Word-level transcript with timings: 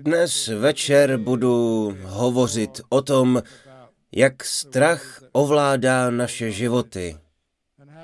Dnes 0.00 0.48
večer 0.48 1.16
budu 1.16 1.96
hovořit 2.02 2.80
o 2.88 3.02
tom, 3.02 3.42
jak 4.12 4.44
strach 4.44 5.22
ovládá 5.32 6.10
naše 6.10 6.50
životy 6.50 7.16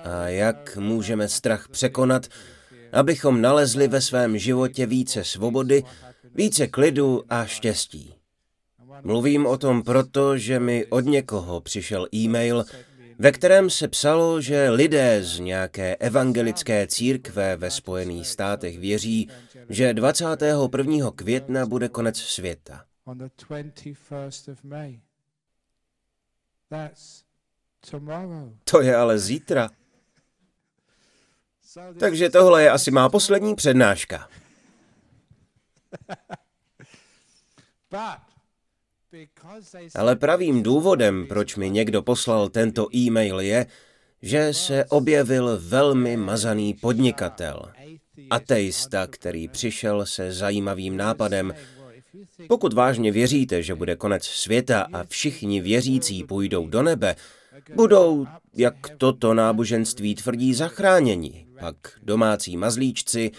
a 0.05 0.29
jak 0.29 0.77
můžeme 0.77 1.29
strach 1.29 1.69
překonat, 1.69 2.27
abychom 2.93 3.41
nalezli 3.41 3.89
ve 3.89 4.01
svém 4.01 4.39
životě 4.39 4.87
více 4.87 5.25
svobody, 5.25 5.85
více 6.35 6.67
klidu 6.67 7.25
a 7.29 7.45
štěstí. 7.45 8.15
Mluvím 9.03 9.47
o 9.47 9.59
tom 9.59 9.83
proto, 9.83 10.39
že 10.39 10.61
mi 10.61 10.87
od 10.87 11.01
někoho 11.05 11.61
přišel 11.61 12.09
e-mail, 12.15 12.65
ve 13.19 13.33
kterém 13.33 13.71
se 13.71 13.89
psalo, 13.89 14.41
že 14.41 14.71
lidé 14.71 15.25
z 15.25 15.39
nějaké 15.39 15.97
evangelické 15.97 16.87
církve 16.87 17.57
ve 17.57 17.71
Spojených 17.71 18.27
státech 18.27 18.79
věří, 18.79 19.31
že 19.69 19.95
21. 19.95 21.11
května 21.11 21.67
bude 21.67 21.89
konec 21.89 22.19
světa. 22.19 22.85
To 28.65 28.81
je 28.81 28.97
ale 28.97 29.19
zítra. 29.19 29.71
Takže 32.01 32.31
tohle 32.31 32.63
je 32.63 32.71
asi 32.71 32.91
má 32.91 33.09
poslední 33.09 33.55
přednáška. 33.55 34.29
Ale 39.95 40.17
pravým 40.17 40.63
důvodem, 40.63 41.27
proč 41.29 41.57
mi 41.57 41.71
někdo 41.71 42.03
poslal 42.03 42.49
tento 42.49 42.97
e-mail 42.97 43.41
je, 43.41 43.67
že 44.23 44.55
se 44.55 44.85
objevil 44.85 45.59
velmi 45.63 46.17
mazaný 46.17 46.75
podnikatel, 46.75 47.63
ateista, 48.31 49.07
který 49.07 49.49
přišel 49.49 50.07
se 50.07 50.33
zajímavým 50.33 50.97
nápadem. 50.97 51.55
Pokud 52.49 52.73
vážně 52.73 53.13
věříte, 53.13 53.63
že 53.63 53.75
bude 53.75 53.97
konec 53.97 54.25
světa 54.25 54.87
a 54.93 55.05
všichni 55.05 55.61
věřící 55.61 56.25
půjdou 56.25 56.67
do 56.69 56.83
nebe, 56.83 57.17
budou, 57.75 58.27
jak 58.57 58.75
toto 58.99 59.35
náboženství 59.35 60.15
tvrdí, 60.15 60.55
zachráněni. 60.55 61.47
Pak 61.61 61.77
domácí 62.03 62.57
mazlíčci, 62.57 63.31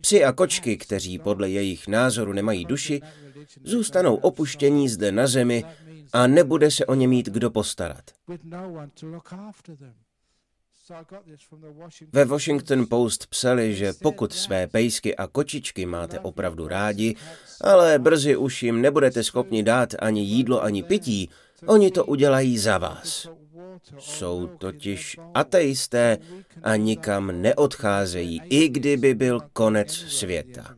psi 0.00 0.24
a 0.24 0.32
kočky, 0.32 0.76
kteří 0.76 1.18
podle 1.18 1.50
jejich 1.50 1.88
názoru 1.88 2.32
nemají 2.32 2.64
duši, 2.64 3.00
zůstanou 3.64 4.14
opuštění 4.14 4.88
zde 4.88 5.12
na 5.12 5.26
zemi 5.26 5.64
a 6.12 6.26
nebude 6.26 6.70
se 6.70 6.86
o 6.86 6.94
ně 6.94 7.08
mít 7.08 7.26
kdo 7.26 7.50
postarat. 7.50 8.04
Ve 12.12 12.24
Washington 12.24 12.86
Post 12.86 13.26
psali, 13.26 13.74
že 13.74 13.92
pokud 14.02 14.32
své 14.32 14.66
pejsky 14.66 15.16
a 15.16 15.26
kočičky 15.26 15.86
máte 15.86 16.20
opravdu 16.20 16.68
rádi, 16.68 17.16
ale 17.60 17.98
brzy 17.98 18.36
už 18.36 18.62
jim 18.62 18.82
nebudete 18.82 19.24
schopni 19.24 19.62
dát 19.62 19.94
ani 19.98 20.22
jídlo, 20.22 20.62
ani 20.62 20.82
pití, 20.82 21.30
oni 21.66 21.90
to 21.90 22.04
udělají 22.04 22.58
za 22.58 22.78
vás. 22.78 23.28
Jsou 23.98 24.46
totiž 24.46 25.16
ateisté 25.34 26.18
a 26.62 26.76
nikam 26.76 27.42
neodcházejí, 27.42 28.42
i 28.48 28.68
kdyby 28.68 29.14
byl 29.14 29.40
konec 29.52 29.92
světa. 29.92 30.74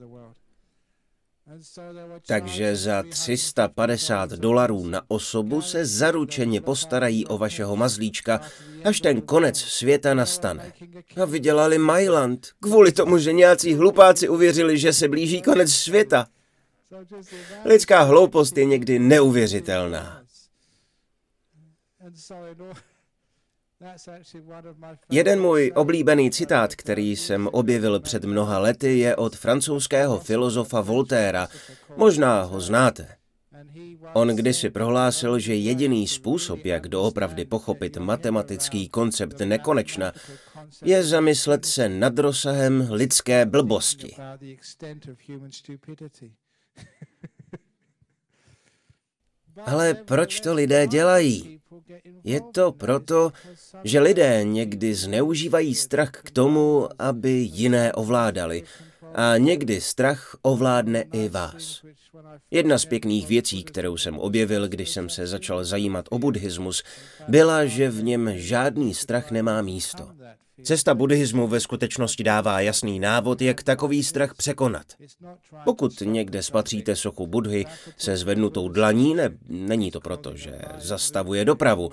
Takže 2.26 2.76
za 2.76 3.02
350 3.02 4.30
dolarů 4.30 4.86
na 4.86 5.02
osobu 5.08 5.62
se 5.62 5.86
zaručeně 5.86 6.60
postarají 6.60 7.26
o 7.26 7.38
vašeho 7.38 7.76
mazlíčka, 7.76 8.40
až 8.84 9.00
ten 9.00 9.20
konec 9.20 9.58
světa 9.58 10.14
nastane. 10.14 10.72
A 11.22 11.24
vydělali 11.24 11.78
Mailand 11.78 12.48
kvůli 12.60 12.92
tomu, 12.92 13.18
že 13.18 13.32
nějací 13.32 13.74
hlupáci 13.74 14.28
uvěřili, 14.28 14.78
že 14.78 14.92
se 14.92 15.08
blíží 15.08 15.42
konec 15.42 15.72
světa. 15.72 16.26
Lidská 17.64 18.02
hloupost 18.02 18.58
je 18.58 18.64
někdy 18.64 18.98
neuvěřitelná. 18.98 20.22
Jeden 25.10 25.40
můj 25.40 25.72
oblíbený 25.74 26.30
citát, 26.30 26.76
který 26.76 27.16
jsem 27.16 27.48
objevil 27.52 28.00
před 28.00 28.24
mnoha 28.24 28.58
lety, 28.58 28.98
je 28.98 29.16
od 29.16 29.36
francouzského 29.36 30.20
filozofa 30.20 30.80
Voltéra. 30.80 31.48
Možná 31.96 32.42
ho 32.42 32.60
znáte. 32.60 33.16
On 34.12 34.28
kdysi 34.28 34.70
prohlásil, 34.70 35.38
že 35.38 35.54
jediný 35.54 36.08
způsob, 36.08 36.64
jak 36.64 36.88
doopravdy 36.88 37.44
pochopit 37.44 37.96
matematický 37.96 38.88
koncept 38.88 39.40
nekonečna, 39.40 40.12
je 40.84 41.04
zamyslet 41.04 41.64
se 41.64 41.88
nad 41.88 42.18
rozsahem 42.18 42.88
lidské 42.90 43.46
blbosti. 43.46 44.16
Ale 49.64 49.94
proč 49.94 50.40
to 50.40 50.54
lidé 50.54 50.86
dělají? 50.86 51.57
Je 52.24 52.40
to 52.52 52.72
proto, 52.72 53.32
že 53.84 54.00
lidé 54.00 54.44
někdy 54.44 54.94
zneužívají 54.94 55.74
strach 55.74 56.10
k 56.10 56.30
tomu, 56.30 56.88
aby 56.98 57.30
jiné 57.30 57.92
ovládali. 57.92 58.62
A 59.14 59.36
někdy 59.36 59.80
strach 59.80 60.36
ovládne 60.42 61.04
i 61.12 61.28
vás. 61.28 61.84
Jedna 62.50 62.78
z 62.78 62.84
pěkných 62.84 63.28
věcí, 63.28 63.64
kterou 63.64 63.96
jsem 63.96 64.18
objevil, 64.18 64.68
když 64.68 64.90
jsem 64.90 65.08
se 65.08 65.26
začal 65.26 65.64
zajímat 65.64 66.04
o 66.10 66.18
buddhismus, 66.18 66.82
byla, 67.28 67.64
že 67.64 67.90
v 67.90 68.02
něm 68.02 68.32
žádný 68.34 68.94
strach 68.94 69.30
nemá 69.30 69.62
místo. 69.62 70.17
Cesta 70.62 70.94
buddhismu 70.94 71.48
ve 71.48 71.60
skutečnosti 71.60 72.24
dává 72.24 72.60
jasný 72.60 73.00
návod, 73.00 73.42
jak 73.42 73.62
takový 73.62 74.04
strach 74.04 74.34
překonat. 74.34 74.86
Pokud 75.64 76.00
někde 76.00 76.42
spatříte 76.42 76.96
sochu 76.96 77.26
Budhy 77.26 77.64
se 77.96 78.16
zvednutou 78.16 78.68
dlaní, 78.68 79.14
ne, 79.14 79.30
není 79.48 79.90
to 79.90 80.00
proto, 80.00 80.36
že 80.36 80.58
zastavuje 80.78 81.44
dopravu. 81.44 81.90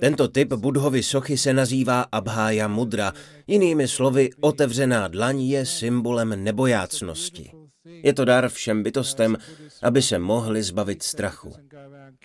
Tento 0.00 0.28
typ 0.28 0.52
Budhovy 0.52 1.02
sochy 1.02 1.38
se 1.38 1.52
nazývá 1.52 2.06
Abhája 2.12 2.68
Mudra, 2.68 3.12
jinými 3.46 3.88
slovy 3.88 4.30
otevřená 4.40 5.08
dlaň 5.08 5.40
je 5.42 5.66
symbolem 5.66 6.44
nebojácnosti. 6.44 7.50
Je 7.84 8.14
to 8.14 8.24
dar 8.24 8.48
všem 8.48 8.82
bytostem, 8.82 9.36
aby 9.82 10.02
se 10.02 10.18
mohli 10.18 10.62
zbavit 10.62 11.02
strachu. 11.02 11.52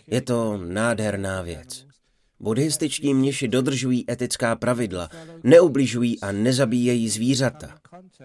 Je 0.07 0.21
to 0.21 0.57
nádherná 0.57 1.41
věc. 1.41 1.86
Buddhističtí 2.39 3.13
mniši 3.13 3.47
dodržují 3.47 4.11
etická 4.11 4.55
pravidla, 4.55 5.09
neubližují 5.43 6.19
a 6.19 6.31
nezabíjejí 6.31 7.09
zvířata. 7.09 7.77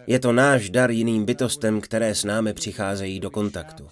Je 0.07 0.19
to 0.19 0.33
náš 0.33 0.71
dar 0.71 0.91
jiným 0.91 1.25
bytostem, 1.25 1.81
které 1.81 2.15
s 2.15 2.25
námi 2.25 2.53
přicházejí 2.53 3.21
do 3.21 3.31
kontaktu. 3.31 3.89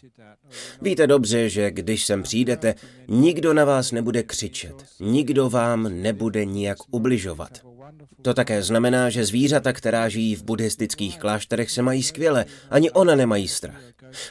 Víte 0.82 1.06
dobře, 1.06 1.48
že 1.48 1.70
když 1.70 2.04
sem 2.04 2.22
přijdete, 2.22 2.75
nikdo 3.09 3.54
na 3.54 3.64
vás 3.64 3.92
nebude 3.92 4.22
křičet, 4.22 4.84
nikdo 5.00 5.50
vám 5.50 6.03
nebude 6.03 6.44
nijak 6.44 6.78
ubližovat. 6.91 7.69
To 8.22 8.34
také 8.34 8.62
znamená, 8.62 9.11
že 9.11 9.25
zvířata, 9.25 9.72
která 9.72 10.09
žijí 10.09 10.37
v 10.37 10.43
buddhistických 10.43 11.19
klášterech, 11.19 11.71
se 11.71 11.83
mají 11.83 12.03
skvěle, 12.03 12.44
ani 12.71 12.91
ona 12.91 13.15
nemají 13.15 13.49
strach. 13.49 13.83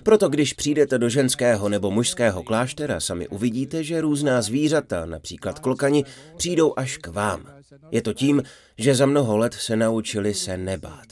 Proto 0.03 0.29
když 0.29 0.53
přijdete 0.53 0.97
do 0.97 1.09
ženského 1.09 1.69
nebo 1.69 1.91
mužského 1.91 2.43
kláštera, 2.43 2.99
sami 2.99 3.27
uvidíte, 3.27 3.83
že 3.83 4.01
různá 4.01 4.41
zvířata, 4.41 5.05
například 5.05 5.59
klokani, 5.59 6.05
přijdou 6.37 6.73
až 6.77 6.97
k 6.97 7.07
vám. 7.07 7.45
Je 7.91 8.01
to 8.01 8.13
tím, 8.13 8.43
že 8.77 8.95
za 8.95 9.05
mnoho 9.05 9.37
let 9.37 9.53
se 9.53 9.75
naučili 9.75 10.33
se 10.33 10.57
nebát. 10.57 11.05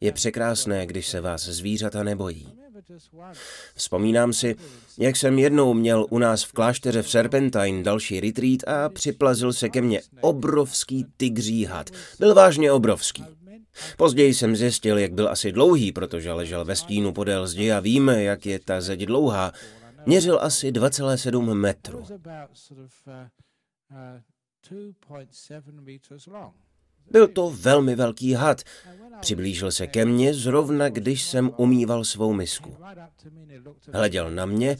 Je 0.00 0.12
překrásné, 0.12 0.86
když 0.86 1.08
se 1.08 1.20
vás 1.20 1.42
zvířata 1.42 2.02
nebojí. 2.02 2.63
Vzpomínám 3.74 4.32
si, 4.32 4.56
jak 4.98 5.16
jsem 5.16 5.38
jednou 5.38 5.74
měl 5.74 6.06
u 6.10 6.18
nás 6.18 6.44
v 6.44 6.52
klášteře 6.52 7.02
v 7.02 7.10
Serpentine 7.10 7.82
další 7.82 8.20
retreat 8.20 8.68
a 8.68 8.88
připlazil 8.88 9.52
se 9.52 9.68
ke 9.68 9.80
mně 9.80 10.00
obrovský 10.20 11.06
tygří 11.16 11.64
had. 11.64 11.90
Byl 12.18 12.34
vážně 12.34 12.72
obrovský. 12.72 13.24
Později 13.96 14.34
jsem 14.34 14.56
zjistil, 14.56 14.98
jak 14.98 15.12
byl 15.12 15.28
asi 15.28 15.52
dlouhý, 15.52 15.92
protože 15.92 16.32
ležel 16.32 16.64
ve 16.64 16.76
stínu 16.76 17.12
podél 17.12 17.46
zdi 17.46 17.72
a 17.72 17.80
víme, 17.80 18.22
jak 18.22 18.46
je 18.46 18.58
ta 18.58 18.80
zeď 18.80 19.00
dlouhá. 19.00 19.52
Měřil 20.06 20.38
asi 20.42 20.72
2,7 20.72 21.54
metru. 21.54 22.04
Byl 27.10 27.28
to 27.28 27.50
velmi 27.50 27.96
velký 27.96 28.32
had. 28.32 28.62
Přiblížil 29.20 29.70
se 29.70 29.86
ke 29.86 30.04
mně 30.04 30.34
zrovna, 30.34 30.88
když 30.88 31.22
jsem 31.22 31.50
umýval 31.56 32.04
svou 32.04 32.32
misku. 32.32 32.76
Hleděl 33.92 34.30
na 34.30 34.46
mě 34.46 34.76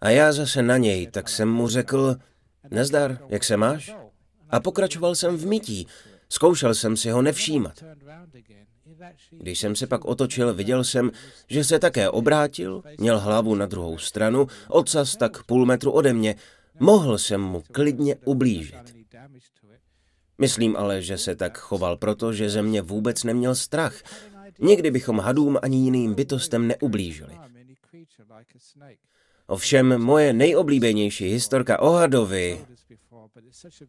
a 0.00 0.10
já 0.10 0.32
zase 0.32 0.62
na 0.62 0.76
něj, 0.76 1.06
tak 1.06 1.28
jsem 1.28 1.48
mu 1.48 1.68
řekl, 1.68 2.16
nezdar, 2.70 3.18
jak 3.28 3.44
se 3.44 3.56
máš? 3.56 3.94
A 4.50 4.60
pokračoval 4.60 5.14
jsem 5.14 5.36
v 5.36 5.46
mytí. 5.46 5.86
Zkoušel 6.28 6.74
jsem 6.74 6.96
si 6.96 7.10
ho 7.10 7.22
nevšímat. 7.22 7.84
Když 9.30 9.58
jsem 9.58 9.76
se 9.76 9.86
pak 9.86 10.04
otočil, 10.04 10.54
viděl 10.54 10.84
jsem, 10.84 11.10
že 11.48 11.64
se 11.64 11.78
také 11.78 12.10
obrátil, 12.10 12.82
měl 12.98 13.18
hlavu 13.18 13.54
na 13.54 13.66
druhou 13.66 13.98
stranu, 13.98 14.46
ocas 14.68 15.16
tak 15.16 15.42
půl 15.42 15.66
metru 15.66 15.90
ode 15.90 16.12
mě. 16.12 16.34
Mohl 16.80 17.18
jsem 17.18 17.40
mu 17.40 17.62
klidně 17.72 18.16
ublížit. 18.24 19.03
Myslím 20.38 20.76
ale, 20.76 21.02
že 21.02 21.18
se 21.18 21.36
tak 21.36 21.58
choval 21.58 21.96
proto, 21.96 22.32
že 22.32 22.50
ze 22.50 22.62
mě 22.62 22.82
vůbec 22.82 23.24
neměl 23.24 23.54
strach. 23.54 23.94
Nikdy 24.60 24.90
bychom 24.90 25.18
hadům 25.18 25.58
ani 25.62 25.76
jiným 25.76 26.14
bytostem 26.14 26.68
neublížili. 26.68 27.34
Ovšem 29.46 29.98
moje 30.02 30.32
nejoblíbenější 30.32 31.24
historka 31.28 31.80
o 31.80 31.90
hadovi, 31.90 32.64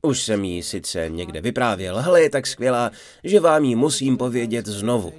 už 0.02 0.24
jsem 0.24 0.44
ji 0.44 0.64
sice 0.64 1.10
někde 1.10 1.42
vyprávěl, 1.42 2.00
ale 2.00 2.22
je 2.22 2.30
tak 2.30 2.48
skvělá, 2.48 2.92
že 3.24 3.40
vám 3.40 3.64
ji 3.64 3.76
musím 3.76 4.18
povědět 4.18 4.66
znovu. 4.66 5.14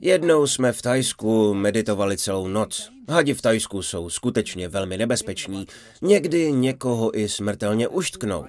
Jednou 0.00 0.46
jsme 0.46 0.72
v 0.72 0.82
Tajsku 0.82 1.54
meditovali 1.54 2.16
celou 2.16 2.48
noc. 2.48 2.90
Hadi 3.08 3.34
v 3.34 3.42
Tajsku 3.42 3.82
jsou 3.82 4.10
skutečně 4.10 4.68
velmi 4.68 4.98
nebezpeční, 4.98 5.66
někdy 6.02 6.52
někoho 6.52 7.18
i 7.18 7.28
smrtelně 7.28 7.88
uštknou. 7.88 8.46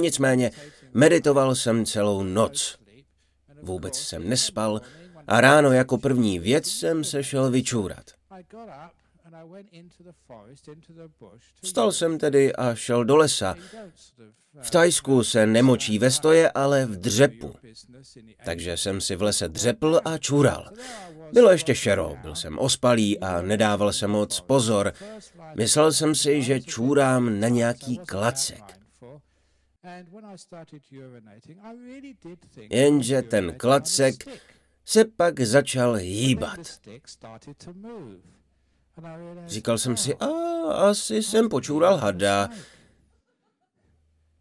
Nicméně 0.00 0.50
meditoval 0.94 1.54
jsem 1.54 1.86
celou 1.86 2.22
noc. 2.22 2.78
Vůbec 3.62 3.98
jsem 3.98 4.28
nespal 4.28 4.80
a 5.26 5.40
ráno 5.40 5.72
jako 5.72 5.98
první 5.98 6.38
věc 6.38 6.68
jsem 6.68 7.04
se 7.04 7.24
šel 7.24 7.50
vyčůrat. 7.50 8.10
Vstal 11.62 11.92
jsem 11.92 12.18
tedy 12.18 12.52
a 12.52 12.74
šel 12.74 13.04
do 13.04 13.16
lesa. 13.16 13.54
V 14.62 14.70
Tajsku 14.70 15.24
se 15.24 15.46
nemočí 15.46 15.98
ve 15.98 16.10
stoje, 16.10 16.50
ale 16.50 16.86
v 16.86 16.96
dřepu. 16.96 17.54
Takže 18.44 18.76
jsem 18.76 19.00
si 19.00 19.16
v 19.16 19.22
lese 19.22 19.48
dřepl 19.48 20.00
a 20.04 20.18
čural. 20.18 20.70
Bylo 21.32 21.50
ještě 21.50 21.74
šero, 21.74 22.16
byl 22.22 22.34
jsem 22.34 22.58
ospalý 22.58 23.20
a 23.20 23.42
nedával 23.42 23.92
jsem 23.92 24.10
moc 24.10 24.40
pozor. 24.40 24.92
Myslel 25.56 25.92
jsem 25.92 26.14
si, 26.14 26.42
že 26.42 26.60
čůrám 26.60 27.40
na 27.40 27.48
nějaký 27.48 27.98
klacek. 27.98 28.78
Jenže 32.70 33.22
ten 33.22 33.54
klacek 33.56 34.14
se 34.84 35.04
pak 35.04 35.40
začal 35.40 35.94
hýbat. 35.94 36.58
Říkal 39.46 39.78
jsem 39.78 39.96
si, 39.96 40.14
a 40.14 40.26
asi 40.72 41.22
jsem 41.22 41.48
počůral 41.48 41.96
hada. 41.96 42.48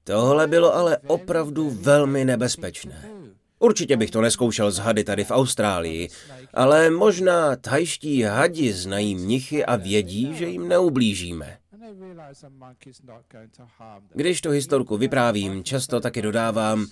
Tohle 0.04 0.48
bylo 0.48 0.76
ale 0.76 0.98
opravdu 0.98 1.70
velmi 1.70 2.26
nebezpečné. 2.26 3.10
Určitě 3.60 3.98
bych 3.98 4.12
to 4.12 4.22
neskoušel 4.22 4.72
z 4.72 4.78
hady 4.78 5.04
tady 5.04 5.24
v 5.24 5.32
Austrálii, 5.32 6.10
ale 6.54 6.90
možná 6.90 7.56
tajští 7.56 8.22
hadi 8.22 8.74
znají 8.74 9.16
mnichy 9.16 9.66
a 9.66 9.76
vědí, 9.76 10.36
že 10.36 10.46
jim 10.46 10.68
neublížíme. 10.68 11.58
Když 14.14 14.42
tu 14.42 14.50
historku 14.50 14.98
vyprávím, 14.98 15.64
často 15.64 16.00
taky 16.00 16.22
dodávám, 16.22 16.88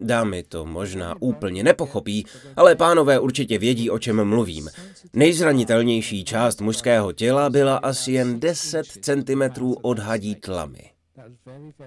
Dámy 0.00 0.42
to 0.42 0.66
možná 0.66 1.14
úplně 1.20 1.62
nepochopí, 1.64 2.26
ale 2.56 2.74
pánové 2.74 3.18
určitě 3.18 3.58
vědí, 3.58 3.90
o 3.90 3.98
čem 3.98 4.24
mluvím. 4.24 4.70
Nejzranitelnější 5.12 6.24
část 6.24 6.60
mužského 6.60 7.12
těla 7.12 7.50
byla 7.50 7.76
asi 7.76 8.12
jen 8.12 8.40
10 8.40 8.86
cm 8.86 9.42
od 9.82 9.98
hadí 9.98 10.34
tlamy. 10.34 10.90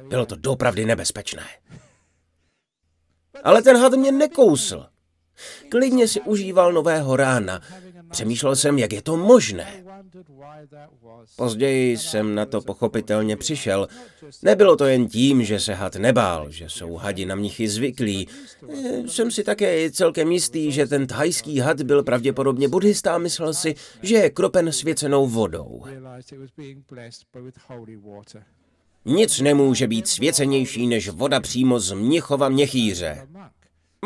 Bylo 0.09 0.25
to 0.25 0.35
dopravdy 0.35 0.85
nebezpečné. 0.85 1.43
Ale 3.43 3.61
ten 3.61 3.77
had 3.77 3.93
mě 3.93 4.11
nekousl. 4.11 4.85
Klidně 5.69 6.07
si 6.07 6.21
užíval 6.21 6.73
nového 6.73 7.15
rána. 7.15 7.61
Přemýšlel 8.09 8.55
jsem, 8.55 8.79
jak 8.79 8.93
je 8.93 9.01
to 9.01 9.17
možné. 9.17 9.83
Později 11.35 11.97
jsem 11.97 12.35
na 12.35 12.45
to 12.45 12.61
pochopitelně 12.61 13.37
přišel. 13.37 13.87
Nebylo 14.43 14.75
to 14.75 14.85
jen 14.85 15.07
tím, 15.07 15.43
že 15.43 15.59
se 15.59 15.73
had 15.73 15.95
nebál, 15.95 16.51
že 16.51 16.69
jsou 16.69 16.95
hadi 16.95 17.25
na 17.25 17.35
mnichy 17.35 17.69
zvyklí. 17.69 18.27
Eh, 18.69 19.07
jsem 19.07 19.31
si 19.31 19.43
také 19.43 19.91
celkem 19.91 20.31
jistý, 20.31 20.71
že 20.71 20.87
ten 20.87 21.07
thajský 21.07 21.59
had 21.59 21.81
byl 21.81 22.03
pravděpodobně 22.03 22.67
buddhista 22.67 23.15
a 23.15 23.17
myslel 23.17 23.53
si, 23.53 23.75
že 24.01 24.15
je 24.15 24.29
kropen 24.29 24.71
svěcenou 24.71 25.27
vodou. 25.27 25.83
Nic 29.05 29.39
nemůže 29.39 29.87
být 29.87 30.07
svěcenější 30.07 30.87
než 30.87 31.09
voda 31.09 31.39
přímo 31.39 31.79
z 31.79 31.91
Mnichova 31.91 32.49
měchýře. 32.49 33.27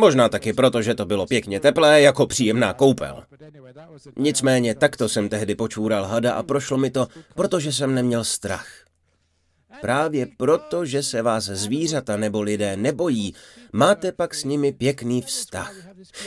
Možná 0.01 0.29
taky 0.29 0.53
proto, 0.53 0.81
že 0.81 0.95
to 0.95 1.05
bylo 1.05 1.25
pěkně 1.25 1.59
teplé, 1.59 2.01
jako 2.01 2.27
příjemná 2.27 2.73
koupel. 2.73 3.23
Nicméně 4.17 4.75
takto 4.75 5.09
jsem 5.09 5.29
tehdy 5.29 5.55
počůral 5.55 6.05
hada 6.05 6.33
a 6.33 6.43
prošlo 6.43 6.77
mi 6.77 6.89
to, 6.89 7.07
protože 7.35 7.73
jsem 7.73 7.95
neměl 7.95 8.23
strach. 8.23 8.67
Právě 9.81 10.27
proto, 10.37 10.85
že 10.85 11.03
se 11.03 11.21
vás 11.21 11.43
zvířata 11.43 12.17
nebo 12.17 12.41
lidé 12.41 12.77
nebojí, 12.77 13.33
máte 13.73 14.11
pak 14.11 14.33
s 14.33 14.43
nimi 14.43 14.71
pěkný 14.71 15.21
vztah. 15.21 15.73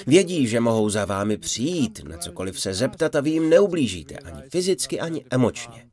Vědí, 0.06 0.46
že 0.46 0.60
mohou 0.60 0.90
za 0.90 1.04
vámi 1.04 1.36
přijít, 1.36 2.00
na 2.08 2.16
cokoliv 2.16 2.60
se 2.60 2.74
zeptat 2.74 3.16
a 3.16 3.20
vy 3.20 3.30
jim 3.30 3.50
neublížíte, 3.50 4.14
ani 4.14 4.42
fyzicky, 4.50 5.00
ani 5.00 5.24
emočně. 5.30 5.86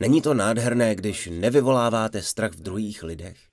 Není 0.00 0.22
to 0.22 0.34
nádherné, 0.34 0.94
když 0.94 1.28
nevyvoláváte 1.32 2.22
strach 2.22 2.52
v 2.52 2.62
druhých 2.62 3.02
lidech? 3.02 3.47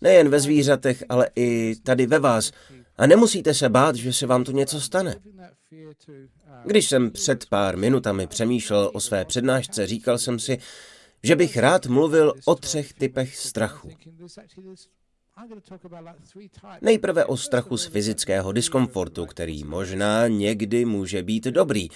Nejen 0.00 0.28
ve 0.28 0.40
zvířatech, 0.40 1.04
ale 1.08 1.30
i 1.36 1.76
tady 1.82 2.06
ve 2.06 2.18
vás. 2.18 2.52
A 2.96 3.06
nemusíte 3.06 3.54
se 3.54 3.68
bát, 3.68 3.94
že 3.94 4.12
se 4.12 4.26
vám 4.26 4.44
tu 4.44 4.52
něco 4.52 4.80
stane. 4.80 5.16
Když 6.64 6.88
jsem 6.88 7.10
před 7.10 7.46
pár 7.46 7.76
minutami 7.76 8.26
přemýšlel 8.26 8.90
o 8.94 9.00
své 9.00 9.24
přednášce, 9.24 9.86
říkal 9.86 10.18
jsem 10.18 10.38
si, 10.38 10.58
že 11.22 11.36
bych 11.36 11.56
rád 11.56 11.86
mluvil 11.86 12.34
o 12.44 12.54
třech 12.54 12.92
typech 12.92 13.36
strachu. 13.36 13.90
Nejprve 16.80 17.24
o 17.24 17.36
strachu 17.36 17.76
z 17.76 17.86
fyzického 17.86 18.52
diskomfortu, 18.52 19.26
který 19.26 19.64
možná 19.64 20.28
někdy 20.28 20.84
může 20.84 21.22
být 21.22 21.44
dobrý. 21.44 21.88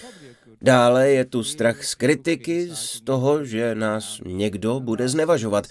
Dále 0.61 1.09
je 1.09 1.25
tu 1.25 1.43
strach 1.43 1.83
z 1.83 1.95
kritiky, 1.95 2.69
z 2.73 3.01
toho, 3.01 3.45
že 3.45 3.75
nás 3.75 4.21
někdo 4.25 4.79
bude 4.79 5.09
znevažovat. 5.09 5.67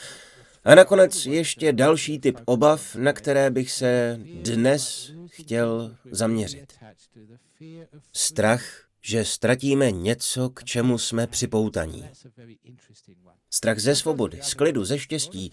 A 0.65 0.75
nakonec 0.75 1.27
ještě 1.27 1.73
další 1.73 2.19
typ 2.19 2.41
obav, 2.45 2.97
na 2.97 3.13
které 3.13 3.51
bych 3.51 3.71
se 3.73 4.21
dnes 4.43 5.13
chtěl 5.27 5.97
zaměřit. 6.11 6.73
Strach, 8.13 8.65
že 9.01 9.25
ztratíme 9.25 9.91
něco, 9.91 10.51
k 10.51 10.65
čemu 10.65 10.99
jsme 10.99 11.27
připoutaní. 11.27 12.09
Strach 13.51 13.79
ze 13.79 13.97
svobody, 13.97 14.39
z 14.43 14.55
klidu, 14.55 14.85
ze 14.85 14.99
štěstí, 14.99 15.53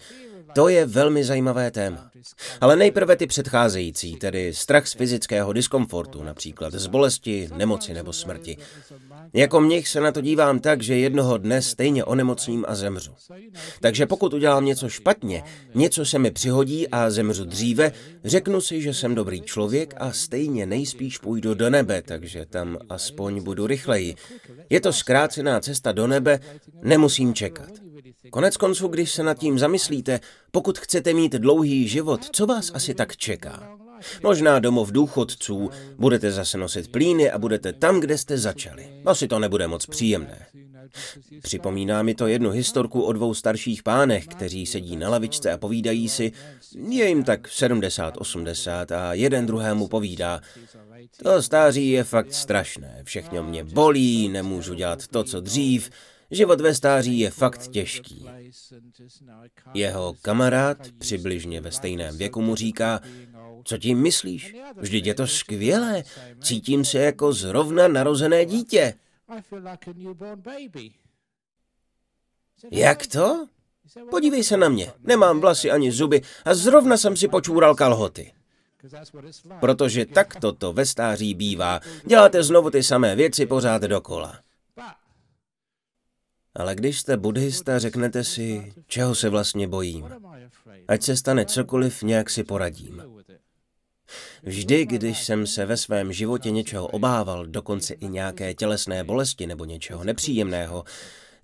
to 0.52 0.68
je 0.68 0.86
velmi 0.86 1.24
zajímavé 1.24 1.70
téma. 1.70 2.10
Ale 2.60 2.76
nejprve 2.76 3.16
ty 3.16 3.26
předcházející, 3.26 4.16
tedy 4.16 4.54
strach 4.54 4.86
z 4.86 4.92
fyzického 4.92 5.52
diskomfortu, 5.52 6.22
například 6.22 6.74
z 6.74 6.86
bolesti, 6.86 7.48
nemoci 7.56 7.94
nebo 7.94 8.12
smrti. 8.12 8.56
Jako 9.32 9.60
mnich 9.60 9.88
se 9.88 10.00
na 10.00 10.12
to 10.12 10.20
dívám 10.20 10.58
tak, 10.58 10.82
že 10.82 10.96
jednoho 10.96 11.38
dne 11.38 11.62
stejně 11.62 12.04
onemocním 12.04 12.64
a 12.68 12.74
zemřu. 12.74 13.12
Takže 13.80 14.06
pokud 14.06 14.34
udělám 14.34 14.64
něco 14.64 14.88
špatně, 14.88 15.42
něco 15.74 16.04
se 16.04 16.18
mi 16.18 16.30
přihodí 16.30 16.88
a 16.88 17.10
zemřu 17.10 17.44
dříve, 17.44 17.92
řeknu 18.24 18.60
si, 18.60 18.82
že 18.82 18.94
jsem 18.94 19.14
dobrý 19.14 19.40
člověk 19.40 19.94
a 19.96 20.12
stejně 20.12 20.66
nejspíš 20.66 21.18
půjdu 21.18 21.54
do 21.54 21.70
nebe, 21.70 22.02
takže 22.02 22.46
tam 22.46 22.78
aspoň 22.88 23.42
budu 23.42 23.66
rychleji. 23.66 24.14
Je 24.70 24.80
to 24.80 24.92
zkrácená 24.92 25.60
cesta 25.60 25.92
do 25.92 26.06
nebe, 26.06 26.40
nemusím 26.82 27.34
čekat. 27.34 27.89
Konec 28.30 28.56
konců, 28.56 28.88
když 28.88 29.12
se 29.12 29.22
nad 29.22 29.38
tím 29.38 29.58
zamyslíte, 29.58 30.20
pokud 30.50 30.78
chcete 30.78 31.14
mít 31.14 31.32
dlouhý 31.32 31.88
život, 31.88 32.20
co 32.32 32.46
vás 32.46 32.70
asi 32.74 32.94
tak 32.94 33.16
čeká? 33.16 33.76
Možná 34.22 34.58
domov 34.58 34.92
důchodců, 34.92 35.70
budete 35.98 36.32
zase 36.32 36.58
nosit 36.58 36.92
plíny 36.92 37.30
a 37.30 37.38
budete 37.38 37.72
tam, 37.72 38.00
kde 38.00 38.18
jste 38.18 38.38
začali. 38.38 39.02
Asi 39.06 39.28
to 39.28 39.38
nebude 39.38 39.66
moc 39.66 39.86
příjemné. 39.86 40.46
Připomíná 41.42 42.02
mi 42.02 42.14
to 42.14 42.26
jednu 42.26 42.50
historku 42.50 43.02
o 43.02 43.12
dvou 43.12 43.34
starších 43.34 43.82
pánech, 43.82 44.26
kteří 44.26 44.66
sedí 44.66 44.96
na 44.96 45.08
lavičce 45.08 45.52
a 45.52 45.58
povídají 45.58 46.08
si, 46.08 46.32
je 46.88 47.08
jim 47.08 47.24
tak 47.24 47.48
70-80 47.48 48.96
a 48.96 49.14
jeden 49.14 49.46
druhému 49.46 49.88
povídá, 49.88 50.40
to 51.22 51.42
stáří 51.42 51.90
je 51.90 52.04
fakt 52.04 52.32
strašné, 52.32 53.00
všechno 53.04 53.42
mě 53.42 53.64
bolí, 53.64 54.28
nemůžu 54.28 54.74
dělat 54.74 55.06
to, 55.06 55.24
co 55.24 55.40
dřív, 55.40 55.90
Život 56.30 56.60
ve 56.60 56.74
stáří 56.74 57.18
je 57.18 57.30
fakt 57.30 57.68
těžký. 57.68 58.26
Jeho 59.74 60.14
kamarád, 60.22 60.78
přibližně 60.98 61.60
ve 61.60 61.72
stejném 61.72 62.18
věku, 62.18 62.42
mu 62.42 62.54
říká, 62.54 63.00
co 63.64 63.78
tím 63.78 64.02
myslíš? 64.02 64.54
Vždyť 64.76 65.06
je 65.06 65.14
to 65.14 65.26
skvělé. 65.26 66.02
Cítím 66.42 66.84
se 66.84 66.98
jako 66.98 67.32
zrovna 67.32 67.88
narozené 67.88 68.44
dítě. 68.44 68.94
Jak 72.70 73.06
to? 73.06 73.46
Podívej 74.10 74.44
se 74.44 74.56
na 74.56 74.68
mě. 74.68 74.92
Nemám 75.04 75.40
vlasy 75.40 75.70
ani 75.70 75.92
zuby 75.92 76.22
a 76.44 76.54
zrovna 76.54 76.96
jsem 76.96 77.16
si 77.16 77.28
počůral 77.28 77.74
kalhoty. 77.74 78.32
Protože 79.60 80.06
tak 80.06 80.36
to 80.58 80.72
ve 80.72 80.86
stáří 80.86 81.34
bývá. 81.34 81.80
Děláte 82.06 82.42
znovu 82.42 82.70
ty 82.70 82.82
samé 82.82 83.16
věci 83.16 83.46
pořád 83.46 83.82
dokola. 83.82 84.40
Ale 86.54 86.74
když 86.74 87.00
jste 87.00 87.16
buddhista, 87.16 87.78
řeknete 87.78 88.24
si, 88.24 88.72
čeho 88.86 89.14
se 89.14 89.28
vlastně 89.28 89.68
bojím. 89.68 90.08
Ať 90.88 91.02
se 91.02 91.16
stane 91.16 91.46
cokoliv, 91.46 92.02
nějak 92.02 92.30
si 92.30 92.44
poradím. 92.44 93.02
Vždy, 94.42 94.86
když 94.86 95.24
jsem 95.24 95.46
se 95.46 95.66
ve 95.66 95.76
svém 95.76 96.12
životě 96.12 96.50
něčeho 96.50 96.86
obával, 96.86 97.46
dokonce 97.46 97.94
i 97.94 98.08
nějaké 98.08 98.54
tělesné 98.54 99.04
bolesti 99.04 99.46
nebo 99.46 99.64
něčeho 99.64 100.04
nepříjemného, 100.04 100.84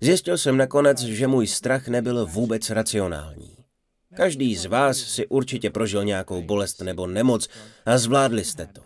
zjistil 0.01 0.37
jsem 0.37 0.57
nakonec, 0.57 0.99
že 0.99 1.27
můj 1.27 1.47
strach 1.47 1.87
nebyl 1.87 2.25
vůbec 2.25 2.69
racionální. 2.69 3.57
Každý 4.15 4.55
z 4.55 4.65
vás 4.65 4.97
si 4.97 5.27
určitě 5.27 5.69
prožil 5.69 6.03
nějakou 6.03 6.41
bolest 6.41 6.81
nebo 6.81 7.07
nemoc 7.07 7.47
a 7.85 7.97
zvládli 7.97 8.43
jste 8.43 8.67
to. 8.67 8.81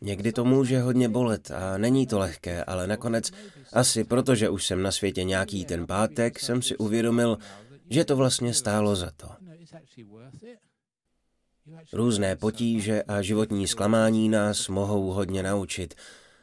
Někdy 0.00 0.32
to 0.32 0.44
může 0.44 0.80
hodně 0.80 1.08
bolet 1.08 1.50
a 1.50 1.78
není 1.78 2.06
to 2.06 2.18
lehké, 2.18 2.64
ale 2.64 2.86
nakonec, 2.86 3.30
asi 3.72 4.04
protože 4.04 4.48
už 4.48 4.66
jsem 4.66 4.82
na 4.82 4.92
světě 4.92 5.24
nějaký 5.24 5.64
ten 5.64 5.86
pátek, 5.86 6.40
jsem 6.40 6.62
si 6.62 6.76
uvědomil, 6.76 7.38
že 7.90 8.04
to 8.04 8.16
vlastně 8.16 8.54
stálo 8.54 8.96
za 8.96 9.10
to. 9.16 9.28
Různé 11.92 12.36
potíže 12.36 13.02
a 13.02 13.22
životní 13.22 13.66
zklamání 13.66 14.28
nás 14.28 14.68
mohou 14.68 15.10
hodně 15.10 15.42
naučit 15.42 15.94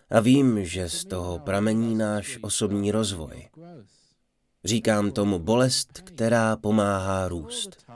a 0.09 0.19
vím, 0.19 0.65
že 0.65 0.89
z 0.89 1.05
toho 1.05 1.39
pramení 1.39 1.95
náš 1.95 2.39
osobní 2.41 2.91
rozvoj. 2.91 3.47
Říkám 4.65 5.11
tomu 5.11 5.39
bolest, 5.39 6.01
která 6.01 6.57
pomáhá 6.57 7.27
růst. 7.27 7.87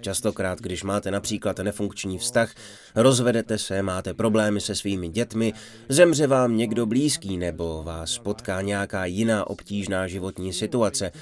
Častokrát, 0.00 0.60
když 0.60 0.82
máte 0.82 1.10
například 1.10 1.58
nefunkční 1.58 2.18
vztah, 2.18 2.54
rozvedete 2.94 3.58
se, 3.58 3.82
máte 3.82 4.14
problémy 4.14 4.60
se 4.60 4.74
svými 4.74 5.08
dětmi, 5.08 5.52
zemře 5.88 6.26
vám 6.26 6.56
někdo 6.56 6.86
blízký 6.86 7.36
nebo 7.36 7.82
vás 7.82 8.18
potká 8.18 8.60
nějaká 8.60 9.04
jiná 9.04 9.46
obtížná 9.50 10.06
životní 10.06 10.52
situace. 10.52 11.12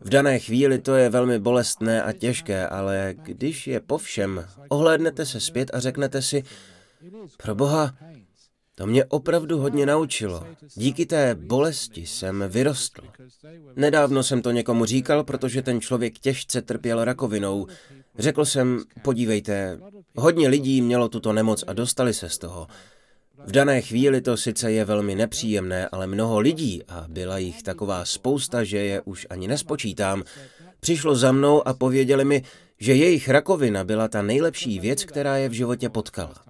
V 0.00 0.08
dané 0.08 0.38
chvíli 0.38 0.78
to 0.78 0.94
je 0.94 1.10
velmi 1.10 1.38
bolestné 1.38 2.02
a 2.02 2.12
těžké, 2.12 2.66
ale 2.66 3.14
když 3.22 3.66
je 3.66 3.80
po 3.80 3.98
všem, 3.98 4.46
ohlédnete 4.68 5.26
se 5.26 5.40
zpět 5.40 5.70
a 5.74 5.80
řeknete 5.80 6.22
si, 6.22 6.44
pro 7.42 7.54
boha, 7.54 7.94
to 8.80 8.86
mě 8.86 9.04
opravdu 9.04 9.58
hodně 9.58 9.86
naučilo. 9.86 10.46
Díky 10.74 11.06
té 11.06 11.34
bolesti 11.34 12.06
jsem 12.06 12.44
vyrostl. 12.48 13.02
Nedávno 13.76 14.22
jsem 14.22 14.42
to 14.42 14.50
někomu 14.50 14.84
říkal, 14.84 15.24
protože 15.24 15.62
ten 15.62 15.80
člověk 15.80 16.18
těžce 16.18 16.62
trpěl 16.62 17.04
rakovinou. 17.04 17.66
Řekl 18.18 18.44
jsem, 18.44 18.80
podívejte, 19.02 19.78
hodně 20.16 20.48
lidí 20.48 20.82
mělo 20.82 21.08
tuto 21.08 21.32
nemoc 21.32 21.64
a 21.66 21.72
dostali 21.72 22.14
se 22.14 22.28
z 22.28 22.38
toho. 22.38 22.66
V 23.46 23.52
dané 23.52 23.80
chvíli 23.82 24.20
to 24.20 24.36
sice 24.36 24.72
je 24.72 24.84
velmi 24.84 25.14
nepříjemné, 25.14 25.88
ale 25.88 26.06
mnoho 26.06 26.40
lidí, 26.40 26.82
a 26.88 27.04
byla 27.08 27.38
jich 27.38 27.62
taková 27.62 28.04
spousta, 28.04 28.64
že 28.64 28.78
je 28.78 29.00
už 29.00 29.26
ani 29.30 29.48
nespočítám, 29.48 30.22
přišlo 30.80 31.14
za 31.14 31.32
mnou 31.32 31.68
a 31.68 31.74
pověděli 31.74 32.24
mi, 32.24 32.42
že 32.78 32.94
jejich 32.94 33.28
rakovina 33.28 33.84
byla 33.84 34.08
ta 34.08 34.22
nejlepší 34.22 34.80
věc, 34.80 35.04
která 35.04 35.36
je 35.36 35.48
v 35.48 35.52
životě 35.52 35.88
potkala. 35.88 36.49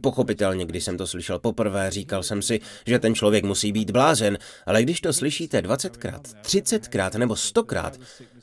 Pochopitelně, 0.00 0.64
když 0.64 0.84
jsem 0.84 0.96
to 0.96 1.06
slyšel 1.06 1.38
poprvé, 1.38 1.90
říkal 1.90 2.22
jsem 2.22 2.42
si, 2.42 2.60
že 2.86 2.98
ten 2.98 3.14
člověk 3.14 3.44
musí 3.44 3.72
být 3.72 3.90
blázen, 3.90 4.38
ale 4.66 4.82
když 4.82 5.00
to 5.00 5.12
slyšíte 5.12 5.60
20krát, 5.60 6.20
30krát 6.42 7.18
nebo 7.18 7.34
100krát, 7.34 7.92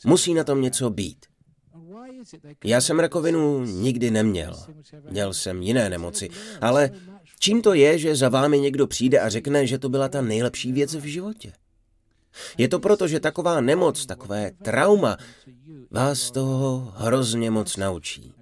musí 0.05 0.34
na 0.34 0.44
tom 0.44 0.62
něco 0.62 0.89
být. 0.89 1.25
Já 2.63 2.82
jsem 2.82 3.00
rakovinu 3.00 3.65
nikdy 3.65 4.12
neměl. 4.12 4.55
Měl 5.10 5.34
jsem 5.34 5.62
jiné 5.62 5.89
nemoci, 5.89 6.29
ale 6.62 6.91
čím 7.39 7.62
to 7.62 7.74
je, 7.74 7.98
že 7.98 8.15
za 8.15 8.29
vámi 8.29 8.60
někdo 8.60 8.88
přijde 8.88 9.20
a 9.20 9.29
řekne, 9.29 9.67
že 9.67 9.77
to 9.77 9.89
byla 9.89 10.10
ta 10.10 10.22
nejlepší 10.22 10.72
věc 10.72 10.96
v 10.96 11.05
životě? 11.05 11.53
Je 12.58 12.67
to 12.67 12.79
proto, 12.79 13.08
že 13.08 13.20
taková 13.20 13.62
nemoc, 13.62 14.05
takové 14.05 14.51
trauma 14.63 15.17
vás 15.91 16.32
toho 16.32 16.94
hrozně 16.96 17.51
moc 17.51 17.77
naučí. 17.77 18.35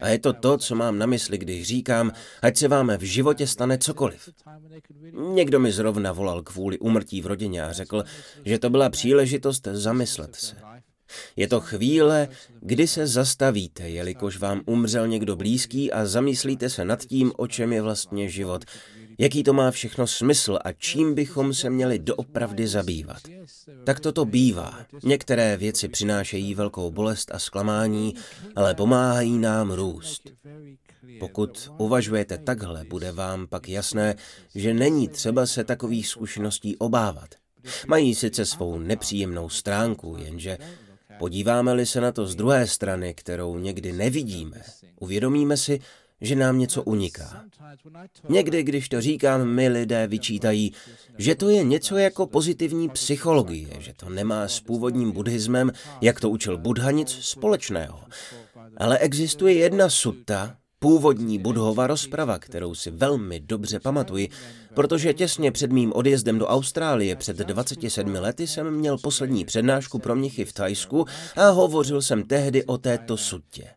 A 0.00 0.08
je 0.08 0.18
to 0.18 0.32
to, 0.32 0.58
co 0.58 0.74
mám 0.74 0.98
na 0.98 1.06
mysli, 1.06 1.38
když 1.38 1.66
říkám, 1.66 2.12
ať 2.42 2.56
se 2.56 2.68
vám 2.68 2.96
v 2.96 3.02
životě 3.02 3.46
stane 3.46 3.78
cokoliv. 3.78 4.28
Někdo 5.34 5.60
mi 5.60 5.72
zrovna 5.72 6.12
volal 6.12 6.42
kvůli 6.42 6.78
umrtí 6.78 7.22
v 7.22 7.26
rodině 7.26 7.64
a 7.64 7.72
řekl, 7.72 8.04
že 8.44 8.58
to 8.58 8.70
byla 8.70 8.90
příležitost 8.90 9.68
zamyslet 9.72 10.36
se. 10.36 10.56
Je 11.36 11.48
to 11.48 11.60
chvíle, 11.60 12.28
kdy 12.60 12.86
se 12.86 13.06
zastavíte, 13.06 13.88
jelikož 13.88 14.38
vám 14.38 14.62
umřel 14.66 15.08
někdo 15.08 15.36
blízký 15.36 15.92
a 15.92 16.06
zamyslíte 16.06 16.70
se 16.70 16.84
nad 16.84 17.04
tím, 17.04 17.32
o 17.36 17.46
čem 17.46 17.72
je 17.72 17.82
vlastně 17.82 18.28
život, 18.28 18.64
jaký 19.18 19.42
to 19.42 19.52
má 19.52 19.70
všechno 19.70 20.06
smysl 20.06 20.58
a 20.64 20.72
čím 20.72 21.14
bychom 21.14 21.54
se 21.54 21.70
měli 21.70 21.98
doopravdy 21.98 22.68
zabývat. 22.68 23.22
Tak 23.84 24.00
toto 24.00 24.24
bývá. 24.24 24.78
Některé 25.04 25.56
věci 25.56 25.88
přinášejí 25.88 26.54
velkou 26.54 26.90
bolest 26.90 27.30
a 27.34 27.38
zklamání, 27.38 28.14
ale 28.56 28.74
pomáhají 28.74 29.38
nám 29.38 29.70
růst. 29.70 30.22
Pokud 31.20 31.70
uvažujete 31.78 32.38
takhle, 32.38 32.84
bude 32.84 33.12
vám 33.12 33.46
pak 33.46 33.68
jasné, 33.68 34.14
že 34.54 34.74
není 34.74 35.08
třeba 35.08 35.46
se 35.46 35.64
takových 35.64 36.08
zkušeností 36.08 36.76
obávat. 36.76 37.28
Mají 37.86 38.14
sice 38.14 38.46
svou 38.46 38.78
nepříjemnou 38.78 39.48
stránku, 39.48 40.16
jenže 40.18 40.58
podíváme-li 41.18 41.86
se 41.86 42.00
na 42.00 42.12
to 42.12 42.26
z 42.26 42.34
druhé 42.34 42.66
strany, 42.66 43.14
kterou 43.14 43.58
někdy 43.58 43.92
nevidíme, 43.92 44.62
uvědomíme 45.00 45.56
si, 45.56 45.80
že 46.20 46.36
nám 46.36 46.58
něco 46.58 46.82
uniká. 46.82 47.44
Někdy, 48.28 48.62
když 48.62 48.88
to 48.88 49.00
říkám, 49.00 49.44
mi 49.48 49.68
lidé 49.68 50.06
vyčítají, 50.06 50.72
že 51.18 51.34
to 51.34 51.48
je 51.48 51.64
něco 51.64 51.96
jako 51.96 52.26
pozitivní 52.26 52.88
psychologie, 52.88 53.68
že 53.78 53.92
to 53.92 54.08
nemá 54.08 54.48
s 54.48 54.60
původním 54.60 55.12
buddhismem, 55.12 55.72
jak 56.00 56.20
to 56.20 56.30
učil 56.30 56.58
Buddha, 56.58 56.90
nic 56.90 57.10
společného. 57.10 58.00
Ale 58.76 58.98
existuje 58.98 59.54
jedna 59.54 59.88
sutta, 59.88 60.56
původní 60.84 61.38
budhova 61.38 61.86
rozprava, 61.86 62.38
kterou 62.38 62.74
si 62.74 62.90
velmi 62.90 63.40
dobře 63.40 63.80
pamatuji, 63.80 64.28
protože 64.74 65.14
těsně 65.14 65.52
před 65.52 65.72
mým 65.72 65.92
odjezdem 65.92 66.38
do 66.38 66.46
Austrálie 66.46 67.16
před 67.16 67.36
27 67.36 68.14
lety 68.14 68.46
jsem 68.46 68.70
měl 68.70 68.98
poslední 68.98 69.44
přednášku 69.44 69.98
pro 69.98 70.16
mnichy 70.16 70.44
v 70.44 70.52
Tajsku 70.52 71.06
a 71.36 71.48
hovořil 71.48 72.02
jsem 72.02 72.22
tehdy 72.22 72.64
o 72.64 72.78
této 72.78 73.16
sutě. 73.16 73.70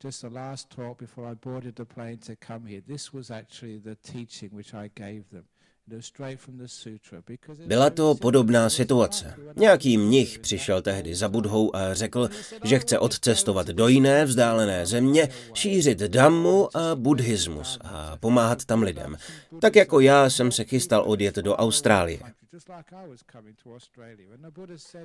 Byla 7.66 7.90
to 7.90 8.16
podobná 8.16 8.70
situace. 8.70 9.34
Nějaký 9.56 9.98
mnich 9.98 10.40
přišel 10.40 10.82
tehdy 10.82 11.16
za 11.16 11.30
Budhou 11.30 11.76
a 11.76 11.94
řekl, 11.94 12.30
že 12.64 12.80
chce 12.80 13.00
odcestovat 13.00 13.68
do 13.68 13.88
jiné 13.88 14.26
vzdálené 14.26 14.86
země, 14.86 15.30
šířit 15.54 15.98
Dhammu 15.98 16.78
a 16.78 16.96
buddhismus 16.96 17.80
a 17.82 18.18
pomáhat 18.18 18.66
tam 18.66 18.82
lidem. 18.82 19.18
Tak 19.62 19.76
jako 19.76 20.00
já 20.00 20.30
jsem 20.30 20.52
se 20.52 20.64
chystal 20.64 21.04
odjet 21.08 21.36
do 21.36 21.56
Austrálie. 21.56 22.20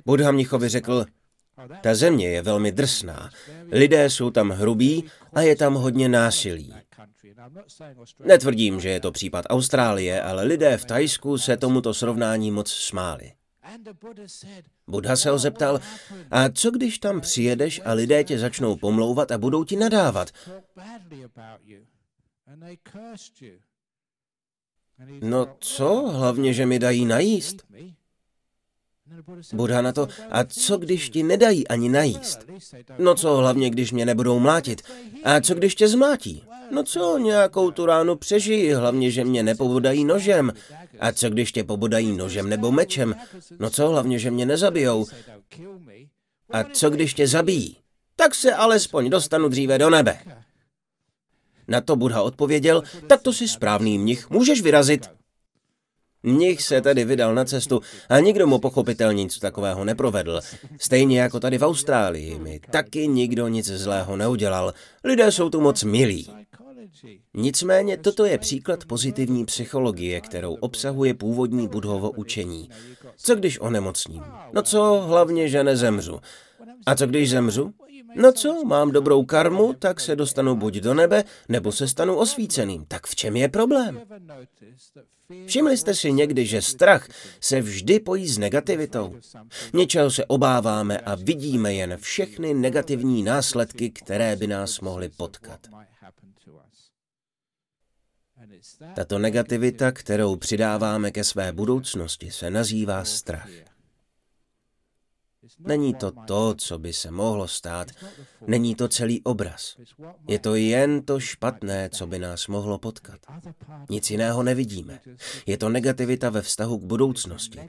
Buddha 0.05 0.31
mnichovi 0.31 0.69
řekl, 0.69 1.05
ta 1.81 1.95
země 1.95 2.29
je 2.29 2.41
velmi 2.41 2.71
drsná, 2.71 3.29
lidé 3.71 4.09
jsou 4.09 4.29
tam 4.29 4.49
hrubí 4.49 5.03
a 5.33 5.41
je 5.41 5.55
tam 5.55 5.73
hodně 5.73 6.09
násilí. 6.09 6.73
Netvrdím, 8.19 8.79
že 8.79 8.89
je 8.89 8.99
to 8.99 9.11
případ 9.11 9.45
Austrálie, 9.49 10.21
ale 10.21 10.43
lidé 10.43 10.77
v 10.77 10.85
Tajsku 10.85 11.37
se 11.37 11.57
tomuto 11.57 11.93
srovnání 11.93 12.51
moc 12.51 12.71
smáli. 12.71 13.31
Buddha 14.87 15.15
se 15.15 15.29
ho 15.29 15.39
zeptal, 15.39 15.79
a 16.31 16.49
co 16.49 16.71
když 16.71 16.99
tam 16.99 17.21
přijedeš 17.21 17.81
a 17.85 17.93
lidé 17.93 18.23
tě 18.23 18.39
začnou 18.39 18.75
pomlouvat 18.75 19.31
a 19.31 19.37
budou 19.37 19.63
ti 19.63 19.75
nadávat? 19.75 20.29
No 25.21 25.55
co, 25.59 25.95
hlavně, 25.95 26.53
že 26.53 26.65
mi 26.65 26.79
dají 26.79 27.05
najíst? 27.05 27.65
Buddha 29.53 29.81
na 29.81 29.91
to, 29.91 30.07
a 30.31 30.43
co 30.43 30.77
když 30.77 31.09
ti 31.09 31.23
nedají 31.23 31.67
ani 31.67 31.89
najíst? 31.89 32.39
No 32.99 33.15
co, 33.15 33.37
hlavně 33.37 33.69
když 33.69 33.91
mě 33.91 34.05
nebudou 34.05 34.39
mlátit? 34.39 34.81
A 35.23 35.41
co 35.41 35.55
když 35.55 35.75
tě 35.75 35.87
zmlátí? 35.87 36.43
No 36.71 36.83
co, 36.83 37.17
nějakou 37.17 37.71
tu 37.71 37.85
ránu 37.85 38.15
přežiji, 38.15 38.73
hlavně, 38.73 39.11
že 39.11 39.25
mě 39.25 39.43
nepobodají 39.43 40.05
nožem. 40.05 40.53
A 40.99 41.11
co 41.11 41.29
když 41.29 41.51
tě 41.51 41.63
pobodají 41.63 42.17
nožem 42.17 42.49
nebo 42.49 42.71
mečem? 42.71 43.15
No 43.59 43.69
co, 43.69 43.89
hlavně, 43.89 44.19
že 44.19 44.31
mě 44.31 44.45
nezabijou. 44.45 45.05
A 46.49 46.63
co 46.63 46.89
když 46.89 47.13
tě 47.13 47.27
zabijí? 47.27 47.77
Tak 48.15 48.35
se 48.35 48.53
alespoň 48.53 49.09
dostanu 49.09 49.49
dříve 49.49 49.77
do 49.77 49.89
nebe. 49.89 50.19
Na 51.67 51.81
to 51.81 51.95
Buddha 51.95 52.21
odpověděl, 52.21 52.83
tak 53.07 53.21
to 53.21 53.33
si 53.33 53.47
správný 53.47 53.99
mnich, 53.99 54.29
můžeš 54.29 54.61
vyrazit. 54.61 55.09
Mnich 56.23 56.61
se 56.61 56.81
tedy 56.81 57.05
vydal 57.05 57.35
na 57.35 57.45
cestu 57.45 57.81
a 58.09 58.19
nikdo 58.19 58.47
mu 58.47 58.59
pochopitelně 58.59 59.23
nic 59.23 59.39
takového 59.39 59.85
neprovedl. 59.85 60.41
Stejně 60.79 61.21
jako 61.21 61.39
tady 61.39 61.57
v 61.57 61.63
Austrálii 61.63 62.39
mi 62.39 62.59
taky 62.69 63.07
nikdo 63.07 63.47
nic 63.47 63.65
zlého 63.65 64.17
neudělal. 64.17 64.73
Lidé 65.03 65.31
jsou 65.31 65.49
tu 65.49 65.61
moc 65.61 65.83
milí. 65.83 66.29
Nicméně 67.33 67.97
toto 67.97 68.25
je 68.25 68.37
příklad 68.37 68.85
pozitivní 68.85 69.45
psychologie, 69.45 70.21
kterou 70.21 70.53
obsahuje 70.53 71.13
původní 71.13 71.67
budhovo 71.67 72.11
učení. 72.11 72.69
Co 73.17 73.35
když 73.35 73.59
onemocním? 73.59 74.23
No 74.53 74.61
co, 74.61 75.03
hlavně, 75.07 75.49
že 75.49 75.63
nezemřu. 75.63 76.19
A 76.85 76.95
co 76.95 77.07
když 77.07 77.29
zemřu? 77.29 77.73
No 78.15 78.31
co, 78.31 78.63
mám 78.65 78.91
dobrou 78.91 79.25
karmu, 79.25 79.73
tak 79.73 79.99
se 79.99 80.15
dostanu 80.15 80.55
buď 80.55 80.75
do 80.75 80.93
nebe, 80.93 81.23
nebo 81.49 81.71
se 81.71 81.87
stanu 81.87 82.15
osvíceným. 82.15 82.85
Tak 82.85 83.07
v 83.07 83.15
čem 83.15 83.35
je 83.35 83.49
problém? 83.49 84.01
Všimli 85.45 85.77
jste 85.77 85.95
si 85.95 86.11
někdy, 86.11 86.45
že 86.45 86.61
strach 86.61 87.07
se 87.39 87.61
vždy 87.61 87.99
pojí 87.99 88.27
s 88.27 88.37
negativitou? 88.37 89.15
Něčeho 89.73 90.11
se 90.11 90.25
obáváme 90.25 90.97
a 90.97 91.15
vidíme 91.15 91.73
jen 91.73 91.97
všechny 91.97 92.53
negativní 92.53 93.23
následky, 93.23 93.89
které 93.89 94.35
by 94.35 94.47
nás 94.47 94.79
mohly 94.79 95.09
potkat. 95.09 95.59
Tato 98.95 99.19
negativita, 99.19 99.91
kterou 99.91 100.35
přidáváme 100.35 101.11
ke 101.11 101.23
své 101.23 101.51
budoucnosti, 101.51 102.31
se 102.31 102.49
nazývá 102.49 103.03
strach. 103.03 103.49
Není 105.59 105.93
to 105.93 106.11
to, 106.11 106.53
co 106.57 106.79
by 106.79 106.93
se 106.93 107.11
mohlo 107.11 107.47
stát. 107.47 107.87
Není 108.47 108.75
to 108.75 108.87
celý 108.87 109.21
obraz. 109.21 109.75
Je 110.27 110.39
to 110.39 110.55
jen 110.55 111.05
to 111.05 111.19
špatné, 111.19 111.89
co 111.89 112.07
by 112.07 112.19
nás 112.19 112.47
mohlo 112.47 112.77
potkat. 112.77 113.19
Nic 113.89 114.11
jiného 114.11 114.43
nevidíme. 114.43 114.99
Je 115.45 115.57
to 115.57 115.69
negativita 115.69 116.29
ve 116.29 116.41
vztahu 116.41 116.77
k 116.77 116.83
budoucnosti. 116.83 117.59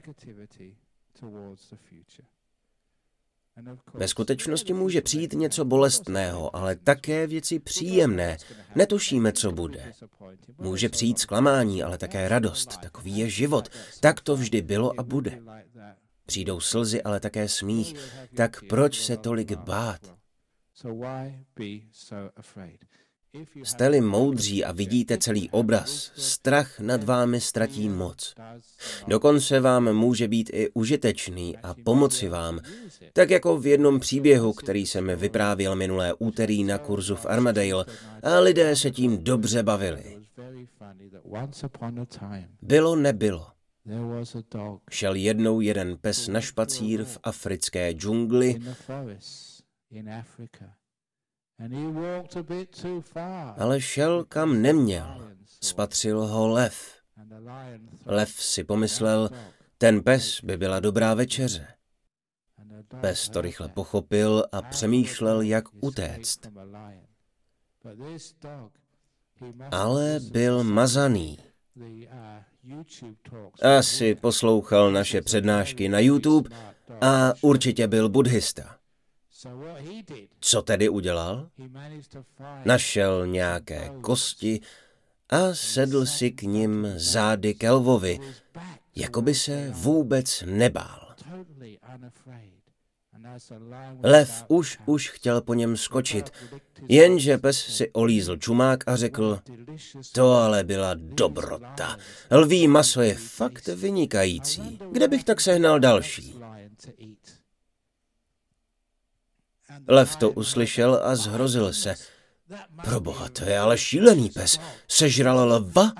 Ve 3.93 4.07
skutečnosti 4.07 4.73
může 4.73 5.01
přijít 5.01 5.33
něco 5.33 5.65
bolestného, 5.65 6.55
ale 6.55 6.75
také 6.75 7.27
věci 7.27 7.59
příjemné. 7.59 8.37
Netušíme, 8.75 9.33
co 9.33 9.51
bude. 9.51 9.93
Může 10.57 10.89
přijít 10.89 11.19
zklamání, 11.19 11.83
ale 11.83 11.97
také 11.97 12.29
radost. 12.29 12.77
Takový 12.77 13.17
je 13.17 13.29
život. 13.29 13.69
Tak 13.99 14.21
to 14.21 14.35
vždy 14.35 14.61
bylo 14.61 14.99
a 14.99 15.03
bude. 15.03 15.41
Přijdou 16.25 16.59
slzy, 16.59 17.03
ale 17.03 17.19
také 17.19 17.47
smích. 17.47 17.95
Tak 18.35 18.63
proč 18.69 18.99
se 18.99 19.17
tolik 19.17 19.57
bát? 19.57 20.01
Jste-li 23.63 24.01
moudří 24.01 24.63
a 24.63 24.71
vidíte 24.71 25.17
celý 25.17 25.49
obraz, 25.49 26.11
strach 26.15 26.79
nad 26.79 27.03
vámi 27.03 27.41
ztratí 27.41 27.89
moc. 27.89 28.35
Dokonce 29.07 29.59
vám 29.59 29.93
může 29.93 30.27
být 30.27 30.49
i 30.53 30.69
užitečný 30.73 31.57
a 31.57 31.75
pomoci 31.83 32.29
vám, 32.29 32.59
tak 33.13 33.29
jako 33.29 33.57
v 33.57 33.67
jednom 33.67 33.99
příběhu, 33.99 34.53
který 34.53 34.85
jsem 34.85 35.11
vyprávěl 35.15 35.75
minulé 35.75 36.13
úterý 36.13 36.63
na 36.63 36.77
kurzu 36.77 37.15
v 37.15 37.25
Armadale 37.25 37.85
a 38.23 38.39
lidé 38.39 38.75
se 38.75 38.91
tím 38.91 39.23
dobře 39.23 39.63
bavili. 39.63 40.17
Bylo 42.61 42.95
nebylo. 42.95 43.54
Šel 44.91 45.15
jednou 45.15 45.61
jeden 45.61 45.97
pes 45.97 46.27
na 46.27 46.41
špacír 46.41 47.03
v 47.03 47.17
africké 47.23 47.91
džungli 47.91 48.59
ale 53.57 53.81
šel 53.81 54.25
kam 54.25 54.61
neměl. 54.61 55.35
Spatřil 55.63 56.27
ho 56.27 56.47
lev. 56.47 56.95
Lev 58.05 58.29
si 58.29 58.63
pomyslel, 58.63 59.29
ten 59.77 60.03
pes 60.03 60.41
by 60.41 60.57
byla 60.57 60.79
dobrá 60.79 61.13
večeře. 61.13 61.67
Pes 63.01 63.29
to 63.29 63.41
rychle 63.41 63.69
pochopil 63.69 64.45
a 64.51 64.61
přemýšlel, 64.61 65.41
jak 65.41 65.65
utéct. 65.81 66.39
Ale 69.71 70.19
byl 70.31 70.63
mazaný. 70.63 71.37
Asi 73.77 74.15
poslouchal 74.15 74.91
naše 74.91 75.21
přednášky 75.21 75.89
na 75.89 75.99
YouTube 75.99 76.49
a 77.01 77.33
určitě 77.41 77.87
byl 77.87 78.09
buddhista. 78.09 78.75
Co 80.39 80.61
tedy 80.61 80.89
udělal? 80.89 81.49
Našel 82.65 83.27
nějaké 83.27 83.91
kosti 84.01 84.59
a 85.29 85.53
sedl 85.53 86.05
si 86.05 86.31
k 86.31 86.41
ním 86.41 86.87
zády 86.95 87.53
k 87.53 87.63
Elvovi, 87.63 88.19
jako 88.95 89.21
by 89.21 89.35
se 89.35 89.71
vůbec 89.73 90.43
nebál. 90.47 91.15
Lev 94.03 94.45
už 94.47 94.77
už 94.85 95.09
chtěl 95.09 95.41
po 95.41 95.53
něm 95.53 95.77
skočit, 95.77 96.31
jenže 96.89 97.37
pes 97.37 97.57
si 97.57 97.91
olízl 97.91 98.37
čumák 98.37 98.87
a 98.87 98.95
řekl, 98.95 99.39
to 100.11 100.33
ale 100.33 100.63
byla 100.63 100.93
dobrota. 100.93 101.97
Lví 102.31 102.67
maso 102.67 103.01
je 103.01 103.15
fakt 103.15 103.67
vynikající. 103.67 104.79
Kde 104.91 105.07
bych 105.07 105.23
tak 105.23 105.41
sehnal 105.41 105.79
další? 105.79 106.35
Lev 109.87 110.15
to 110.15 110.31
uslyšel 110.31 111.01
a 111.03 111.15
zhrozil 111.15 111.73
se. 111.73 111.95
Proboha, 112.83 113.29
to 113.29 113.43
je 113.43 113.59
ale 113.59 113.77
šílený 113.77 114.29
pes. 114.29 114.59
Sežral 114.87 115.53
lva? 115.53 115.91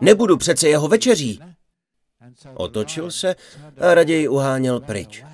Nebudu 0.00 0.36
přece 0.36 0.68
jeho 0.68 0.88
večeří. 0.88 1.40
Otočil 2.54 3.10
se 3.10 3.36
a 3.80 3.94
raději 3.94 4.28
uháněl 4.28 4.80
pryč. 4.80 5.24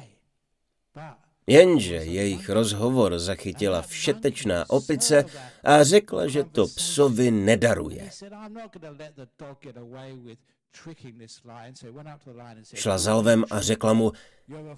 Jenže 1.47 1.95
jejich 1.95 2.49
rozhovor 2.49 3.19
zachytila 3.19 3.83
všetečná 3.83 4.71
opice 4.71 5.25
a 5.65 5.83
řekla, 5.85 6.27
že 6.27 6.45
to 6.45 6.67
psovi 6.67 7.31
nedaruje. 7.31 8.11
Šla 12.75 12.99
za 12.99 13.15
lvem 13.15 13.45
a 13.51 13.61
řekla 13.61 13.93
mu, 13.93 14.13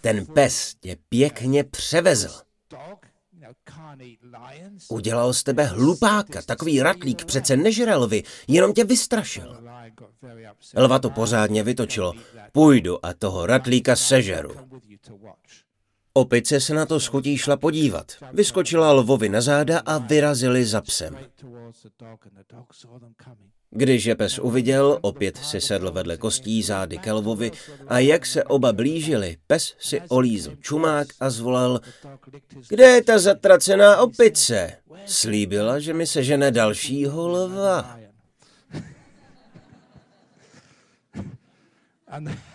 ten 0.00 0.26
pes 0.26 0.74
tě 0.80 0.96
pěkně 1.08 1.64
převezl. 1.64 2.40
Udělal 4.88 5.32
z 5.32 5.42
tebe 5.42 5.64
hlupáka, 5.64 6.42
takový 6.42 6.82
ratlík 6.82 7.24
přece 7.24 7.56
nežere 7.56 7.94
lvy, 7.94 8.22
jenom 8.48 8.72
tě 8.72 8.84
vystrašil. 8.84 9.56
Lva 10.76 10.98
to 10.98 11.10
pořádně 11.10 11.62
vytočilo. 11.62 12.12
Půjdu 12.52 13.06
a 13.06 13.14
toho 13.14 13.46
ratlíka 13.46 13.96
sežeru. 13.96 14.54
Opice 16.16 16.60
se 16.60 16.74
na 16.74 16.86
to 16.86 17.00
schutí 17.00 17.38
šla 17.38 17.56
podívat. 17.56 18.12
Vyskočila 18.32 18.92
lvovi 18.92 19.28
na 19.28 19.40
záda 19.40 19.78
a 19.86 19.98
vyrazili 19.98 20.64
za 20.64 20.80
psem. 20.80 21.18
Když 23.70 24.04
je 24.04 24.14
pes 24.14 24.38
uviděl, 24.38 24.98
opět 25.00 25.36
si 25.36 25.60
sedl 25.60 25.90
vedle 25.90 26.16
kostí 26.16 26.62
zády 26.62 26.98
ke 26.98 27.12
lvovi 27.12 27.52
a 27.88 27.98
jak 27.98 28.26
se 28.26 28.44
oba 28.44 28.72
blížili, 28.72 29.36
pes 29.46 29.74
si 29.78 30.00
olízl 30.08 30.56
čumák 30.60 31.08
a 31.20 31.30
zvolal, 31.30 31.80
kde 32.68 32.84
je 32.84 33.04
ta 33.04 33.18
zatracená 33.18 33.96
opice? 33.96 34.72
Slíbila, 35.06 35.78
že 35.78 35.94
mi 35.94 36.06
se 36.06 36.24
žene 36.24 36.50
dalšího 36.50 37.28
lva. 37.28 37.98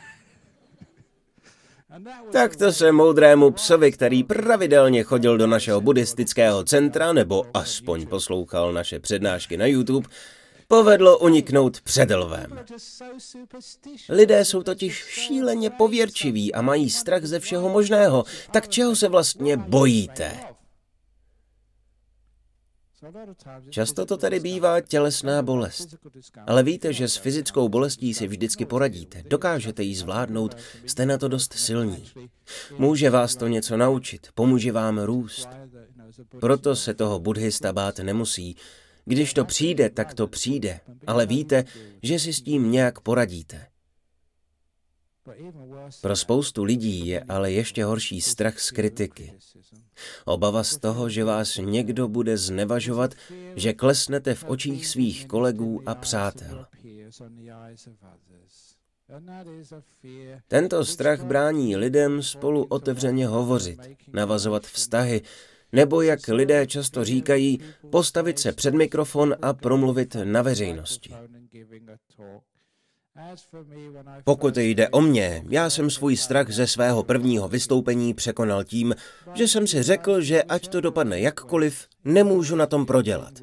Tak 2.32 2.56
to 2.56 2.72
se 2.72 2.92
moudrému 2.92 3.52
psovi, 3.52 3.92
který 3.92 4.24
pravidelně 4.24 5.04
chodil 5.04 5.38
do 5.38 5.48
našeho 5.48 5.82
buddhistického 5.82 6.64
centra, 6.64 7.14
nebo 7.14 7.46
aspoň 7.54 8.08
poslouchal 8.08 8.74
naše 8.74 9.00
přednášky 9.00 9.58
na 9.58 9.66
YouTube, 9.66 10.10
povedlo 10.68 11.18
uniknout 11.18 11.82
před 11.82 12.12
lvem. 12.12 12.60
Lidé 14.10 14.46
jsou 14.46 14.64
totiž 14.64 15.06
šíleně 15.08 15.70
pověrčiví 15.70 16.54
a 16.54 16.62
mají 16.62 16.90
strach 16.90 17.24
ze 17.24 17.40
všeho 17.40 17.70
možného. 17.70 18.24
Tak 18.52 18.68
čeho 18.68 18.96
se 18.96 19.08
vlastně 19.08 19.58
bojíte? 19.58 20.40
Často 23.70 24.06
to 24.06 24.18
tedy 24.18 24.40
bývá 24.40 24.82
tělesná 24.82 25.42
bolest. 25.42 25.96
Ale 26.48 26.64
víte, 26.64 26.94
že 26.94 27.08
s 27.08 27.16
fyzickou 27.16 27.70
bolestí 27.70 28.14
si 28.14 28.28
vždycky 28.28 28.66
poradíte. 28.66 29.24
Dokážete 29.30 29.84
ji 29.84 29.96
zvládnout, 29.96 30.58
jste 30.86 31.06
na 31.06 31.18
to 31.18 31.28
dost 31.28 31.54
silní. 31.54 32.06
Může 32.78 33.10
vás 33.10 33.36
to 33.36 33.48
něco 33.48 33.78
naučit, 33.78 34.28
pomůže 34.36 34.72
vám 34.72 35.00
růst. 35.00 35.50
Proto 36.40 36.76
se 36.76 36.94
toho 36.94 37.20
buddhista 37.20 37.74
bát 37.74 38.00
nemusí. 38.00 38.56
Když 39.06 39.34
to 39.34 39.46
přijde, 39.46 39.90
tak 39.90 40.14
to 40.14 40.28
přijde, 40.28 40.80
ale 41.08 41.26
víte, 41.26 41.66
že 42.04 42.20
si 42.20 42.34
s 42.34 42.42
tím 42.42 42.72
nějak 42.72 43.00
poradíte. 43.00 43.68
Pro 46.02 46.16
spoustu 46.16 46.64
lidí 46.64 47.08
je 47.08 47.24
ale 47.30 47.52
ještě 47.52 47.86
horší 47.86 48.22
strach 48.22 48.60
z 48.60 48.72
kritiky. 48.72 49.34
Obava 50.26 50.64
z 50.64 50.78
toho, 50.78 51.10
že 51.10 51.24
vás 51.24 51.58
někdo 51.58 52.08
bude 52.08 52.38
znevažovat, 52.38 53.14
že 53.56 53.74
klesnete 53.74 54.36
v 54.36 54.44
očích 54.44 54.88
svých 54.88 55.28
kolegů 55.28 55.82
a 55.86 55.96
přátel. 55.96 56.66
Tento 60.48 60.86
strach 60.86 61.24
brání 61.24 61.76
lidem 61.76 62.24
spolu 62.24 62.64
otevřeně 62.64 63.28
hovořit, 63.28 63.80
navazovat 64.14 64.64
vztahy, 64.68 65.22
Nebo 65.72 66.02
jak 66.02 66.28
lidé 66.28 66.68
často 66.68 67.04
říkají, 67.04 67.60
postavit 67.90 68.40
se 68.40 68.52
před 68.52 68.74
mikrofon 68.74 69.36
a 69.42 69.54
promluvit 69.54 70.16
na 70.24 70.42
veřejnosti. 70.42 71.14
Pokud 74.24 74.58
jde 74.58 74.90
o 74.90 75.02
mě, 75.02 75.44
já 75.50 75.70
jsem 75.70 75.90
svůj 75.90 76.18
strach 76.18 76.50
ze 76.52 76.68
svého 76.68 77.04
prvního 77.04 77.48
vystoupení 77.48 78.14
překonal 78.14 78.64
tím, 78.64 78.96
že 79.34 79.48
jsem 79.48 79.68
si 79.68 79.84
řekl, 79.84 80.22
že 80.22 80.44
ať 80.44 80.68
to 80.68 80.82
dopadne 80.82 81.20
jakkoliv, 81.20 81.88
nemůžu 82.06 82.56
na 82.56 82.66
tom 82.66 82.86
prodělat. 82.86 83.34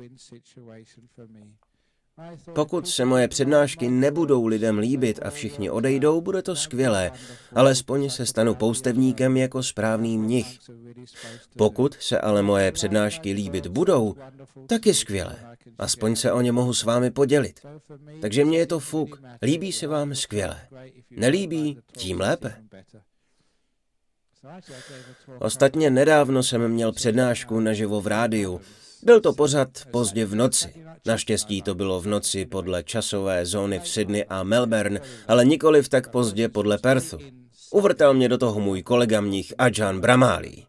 Pokud 2.52 2.88
se 2.88 3.04
moje 3.04 3.28
přednášky 3.28 3.88
nebudou 3.88 4.46
lidem 4.46 4.78
líbit 4.78 5.20
a 5.22 5.30
všichni 5.30 5.70
odejdou, 5.70 6.20
bude 6.20 6.42
to 6.42 6.56
skvělé, 6.56 7.10
alespoň 7.52 8.10
se 8.10 8.26
stanu 8.26 8.54
poustevníkem 8.54 9.36
jako 9.36 9.62
správný 9.62 10.18
mnich. 10.18 10.58
Pokud 11.56 11.96
se 12.00 12.20
ale 12.20 12.42
moje 12.42 12.72
přednášky 12.72 13.32
líbit 13.32 13.66
budou, 13.66 14.14
tak 14.66 14.86
je 14.86 14.94
skvělé. 14.94 15.56
Aspoň 15.78 16.16
se 16.16 16.32
o 16.32 16.40
ně 16.40 16.52
mohu 16.52 16.74
s 16.74 16.84
vámi 16.84 17.10
podělit. 17.10 17.60
Takže 18.20 18.44
mně 18.44 18.58
je 18.58 18.66
to 18.66 18.80
fuk. 18.80 19.22
Líbí 19.42 19.72
se 19.72 19.86
vám 19.86 20.14
skvělé. 20.14 20.60
Nelíbí, 21.10 21.78
tím 21.96 22.20
lépe. 22.20 22.54
Ostatně 25.38 25.90
nedávno 25.90 26.42
jsem 26.42 26.68
měl 26.68 26.92
přednášku 26.92 27.60
naživo 27.60 28.00
v 28.00 28.06
rádiu. 28.06 28.60
Byl 29.02 29.20
to 29.20 29.32
pořad 29.32 29.68
pozdě 29.90 30.26
v 30.26 30.34
noci. 30.34 30.86
Naštěstí 31.06 31.62
to 31.62 31.74
bylo 31.74 32.00
v 32.00 32.06
noci 32.06 32.46
podle 32.46 32.82
časové 32.82 33.46
zóny 33.46 33.78
v 33.78 33.88
Sydney 33.88 34.24
a 34.28 34.42
Melbourne, 34.42 35.00
ale 35.28 35.44
nikoli 35.44 35.82
v 35.82 35.88
tak 35.88 36.10
pozdě 36.10 36.48
podle 36.48 36.78
Perthu. 36.78 37.18
Uvrtal 37.70 38.14
mě 38.14 38.28
do 38.28 38.38
toho 38.38 38.60
můj 38.60 38.82
kolega 38.82 39.20
mních 39.20 39.54
Ajahn 39.58 40.00
Brahmali. 40.00 40.66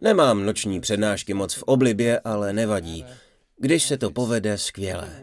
Nemám 0.00 0.46
noční 0.46 0.80
přednášky 0.80 1.34
moc 1.34 1.54
v 1.54 1.62
oblibě, 1.62 2.20
ale 2.20 2.52
nevadí. 2.52 3.04
Když 3.56 3.82
se 3.82 3.98
to 3.98 4.10
povede, 4.10 4.58
skvěle. 4.58 5.22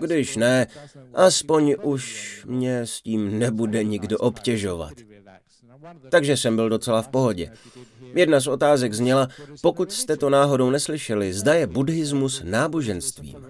Když 0.00 0.36
ne, 0.36 0.66
aspoň 1.14 1.74
už 1.82 2.44
mě 2.48 2.78
s 2.80 3.02
tím 3.02 3.38
nebude 3.38 3.84
nikdo 3.84 4.18
obtěžovat. 4.18 4.92
Takže 6.10 6.36
jsem 6.36 6.56
byl 6.56 6.68
docela 6.68 7.02
v 7.02 7.08
pohodě. 7.08 7.52
Jedna 8.14 8.40
z 8.40 8.46
otázek 8.46 8.92
zněla, 8.94 9.28
pokud 9.62 9.92
jste 9.92 10.16
to 10.16 10.30
náhodou 10.30 10.70
neslyšeli, 10.70 11.32
zda 11.32 11.54
je 11.54 11.66
buddhismus 11.66 12.42
náboženstvím. 12.44 13.46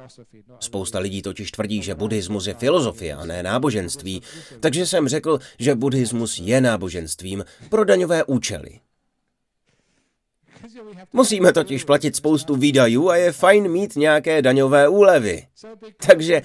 Spousta 0.61 0.99
lidí 0.99 1.23
totiž 1.23 1.51
tvrdí, 1.51 1.83
že 1.83 1.95
buddhismus 1.95 2.47
je 2.47 2.55
filozofie 2.55 3.14
a 3.14 3.25
ne 3.25 3.43
náboženství, 3.43 4.23
takže 4.61 4.87
jsem 4.87 5.09
řekl, 5.09 5.38
že 5.59 5.75
buddhismus 5.75 6.38
je 6.38 6.61
náboženstvím 6.61 7.45
pro 7.69 7.85
daňové 7.85 8.25
účely. 8.25 8.81
Musíme 11.12 11.53
totiž 11.53 11.85
platit 11.85 12.16
spoustu 12.16 12.57
výdajů 12.57 13.09
a 13.09 13.16
je 13.16 13.33
fajn 13.33 13.69
mít 13.69 13.97
nějaké 13.97 14.43
daňové 14.43 14.88
úlevy. 14.88 15.47
Takže 16.07 16.43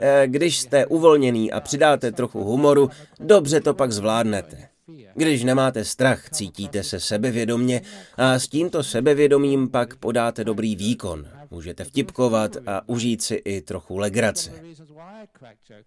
eh, 0.00 0.22
když 0.26 0.58
jste 0.58 0.86
uvolněný 0.86 1.52
a 1.52 1.60
přidáte 1.60 2.12
trochu 2.12 2.44
humoru, 2.44 2.90
dobře 3.20 3.60
to 3.60 3.74
pak 3.74 3.92
zvládnete. 3.92 4.73
Když 5.14 5.44
nemáte 5.44 5.84
strach, 5.84 6.30
cítíte 6.30 6.82
se 6.82 7.00
sebevědomně 7.00 7.82
a 8.14 8.38
s 8.38 8.48
tímto 8.48 8.82
sebevědomím 8.82 9.68
pak 9.68 9.96
podáte 9.96 10.44
dobrý 10.44 10.76
výkon. 10.76 11.26
Můžete 11.50 11.84
vtipkovat 11.84 12.56
a 12.66 12.88
užít 12.88 13.22
si 13.22 13.34
i 13.34 13.60
trochu 13.60 13.98
legrace. 13.98 14.52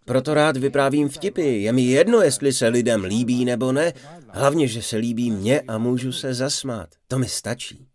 Proto 0.06 0.34
rád 0.34 0.58
vyprávím 0.58 1.10
vtipy. 1.10 1.62
Je 1.62 1.74
mi 1.74 1.82
jedno, 1.82 2.22
jestli 2.22 2.54
se 2.54 2.68
lidem 2.68 3.04
líbí 3.04 3.46
nebo 3.46 3.72
ne. 3.72 3.94
Hlavně, 4.30 4.68
že 4.68 4.82
se 4.82 4.98
líbí 4.98 5.32
mně 5.32 5.62
a 5.62 5.78
můžu 5.78 6.12
se 6.12 6.34
zasmát. 6.34 6.90
To 7.08 7.20
mi 7.20 7.28
stačí. 7.28 7.88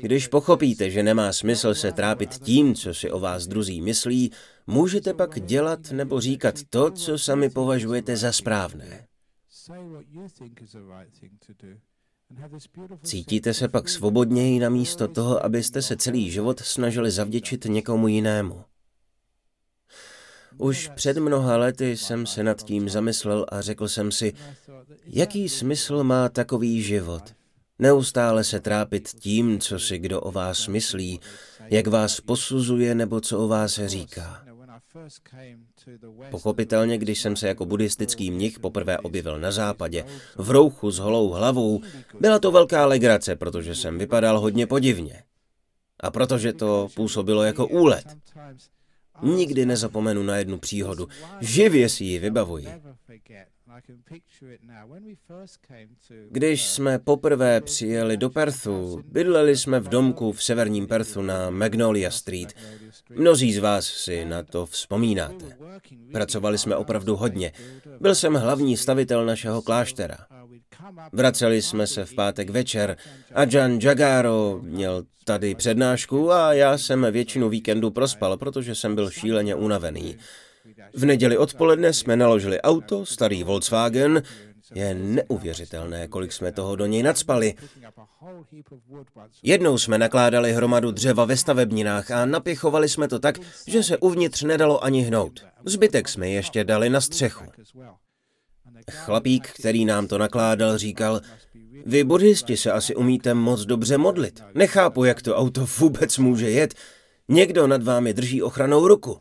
Když 0.00 0.28
pochopíte, 0.28 0.90
že 0.90 1.02
nemá 1.02 1.32
smysl 1.32 1.74
se 1.74 1.92
trápit 1.92 2.38
tím, 2.38 2.74
co 2.74 2.94
si 2.94 3.10
o 3.10 3.20
vás 3.20 3.46
druzí 3.46 3.80
myslí, 3.80 4.32
můžete 4.66 5.14
pak 5.14 5.40
dělat 5.40 5.90
nebo 5.90 6.20
říkat 6.20 6.54
to, 6.70 6.90
co 6.90 7.18
sami 7.18 7.50
považujete 7.50 8.16
za 8.16 8.32
správné. 8.32 9.09
Cítíte 13.02 13.54
se 13.54 13.68
pak 13.68 13.88
svobodněji 13.88 14.60
na 14.60 14.68
místo 14.68 15.08
toho, 15.08 15.44
abyste 15.44 15.82
se 15.82 15.96
celý 15.96 16.30
život 16.30 16.60
snažili 16.60 17.10
zavděčit 17.10 17.64
někomu 17.64 18.08
jinému. 18.08 18.64
Už 20.58 20.90
před 20.94 21.16
mnoha 21.16 21.56
lety 21.56 21.96
jsem 21.96 22.26
se 22.26 22.42
nad 22.42 22.62
tím 22.62 22.88
zamyslel 22.88 23.46
a 23.48 23.60
řekl 23.60 23.88
jsem 23.88 24.12
si, 24.12 24.32
jaký 25.06 25.48
smysl 25.48 26.04
má 26.04 26.28
takový 26.28 26.82
život. 26.82 27.34
Neustále 27.78 28.44
se 28.44 28.60
trápit 28.60 29.08
tím, 29.08 29.60
co 29.60 29.78
si 29.78 29.98
kdo 29.98 30.20
o 30.20 30.32
vás 30.32 30.66
myslí, 30.66 31.20
jak 31.70 31.86
vás 31.86 32.20
posuzuje 32.20 32.94
nebo 32.94 33.20
co 33.20 33.38
o 33.38 33.48
vás 33.48 33.80
říká. 33.86 34.49
Pochopitelně, 36.30 36.98
když 36.98 37.20
jsem 37.20 37.36
se 37.36 37.48
jako 37.48 37.66
buddhistický 37.66 38.30
mnich 38.30 38.58
poprvé 38.58 38.98
objevil 38.98 39.40
na 39.40 39.52
západě, 39.52 40.04
v 40.36 40.50
rouchu 40.50 40.90
s 40.90 40.98
holou 40.98 41.30
hlavou, 41.30 41.80
byla 42.20 42.38
to 42.38 42.50
velká 42.50 42.86
legrace, 42.86 43.36
protože 43.36 43.74
jsem 43.74 43.98
vypadal 43.98 44.40
hodně 44.40 44.66
podivně. 44.66 45.22
A 46.00 46.10
protože 46.10 46.52
to 46.52 46.88
působilo 46.94 47.42
jako 47.42 47.66
úlet. 47.66 48.04
Nikdy 49.22 49.66
nezapomenu 49.66 50.22
na 50.22 50.36
jednu 50.36 50.58
příhodu. 50.58 51.08
Živě 51.40 51.88
si 51.88 52.04
ji 52.04 52.18
vybavuji. 52.18 52.68
Když 56.30 56.66
jsme 56.66 56.98
poprvé 56.98 57.60
přijeli 57.60 58.16
do 58.16 58.30
Perthu, 58.30 59.02
bydleli 59.06 59.56
jsme 59.56 59.80
v 59.80 59.88
domku 59.88 60.32
v 60.32 60.42
severním 60.42 60.86
Perthu 60.86 61.22
na 61.22 61.50
Magnolia 61.50 62.10
Street. 62.10 62.54
Mnozí 63.10 63.52
z 63.52 63.58
vás 63.58 63.86
si 63.86 64.24
na 64.24 64.42
to 64.42 64.66
vzpomínáte. 64.66 65.56
Pracovali 66.12 66.58
jsme 66.58 66.76
opravdu 66.76 67.16
hodně. 67.16 67.52
Byl 68.00 68.14
jsem 68.14 68.34
hlavní 68.34 68.76
stavitel 68.76 69.26
našeho 69.26 69.62
kláštera. 69.62 70.18
Vraceli 71.12 71.62
jsme 71.62 71.86
se 71.86 72.04
v 72.04 72.14
pátek 72.14 72.50
večer 72.50 72.96
a 73.34 73.44
Jan 73.44 73.78
Jagaro 73.82 74.60
měl 74.62 75.04
tady 75.24 75.54
přednášku 75.54 76.32
a 76.32 76.52
já 76.52 76.78
jsem 76.78 77.06
většinu 77.10 77.48
víkendu 77.48 77.90
prospal, 77.90 78.36
protože 78.36 78.74
jsem 78.74 78.94
byl 78.94 79.10
šíleně 79.10 79.54
unavený. 79.54 80.18
V 80.94 81.04
neděli 81.04 81.38
odpoledne 81.38 81.92
jsme 81.92 82.16
naložili 82.16 82.60
auto, 82.60 83.06
starý 83.06 83.44
Volkswagen. 83.44 84.22
Je 84.74 84.94
neuvěřitelné, 84.94 86.08
kolik 86.08 86.32
jsme 86.32 86.52
toho 86.52 86.76
do 86.76 86.86
něj 86.86 87.02
nadspali. 87.02 87.54
Jednou 89.42 89.78
jsme 89.78 89.98
nakládali 89.98 90.52
hromadu 90.52 90.90
dřeva 90.90 91.24
ve 91.24 91.36
stavebninách 91.36 92.10
a 92.10 92.24
napěchovali 92.24 92.88
jsme 92.88 93.08
to 93.08 93.18
tak, 93.18 93.38
že 93.66 93.82
se 93.82 93.98
uvnitř 93.98 94.42
nedalo 94.42 94.84
ani 94.84 95.02
hnout. 95.02 95.44
Zbytek 95.64 96.08
jsme 96.08 96.28
ještě 96.28 96.64
dali 96.64 96.90
na 96.90 97.00
střechu. 97.00 97.44
Chlapík, 98.90 99.48
který 99.48 99.84
nám 99.84 100.06
to 100.06 100.18
nakládal, 100.18 100.78
říkal, 100.78 101.20
vy 101.86 102.04
buddhisti 102.04 102.56
se 102.56 102.72
asi 102.72 102.94
umíte 102.94 103.34
moc 103.34 103.60
dobře 103.60 103.98
modlit. 103.98 104.42
Nechápu, 104.54 105.04
jak 105.04 105.22
to 105.22 105.36
auto 105.36 105.66
vůbec 105.78 106.18
může 106.18 106.50
jet. 106.50 106.74
Někdo 107.28 107.66
nad 107.66 107.82
vámi 107.82 108.14
drží 108.14 108.42
ochranou 108.42 108.88
ruku. 108.88 109.18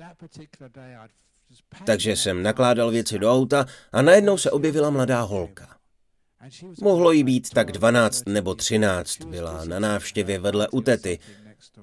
Takže 1.86 2.16
jsem 2.16 2.44
nakládal 2.44 2.92
věci 2.92 3.20
do 3.20 3.34
auta 3.34 3.66
a 3.92 4.02
najednou 4.02 4.38
se 4.38 4.52
objevila 4.52 4.90
mladá 4.90 5.22
holka. 5.22 5.80
Mohlo 6.82 7.12
jí 7.12 7.24
být 7.24 7.50
tak 7.50 7.72
12 7.72 8.28
nebo 8.28 8.56
13, 8.56 9.18
byla 9.26 9.66
na 9.66 9.80
návštěvě 9.80 10.40
vedle 10.40 10.68
u 10.68 10.82
tety. 10.82 11.20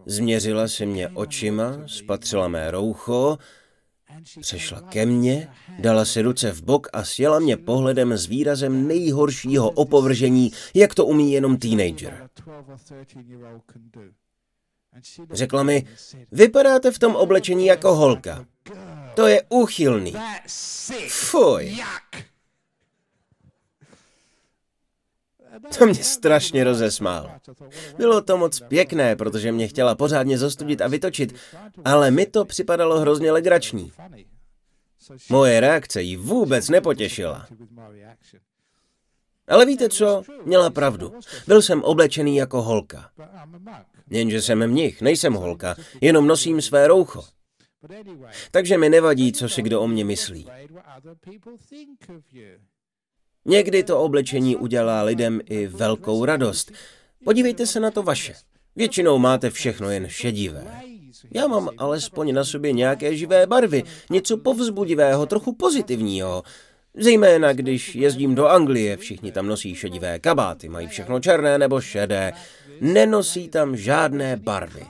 Změřila 0.06 0.68
si 0.68 0.86
mě 0.86 1.08
očima, 1.08 1.82
spatřila 1.86 2.48
mé 2.48 2.70
roucho, 2.70 3.38
přešla 4.40 4.80
ke 4.80 5.06
mně, 5.06 5.48
dala 5.78 6.04
si 6.04 6.22
ruce 6.22 6.52
v 6.52 6.62
bok 6.62 6.88
a 6.92 7.04
sjela 7.04 7.38
mě 7.38 7.56
pohledem 7.56 8.12
s 8.12 8.26
výrazem 8.26 8.88
nejhoršího 8.88 9.70
opovržení, 9.70 10.52
jak 10.74 10.94
to 10.94 11.06
umí 11.06 11.32
jenom 11.32 11.56
teenager. 11.56 12.28
Řekla 15.32 15.62
mi, 15.62 15.86
vypadáte 16.32 16.90
v 16.90 16.98
tom 16.98 17.16
oblečení 17.16 17.66
jako 17.66 17.94
holka. 17.94 18.46
To 19.16 19.26
je 19.26 19.42
úchylný. 19.48 20.14
Fuj. 21.08 21.84
To 25.78 25.86
mě 25.86 26.04
strašně 26.04 26.64
rozesmál. 26.64 27.30
Bylo 27.96 28.20
to 28.20 28.36
moc 28.36 28.60
pěkné, 28.60 29.16
protože 29.16 29.52
mě 29.52 29.68
chtěla 29.68 29.94
pořádně 29.94 30.38
zostudit 30.38 30.80
a 30.80 30.88
vytočit, 30.88 31.34
ale 31.84 32.10
mi 32.10 32.26
to 32.26 32.44
připadalo 32.44 33.00
hrozně 33.00 33.32
legrační. 33.32 33.92
Moje 35.28 35.60
reakce 35.60 36.02
jí 36.02 36.16
vůbec 36.16 36.68
nepotěšila. 36.68 37.46
Ale 39.48 39.66
víte 39.66 39.88
co? 39.88 40.22
Měla 40.44 40.70
pravdu. 40.70 41.12
Byl 41.46 41.62
jsem 41.62 41.82
oblečený 41.82 42.36
jako 42.36 42.62
holka. 42.62 43.10
Jenže 44.10 44.42
jsem 44.42 44.66
mnich, 44.66 45.02
nejsem 45.02 45.34
holka, 45.34 45.76
jenom 46.00 46.26
nosím 46.26 46.62
své 46.62 46.88
roucho. 46.88 47.24
Takže 48.50 48.78
mi 48.78 48.88
nevadí, 48.88 49.32
co 49.32 49.48
si 49.48 49.62
kdo 49.62 49.80
o 49.80 49.88
mě 49.88 50.04
myslí. 50.04 50.46
Někdy 53.44 53.82
to 53.82 54.00
oblečení 54.00 54.56
udělá 54.56 55.02
lidem 55.02 55.40
i 55.44 55.66
velkou 55.66 56.24
radost. 56.24 56.72
Podívejte 57.24 57.66
se 57.66 57.80
na 57.80 57.90
to 57.90 58.02
vaše. 58.02 58.34
Většinou 58.76 59.18
máte 59.18 59.50
všechno 59.50 59.90
jen 59.90 60.08
šedivé. 60.08 60.64
Já 61.34 61.46
mám 61.46 61.68
alespoň 61.78 62.34
na 62.34 62.44
sobě 62.44 62.72
nějaké 62.72 63.16
živé 63.16 63.46
barvy, 63.46 63.82
něco 64.10 64.36
povzbudivého, 64.36 65.26
trochu 65.26 65.54
pozitivního. 65.54 66.42
Zejména 66.94 67.52
když 67.52 67.94
jezdím 67.94 68.34
do 68.34 68.46
Anglie, 68.46 68.96
všichni 68.96 69.32
tam 69.32 69.46
nosí 69.46 69.74
šedivé 69.74 70.18
kabáty, 70.18 70.68
mají 70.68 70.88
všechno 70.88 71.20
černé 71.20 71.58
nebo 71.58 71.80
šedé, 71.80 72.32
nenosí 72.80 73.48
tam 73.48 73.76
žádné 73.76 74.36
barvy. 74.36 74.86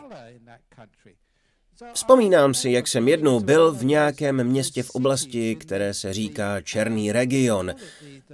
Vzpomínám 1.93 2.55
si, 2.55 2.71
jak 2.71 2.89
jsem 2.89 3.09
jednou 3.09 3.41
byl 3.41 3.73
v 3.73 3.85
nějakém 3.85 4.45
městě 4.45 4.83
v 4.83 4.91
oblasti, 4.91 5.57
které 5.57 5.95
se 5.95 6.13
říká 6.13 6.61
Černý 6.61 7.13
region. 7.13 7.75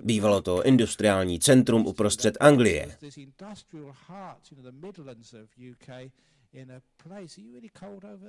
Bývalo 0.03 0.43
to 0.43 0.63
industriální 0.63 1.41
centrum 1.41 1.87
uprostřed 1.87 2.37
Anglie. 2.41 2.97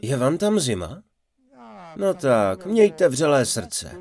Je 0.02 0.18
vám 0.18 0.38
tam 0.38 0.60
zima? 0.60 1.04
No 1.96 2.14
tak, 2.14 2.66
mějte 2.66 3.10
vřelé 3.10 3.46
srdce. 3.46 3.92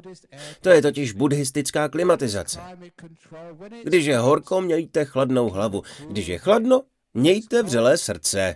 To 0.61 0.71
je 0.71 0.83
totiž 0.83 1.13
buddhistická 1.13 1.89
klimatizace. 1.89 2.61
Když 3.85 4.05
je 4.05 4.19
horko, 4.19 4.61
mějte 4.61 5.05
chladnou 5.05 5.51
hlavu. 5.51 5.83
Když 6.09 6.27
je 6.27 6.39
chladno, 6.39 6.83
mějte 7.15 7.63
vřelé 7.63 7.99
srdce. 7.99 8.55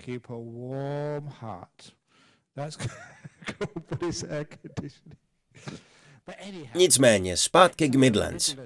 Nicméně, 6.74 7.36
zpátky 7.36 7.88
k 7.88 7.94
Midlands. 7.94 8.56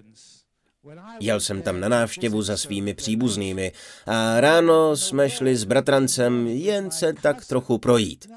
Jel 1.20 1.40
jsem 1.40 1.62
tam 1.62 1.80
na 1.80 1.88
návštěvu 1.88 2.42
za 2.42 2.56
svými 2.56 2.94
příbuznými 2.94 3.72
a 4.06 4.40
ráno 4.40 4.96
jsme 4.96 5.30
šli 5.30 5.56
s 5.56 5.64
bratrancem 5.64 6.46
jen 6.46 6.90
se 6.90 7.12
tak 7.12 7.46
trochu 7.46 7.78
projít. 7.78 8.28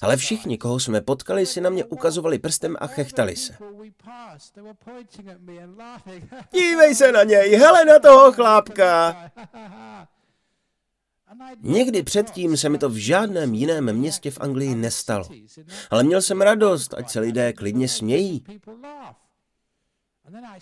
Ale 0.00 0.16
všichni, 0.16 0.58
koho 0.58 0.80
jsme 0.80 1.00
potkali, 1.00 1.46
si 1.46 1.60
na 1.60 1.70
mě 1.70 1.84
ukazovali 1.84 2.38
prstem 2.38 2.76
a 2.80 2.86
chechtali 2.86 3.36
se. 3.36 3.56
Dívej 6.52 6.94
se 6.94 7.12
na 7.12 7.22
něj, 7.22 7.56
hele 7.56 7.84
na 7.84 7.98
toho 7.98 8.32
chlápka! 8.32 9.16
Někdy 11.60 12.02
předtím 12.02 12.56
se 12.56 12.68
mi 12.68 12.78
to 12.78 12.88
v 12.88 12.96
žádném 12.96 13.54
jiném 13.54 13.92
městě 13.92 14.30
v 14.30 14.40
Anglii 14.40 14.74
nestalo. 14.74 15.28
Ale 15.90 16.02
měl 16.02 16.22
jsem 16.22 16.40
radost, 16.40 16.94
ať 16.94 17.10
se 17.10 17.20
lidé 17.20 17.52
klidně 17.52 17.88
smějí. 17.88 18.44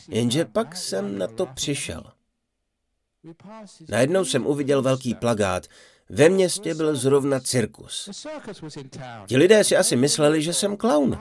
Jenže 0.08 0.44
pak 0.44 0.76
jsem 0.76 1.18
na 1.18 1.26
to 1.26 1.46
přišel. 1.46 2.12
Najednou 3.88 4.24
jsem 4.24 4.46
uviděl 4.46 4.82
velký 4.82 5.14
plagát. 5.14 5.66
Ve 6.08 6.28
městě 6.28 6.74
byl 6.74 6.96
zrovna 6.96 7.40
cirkus. 7.40 8.26
Ti 9.26 9.36
lidé 9.36 9.64
si 9.64 9.76
asi 9.76 9.96
mysleli, 9.96 10.42
že 10.42 10.52
jsem 10.52 10.76
klaun. 10.76 11.18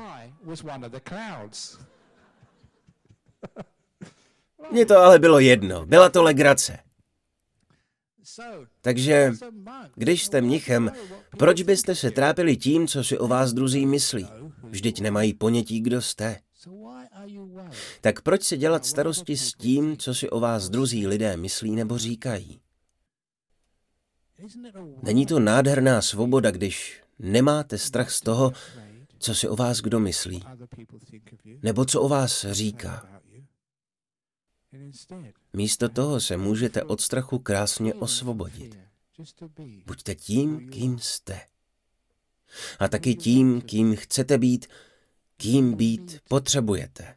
Mně 4.71 4.85
to 4.85 4.97
ale 4.97 5.19
bylo 5.19 5.39
jedno, 5.39 5.85
byla 5.85 6.09
to 6.09 6.23
legrace. 6.23 6.86
Takže, 8.81 9.31
když 9.95 10.25
jste 10.25 10.41
mnichem, 10.41 10.91
proč 11.37 11.61
byste 11.61 11.95
se 11.95 12.11
trápili 12.11 12.57
tím, 12.57 12.87
co 12.87 13.03
si 13.03 13.17
o 13.17 13.27
vás 13.27 13.53
druzí 13.53 13.85
myslí? 13.85 14.27
Vždyť 14.63 15.01
nemají 15.01 15.33
ponětí, 15.33 15.81
kdo 15.81 16.01
jste. 16.01 16.39
Tak 18.01 18.21
proč 18.21 18.43
si 18.43 18.57
dělat 18.57 18.85
starosti 18.85 19.37
s 19.37 19.53
tím, 19.53 19.97
co 19.97 20.15
si 20.15 20.29
o 20.29 20.39
vás 20.39 20.69
druzí 20.69 21.07
lidé 21.07 21.37
myslí 21.37 21.75
nebo 21.75 21.97
říkají? 21.97 22.59
Není 25.03 25.25
to 25.25 25.39
nádherná 25.39 26.01
svoboda, 26.01 26.51
když 26.51 27.01
nemáte 27.19 27.77
strach 27.77 28.11
z 28.11 28.21
toho, 28.21 28.53
co 29.19 29.35
si 29.35 29.47
o 29.47 29.55
vás 29.55 29.81
kdo 29.81 29.99
myslí, 29.99 30.43
nebo 31.61 31.85
co 31.85 32.01
o 32.01 32.07
vás 32.07 32.45
říká. 32.49 33.16
Místo 35.53 35.89
toho 35.89 36.19
se 36.19 36.37
můžete 36.37 36.83
od 36.83 37.01
strachu 37.01 37.39
krásně 37.39 37.93
osvobodit. 37.93 38.79
Buďte 39.85 40.15
tím, 40.15 40.69
kým 40.69 40.99
jste. 40.99 41.41
A 42.79 42.87
taky 42.87 43.15
tím, 43.15 43.61
kým 43.61 43.95
chcete 43.95 44.37
být, 44.37 44.67
kým 45.37 45.73
být 45.73 46.19
potřebujete. 46.29 47.15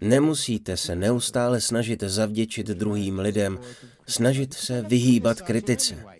Nemusíte 0.00 0.76
se 0.76 0.96
neustále 0.96 1.60
snažit 1.60 2.02
zavděčit 2.02 2.66
druhým 2.66 3.18
lidem, 3.18 3.60
snažit 4.06 4.54
se 4.54 4.82
vyhýbat 4.82 5.40
kritice. 5.40 6.19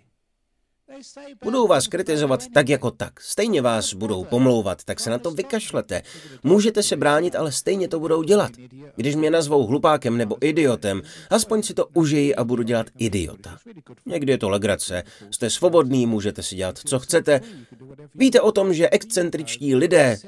Budou 1.45 1.67
vás 1.67 1.87
kritizovat 1.87 2.45
tak 2.55 2.69
jako 2.69 2.91
tak. 2.91 3.21
Stejně 3.21 3.63
vás 3.63 3.95
budou 3.95 4.25
pomlouvat, 4.25 4.85
tak 4.85 5.01
se 5.01 5.11
na 5.11 5.19
to 5.19 5.31
vykašlete. 5.31 6.03
Můžete 6.43 6.83
se 6.83 6.97
bránit, 6.97 7.37
ale 7.37 7.53
stejně 7.53 7.89
to 7.89 8.01
budou 8.01 8.23
dělat. 8.23 8.53
Když 8.97 9.15
mě 9.15 9.31
nazvou 9.31 9.67
hlupákem 9.67 10.17
nebo 10.17 10.37
idiotem, 10.41 11.03
aspoň 11.31 11.63
si 11.63 11.75
to 11.75 11.87
užiji 11.95 12.35
a 12.35 12.45
budu 12.45 12.63
dělat 12.63 12.87
idiota. 12.99 13.59
Někdy 14.07 14.33
je 14.33 14.39
to 14.39 14.49
legrace. 14.49 15.03
Jste 15.31 15.51
svobodný, 15.51 16.07
můžete 16.07 16.43
si 16.43 16.57
dělat, 16.57 16.79
co 16.79 16.99
chcete. 16.99 17.41
Víte 18.15 18.41
o 18.41 18.53
tom, 18.53 18.75
že 18.75 18.89
excentričtí 18.91 19.75
lidé, 19.75 20.19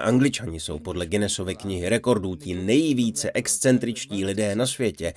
angličani 0.00 0.60
jsou 0.60 0.78
podle 0.78 1.06
Guinnessovy 1.06 1.54
knihy 1.54 1.88
rekordů 1.88 2.36
ti 2.36 2.54
nejvíce 2.54 3.30
excentričtí 3.34 4.24
lidé 4.24 4.54
na 4.54 4.66
světě, 4.66 5.14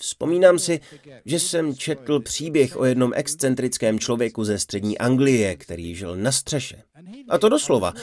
Vzpomínám 0.00 0.58
si, 0.58 0.80
že 1.24 1.40
jsem 1.40 1.76
četl 1.76 2.20
příběh 2.20 2.76
o 2.76 2.84
jednom 2.84 3.12
excentrickém 3.14 3.98
člověku 3.98 4.44
ze 4.44 4.58
střední 4.58 4.98
Anglie, 4.98 5.56
který 5.56 5.94
žil 5.94 6.16
na 6.16 6.32
střeše. 6.32 6.82
A 7.28 7.38
to 7.38 7.48
doslova. 7.48 7.94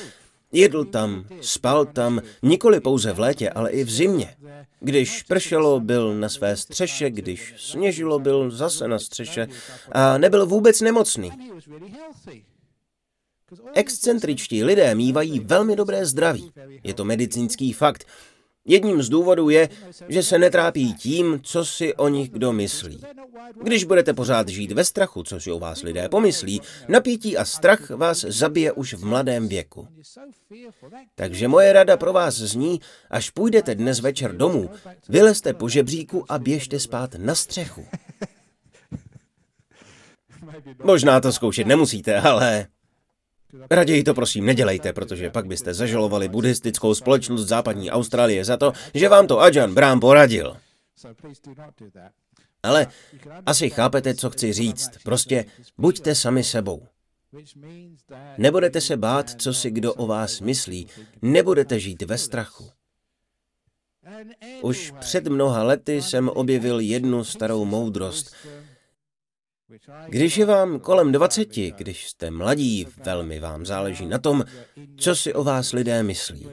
Jedl 0.52 0.86
tam, 0.86 1.26
spal 1.42 1.86
tam, 1.86 2.22
nikoli 2.44 2.80
pouze 2.80 3.14
v 3.14 3.20
létě, 3.20 3.50
ale 3.50 3.72
i 3.72 3.84
v 3.84 3.92
zimě. 3.92 4.36
Když 4.80 5.24
pršelo, 5.24 5.80
byl 5.80 6.20
na 6.20 6.30
své 6.30 6.58
střeše, 6.58 7.10
když 7.10 7.54
sněžilo, 7.58 8.20
byl 8.20 8.52
zase 8.52 8.88
na 8.88 9.00
střeše 9.00 9.48
a 9.92 10.18
nebyl 10.18 10.46
vůbec 10.46 10.82
nemocný. 10.82 11.32
Excentričtí 13.74 14.64
lidé 14.64 14.96
mývají 14.96 15.40
velmi 15.40 15.76
dobré 15.76 16.06
zdraví. 16.06 16.52
Je 16.84 16.94
to 16.94 17.06
medicínský 17.06 17.74
fakt. 17.74 18.08
Jedním 18.68 19.04
z 19.04 19.10
důvodů 19.10 19.50
je, 19.50 19.70
že 20.08 20.24
se 20.24 20.38
netrápí 20.38 20.94
tím, 20.94 21.40
co 21.44 21.66
si 21.66 21.96
o 21.96 22.08
nich 22.08 22.30
kdo 22.30 22.54
myslí. 22.54 23.02
Když 23.64 23.84
budete 23.84 24.14
pořád 24.14 24.50
žít 24.50 24.72
ve 24.72 24.84
strachu, 24.84 25.24
co 25.24 25.40
si 25.40 25.52
o 25.52 25.60
vás 25.60 25.82
lidé 25.82 26.10
pomyslí, 26.10 26.62
napítí 26.88 27.38
a 27.38 27.46
strach 27.46 27.90
vás 27.90 28.20
zabije 28.20 28.72
už 28.72 28.94
v 28.94 29.06
mladém 29.06 29.48
věku. 29.48 29.88
Takže 31.16 31.48
moje 31.48 31.74
rada 31.74 31.98
pro 31.98 32.14
vás 32.14 32.36
zní, 32.36 32.80
až 33.10 33.30
půjdete 33.30 33.76
dnes 33.76 34.00
večer 34.00 34.36
domů, 34.38 34.70
vylezte 35.10 35.54
po 35.54 35.70
žebříku 35.70 36.32
a 36.32 36.40
běžte 36.40 36.80
spát 36.80 37.16
na 37.18 37.36
střechu. 37.36 37.86
Možná 40.84 41.22
to 41.22 41.34
zkoušet 41.34 41.68
nemusíte, 41.68 42.22
ale 42.22 42.68
Raději 43.72 44.04
to 44.04 44.14
prosím 44.14 44.46
nedělejte, 44.46 44.94
protože 44.94 45.30
pak 45.30 45.46
byste 45.46 45.74
zažalovali 45.74 46.28
buddhistickou 46.28 46.96
společnost 46.96 47.48
západní 47.48 47.92
Austrálie 47.92 48.46
za 48.46 48.58
to, 48.58 48.74
že 48.94 49.10
vám 49.10 49.28
to 49.28 49.40
Ajahn 49.40 49.74
Brahm 49.74 50.00
poradil. 50.00 50.58
Ale 52.64 52.88
asi 53.46 53.70
chápete, 53.70 54.14
co 54.14 54.30
chci 54.30 54.54
říct. 54.54 54.90
Prostě 55.04 55.46
buďte 55.78 56.16
sami 56.16 56.44
sebou. 56.44 56.88
Nebudete 58.38 58.82
se 58.82 58.98
bát, 58.98 59.42
co 59.42 59.54
si 59.54 59.72
kdo 59.72 59.94
o 59.94 60.08
vás 60.08 60.42
myslí. 60.42 60.88
Nebudete 61.22 61.80
žít 61.80 62.02
ve 62.02 62.18
strachu. 62.18 62.70
Už 64.62 64.94
před 65.00 65.28
mnoha 65.28 65.64
lety 65.64 66.02
jsem 66.02 66.30
objevil 66.30 66.80
jednu 66.80 67.24
starou 67.24 67.66
moudrost, 67.66 68.36
když 70.08 70.38
je 70.38 70.46
vám 70.46 70.80
kolem 70.80 71.12
20, 71.12 71.56
když 71.56 72.08
jste 72.08 72.32
mladí, 72.32 72.88
velmi 73.06 73.40
vám 73.40 73.66
záleží 73.66 74.06
na 74.06 74.18
tom, 74.18 74.44
co 74.98 75.16
si 75.16 75.34
o 75.34 75.44
vás 75.44 75.72
lidé 75.72 76.04
myslí. 76.04 76.48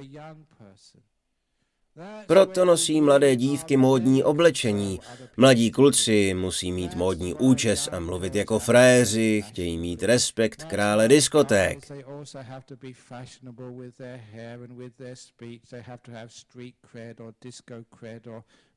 Proto 2.27 2.64
nosí 2.64 3.01
mladé 3.01 3.37
dívky 3.37 3.77
módní 3.77 4.25
oblečení. 4.25 5.01
Mladí 5.37 5.70
kluci 5.70 6.35
musí 6.35 6.72
mít 6.72 6.94
módní 6.94 7.35
účes 7.35 7.88
a 7.92 8.01
mluvit 8.01 8.35
jako 8.35 8.59
fréři, 8.59 9.42
chtějí 9.46 9.79
mít 9.79 10.03
respekt 10.03 10.64
krále 10.64 11.09
diskoték. 11.09 11.92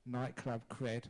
nightclub 0.05 0.61
cred. 0.77 1.09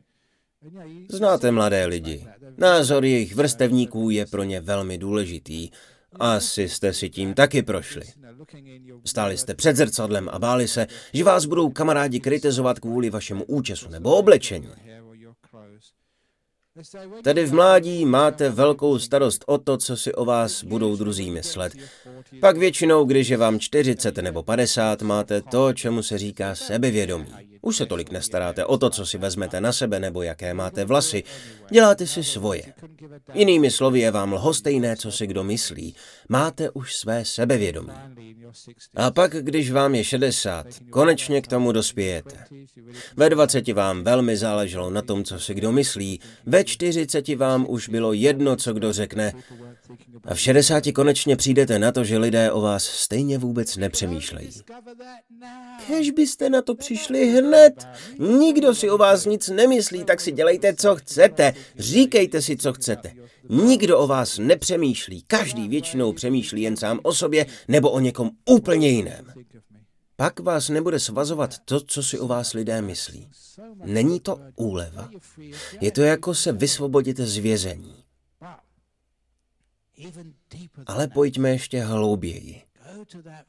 Znáte 1.10 1.52
mladé 1.52 1.86
lidi. 1.86 2.28
Názor 2.58 3.06
jejich 3.06 3.36
vrstevníků 3.36 4.10
je 4.10 4.26
pro 4.26 4.44
ně 4.44 4.62
velmi 4.62 4.98
důležitý. 4.98 5.70
Asi 6.20 6.70
jste 6.70 6.94
si 6.94 7.10
tím 7.10 7.34
taky 7.34 7.64
prošli. 7.64 8.04
Stáli 9.06 9.38
jste 9.38 9.54
před 9.54 9.76
zrcadlem 9.76 10.30
a 10.32 10.40
báli 10.40 10.68
se, 10.68 10.88
že 11.14 11.24
vás 11.24 11.46
budou 11.46 11.70
kamarádi 11.70 12.20
kritizovat 12.20 12.80
kvůli 12.80 13.10
vašemu 13.10 13.44
účesu 13.44 13.90
nebo 13.90 14.16
oblečení. 14.16 14.70
Tedy 17.24 17.46
v 17.46 17.54
mládí 17.54 18.06
máte 18.06 18.50
velkou 18.50 19.00
starost 19.00 19.44
o 19.48 19.58
to, 19.58 19.78
co 19.78 19.98
si 19.98 20.14
o 20.14 20.26
vás 20.26 20.64
budou 20.64 20.96
druzí 20.96 21.32
myslet. 21.32 21.74
Pak 22.40 22.58
většinou, 22.58 23.06
když 23.06 23.30
je 23.30 23.38
vám 23.38 23.60
40 23.60 24.18
nebo 24.18 24.44
50, 24.44 25.02
máte 25.02 25.42
to, 25.42 25.74
čemu 25.74 26.04
se 26.04 26.18
říká 26.18 26.56
sebevědomí. 26.56 27.55
Už 27.66 27.78
se 27.78 27.86
tolik 27.86 28.12
nestaráte 28.12 28.66
o 28.66 28.78
to, 28.78 28.90
co 28.90 29.06
si 29.06 29.18
vezmete 29.18 29.62
na 29.62 29.74
sebe 29.74 30.00
nebo 30.00 30.24
jaké 30.24 30.54
máte 30.54 30.86
vlasy. 30.86 31.24
Děláte 31.70 32.08
si 32.08 32.24
svoje. 32.24 32.64
Jinými 33.34 33.72
slovy 33.72 34.00
je 34.00 34.12
vám 34.12 34.34
lhostejné, 34.34 34.96
co 34.96 35.12
si 35.12 35.28
kdo 35.28 35.44
myslí. 35.44 35.96
Máte 36.30 36.70
už 36.70 36.96
své 36.96 37.26
sebevědomí. 37.26 37.92
A 38.96 39.12
pak, 39.12 39.32
když 39.32 39.72
vám 39.72 39.96
je 39.96 40.04
60, 40.04 40.68
konečně 40.90 41.42
k 41.42 41.48
tomu 41.48 41.72
dospějete. 41.72 42.46
Ve 43.16 43.30
20 43.30 43.68
vám 43.68 44.04
velmi 44.04 44.38
záleželo 44.38 44.90
na 44.90 45.02
tom, 45.02 45.24
co 45.24 45.40
si 45.40 45.54
kdo 45.54 45.72
myslí. 45.72 46.20
Ve 46.46 46.64
40 46.64 47.28
vám 47.28 47.66
už 47.70 47.90
bylo 47.90 48.14
jedno, 48.14 48.56
co 48.56 48.74
kdo 48.74 48.94
řekne. 48.94 49.34
A 50.24 50.34
v 50.34 50.40
60 50.40 50.84
konečně 50.96 51.36
přijdete 51.36 51.80
na 51.80 51.92
to, 51.92 52.04
že 52.04 52.18
lidé 52.18 52.52
o 52.52 52.62
vás 52.62 52.84
stejně 52.84 53.38
vůbec 53.38 53.78
nepřemýšlejí. 53.78 54.50
Kež 55.88 56.12
byste 56.12 56.50
na 56.50 56.62
to 56.62 56.76
přišli 56.76 57.28
hned. 57.28 57.55
Nikdo 58.20 58.76
si 58.76 58.90
o 58.90 58.98
vás 58.98 59.26
nic 59.26 59.50
nemyslí, 59.50 60.04
tak 60.04 60.22
si 60.22 60.32
dělejte, 60.32 60.76
co 60.76 60.96
chcete. 60.96 61.54
Říkejte 61.78 62.42
si, 62.42 62.58
co 62.58 62.74
chcete. 62.74 63.12
Nikdo 63.50 64.00
o 64.00 64.08
vás 64.08 64.38
nepřemýšlí. 64.38 65.24
Každý 65.28 65.68
většinou 65.68 66.14
přemýšlí 66.14 66.62
jen 66.62 66.78
sám 66.78 67.00
o 67.04 67.14
sobě 67.14 67.46
nebo 67.68 67.92
o 67.92 68.00
někom 68.00 68.30
úplně 68.46 68.90
jiném. 68.90 69.34
Pak 70.16 70.40
vás 70.40 70.70
nebude 70.70 71.00
svazovat 71.00 71.60
to, 71.60 71.82
co 71.82 72.04
si 72.04 72.20
o 72.20 72.28
vás 72.28 72.54
lidé 72.54 72.82
myslí. 72.82 73.30
Není 73.84 74.20
to 74.20 74.40
úleva. 74.56 75.10
Je 75.82 75.92
to 75.92 76.02
jako 76.02 76.36
se 76.36 76.52
vysvobodit 76.52 77.18
z 77.18 77.38
vězení. 77.38 77.96
Ale 80.86 81.08
pojďme 81.08 81.50
ještě 81.50 81.82
hlouběji. 81.82 82.65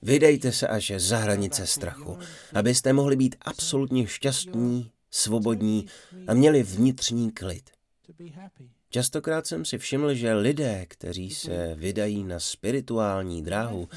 Vydejte 0.03 0.53
se 0.53 0.69
až 0.69 0.93
za 0.97 1.19
hranice 1.19 1.67
strachu, 1.67 2.19
abyste 2.55 2.93
mohli 2.93 3.17
být 3.17 3.37
absolutně 3.41 4.07
šťastní, 4.07 4.91
svobodní 5.11 5.87
a 6.27 6.35
měli 6.35 6.63
vnitřní 6.63 7.33
klid. 7.33 7.71
Častokrát 8.91 9.47
jsem 9.47 9.65
si 9.65 9.79
všiml, 9.79 10.15
že 10.15 10.35
lidé, 10.35 10.87
kteří 10.89 11.31
se 11.31 11.75
vydají 11.75 12.25
na 12.25 12.41
spirituální 12.41 13.43
dráhu 13.43 13.89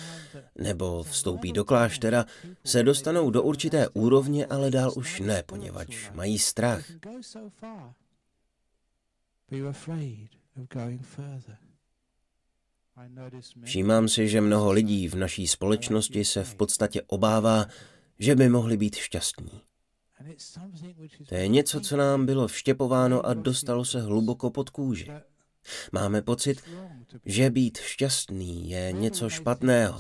nebo 0.56 1.04
vstoupí 1.04 1.52
do 1.52 1.66
kláštera, 1.66 2.26
se 2.66 2.84
dostanou 2.84 3.30
do 3.30 3.44
určité 3.44 3.88
úrovně, 3.90 4.46
ale 4.46 4.72
dál 4.72 4.94
už 4.96 5.20
ne, 5.20 5.44
poněvadž 5.44 6.12
mají 6.14 6.40
strach. 6.40 6.86
Všímám 13.64 14.08
si, 14.08 14.30
že 14.30 14.42
mnoho 14.42 14.72
lidí 14.72 15.08
v 15.08 15.16
naší 15.16 15.48
společnosti 15.48 16.26
se 16.26 16.44
v 16.44 16.56
podstatě 16.56 17.02
obává, 17.08 17.66
že 18.20 18.36
by 18.36 18.50
mohli 18.50 18.78
být 18.78 18.96
šťastní. 18.96 19.62
To 21.30 21.36
je 21.36 21.48
něco, 21.48 21.82
co 21.82 21.98
nám 21.98 22.26
bylo 22.26 22.48
vštěpováno 22.48 23.26
a 23.26 23.34
dostalo 23.34 23.86
se 23.86 24.02
hluboko 24.02 24.50
pod 24.50 24.70
kůži. 24.70 25.12
Máme 25.92 26.22
pocit, 26.22 26.62
že 27.26 27.50
být 27.50 27.78
šťastný 27.78 28.70
je 28.70 28.92
něco 28.92 29.30
špatného. 29.30 30.00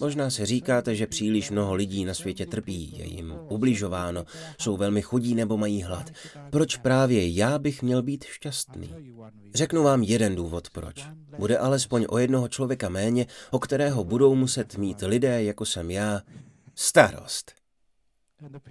Možná 0.00 0.30
si 0.30 0.46
říkáte, 0.46 0.96
že 0.96 1.06
příliš 1.06 1.50
mnoho 1.50 1.74
lidí 1.74 2.04
na 2.04 2.14
světě 2.14 2.46
trpí, 2.46 2.98
je 2.98 3.06
jim 3.06 3.34
ubližováno, 3.48 4.24
jsou 4.60 4.76
velmi 4.76 5.02
chudí 5.02 5.34
nebo 5.34 5.56
mají 5.56 5.82
hlad. 5.82 6.10
Proč 6.50 6.76
právě 6.76 7.34
já 7.34 7.58
bych 7.58 7.82
měl 7.82 8.02
být 8.02 8.24
šťastný? 8.24 8.94
Řeknu 9.54 9.82
vám 9.82 10.02
jeden 10.02 10.34
důvod, 10.34 10.70
proč. 10.70 11.06
Bude 11.38 11.58
alespoň 11.58 12.06
o 12.08 12.18
jednoho 12.18 12.48
člověka 12.48 12.88
méně, 12.88 13.26
o 13.50 13.58
kterého 13.58 14.04
budou 14.04 14.34
muset 14.34 14.76
mít 14.76 15.02
lidé, 15.02 15.42
jako 15.42 15.66
jsem 15.66 15.90
já, 15.90 16.22
starost. 16.74 17.52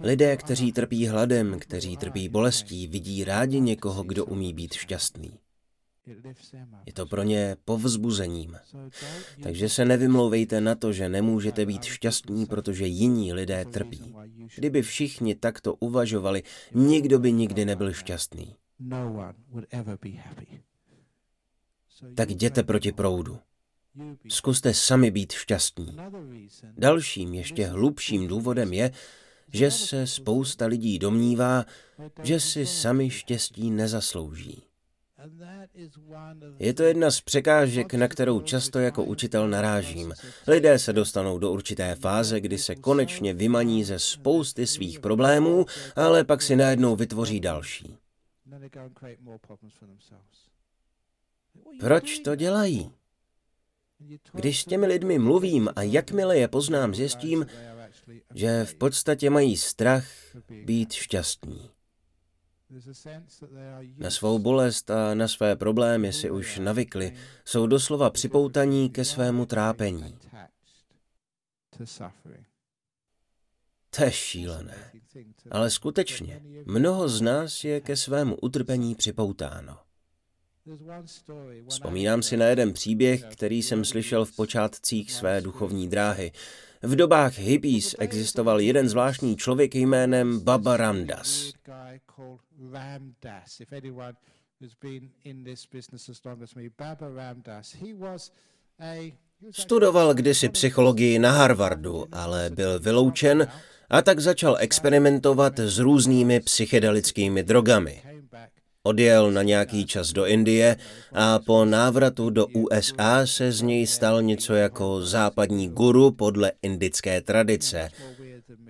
Lidé, 0.00 0.36
kteří 0.36 0.72
trpí 0.72 1.06
hladem, 1.06 1.58
kteří 1.58 1.96
trpí 1.96 2.28
bolestí, 2.28 2.86
vidí 2.86 3.24
rádi 3.24 3.60
někoho, 3.60 4.02
kdo 4.02 4.24
umí 4.24 4.54
být 4.54 4.74
šťastný. 4.74 5.38
Je 6.86 6.92
to 6.92 7.06
pro 7.06 7.22
ně 7.22 7.56
povzbuzením. 7.64 8.56
Takže 9.42 9.68
se 9.68 9.84
nevymlouvejte 9.84 10.60
na 10.60 10.74
to, 10.74 10.92
že 10.92 11.08
nemůžete 11.08 11.66
být 11.66 11.84
šťastní, 11.84 12.46
protože 12.46 12.86
jiní 12.86 13.32
lidé 13.32 13.64
trpí. 13.64 14.14
Kdyby 14.56 14.82
všichni 14.82 15.34
takto 15.34 15.74
uvažovali, 15.74 16.42
nikdo 16.74 17.18
by 17.18 17.32
nikdy 17.32 17.64
nebyl 17.64 17.92
šťastný. 17.92 18.56
Tak 22.14 22.30
jděte 22.30 22.62
proti 22.62 22.92
proudu. 22.92 23.38
Zkuste 24.28 24.74
sami 24.74 25.10
být 25.10 25.32
šťastní. 25.32 25.96
Dalším, 26.78 27.34
ještě 27.34 27.66
hlubším 27.66 28.26
důvodem 28.26 28.72
je, 28.72 28.92
že 29.52 29.70
se 29.70 30.06
spousta 30.06 30.66
lidí 30.66 30.98
domnívá, 30.98 31.64
že 32.22 32.40
si 32.40 32.66
sami 32.66 33.10
štěstí 33.10 33.70
nezaslouží. 33.70 34.69
Je 36.58 36.74
to 36.74 36.82
jedna 36.82 37.10
z 37.10 37.20
překážek, 37.20 37.94
na 37.94 38.08
kterou 38.08 38.40
často 38.40 38.78
jako 38.78 39.04
učitel 39.04 39.48
narážím. 39.48 40.14
Lidé 40.46 40.78
se 40.78 40.92
dostanou 40.92 41.38
do 41.38 41.50
určité 41.50 41.94
fáze, 41.94 42.40
kdy 42.40 42.58
se 42.58 42.74
konečně 42.74 43.34
vymaní 43.34 43.84
ze 43.84 43.98
spousty 43.98 44.66
svých 44.66 45.00
problémů, 45.00 45.66
ale 45.96 46.24
pak 46.24 46.42
si 46.42 46.56
najednou 46.56 46.96
vytvoří 46.96 47.40
další. 47.40 47.98
Proč 51.80 52.18
to 52.18 52.34
dělají? 52.34 52.90
Když 54.32 54.60
s 54.60 54.64
těmi 54.64 54.86
lidmi 54.86 55.18
mluvím 55.18 55.68
a 55.76 55.82
jakmile 55.82 56.38
je 56.38 56.48
poznám, 56.48 56.94
zjistím, 56.94 57.46
že 58.34 58.64
v 58.64 58.74
podstatě 58.74 59.30
mají 59.30 59.56
strach 59.56 60.06
být 60.64 60.92
šťastní. 60.92 61.70
Na 63.98 64.10
svou 64.10 64.38
bolest 64.38 64.90
a 64.90 65.14
na 65.14 65.28
své 65.28 65.56
problémy 65.56 66.12
si 66.12 66.30
už 66.30 66.58
navykli, 66.58 67.16
jsou 67.44 67.66
doslova 67.66 68.10
připoutaní 68.10 68.90
ke 68.90 69.04
svému 69.04 69.46
trápení. 69.46 70.18
To 73.90 74.04
je 74.04 74.12
šílené. 74.12 74.92
Ale 75.50 75.70
skutečně, 75.70 76.42
mnoho 76.66 77.08
z 77.08 77.20
nás 77.20 77.64
je 77.64 77.80
ke 77.80 77.96
svému 77.96 78.36
utrpení 78.36 78.94
připoutáno. 78.94 79.78
Vzpomínám 81.68 82.22
si 82.22 82.36
na 82.36 82.46
jeden 82.46 82.72
příběh, 82.72 83.24
který 83.24 83.62
jsem 83.62 83.84
slyšel 83.84 84.24
v 84.24 84.36
počátcích 84.36 85.12
své 85.12 85.40
duchovní 85.40 85.88
dráhy. 85.88 86.32
V 86.82 86.96
dobách 86.96 87.38
hippies 87.38 87.94
existoval 87.98 88.60
jeden 88.60 88.88
zvláštní 88.88 89.36
člověk 89.36 89.74
jménem 89.74 90.40
Baba 90.40 90.76
Ramdas. 90.76 91.52
Studoval 99.50 100.14
kdysi 100.14 100.48
psychologii 100.48 101.18
na 101.18 101.32
Harvardu, 101.32 102.06
ale 102.12 102.50
byl 102.50 102.80
vyloučen 102.80 103.48
a 103.90 104.02
tak 104.02 104.20
začal 104.20 104.56
experimentovat 104.60 105.58
s 105.58 105.78
různými 105.78 106.40
psychedelickými 106.40 107.42
drogami. 107.42 108.02
Odjel 108.82 109.32
na 109.32 109.42
nějaký 109.42 109.86
čas 109.86 110.12
do 110.12 110.26
Indie 110.26 110.76
a 111.12 111.38
po 111.38 111.64
návratu 111.64 112.30
do 112.30 112.46
USA 112.46 113.26
se 113.26 113.52
z 113.52 113.62
něj 113.62 113.86
stal 113.86 114.22
něco 114.22 114.54
jako 114.54 115.02
západní 115.02 115.68
guru 115.68 116.10
podle 116.10 116.52
indické 116.62 117.20
tradice. 117.20 117.90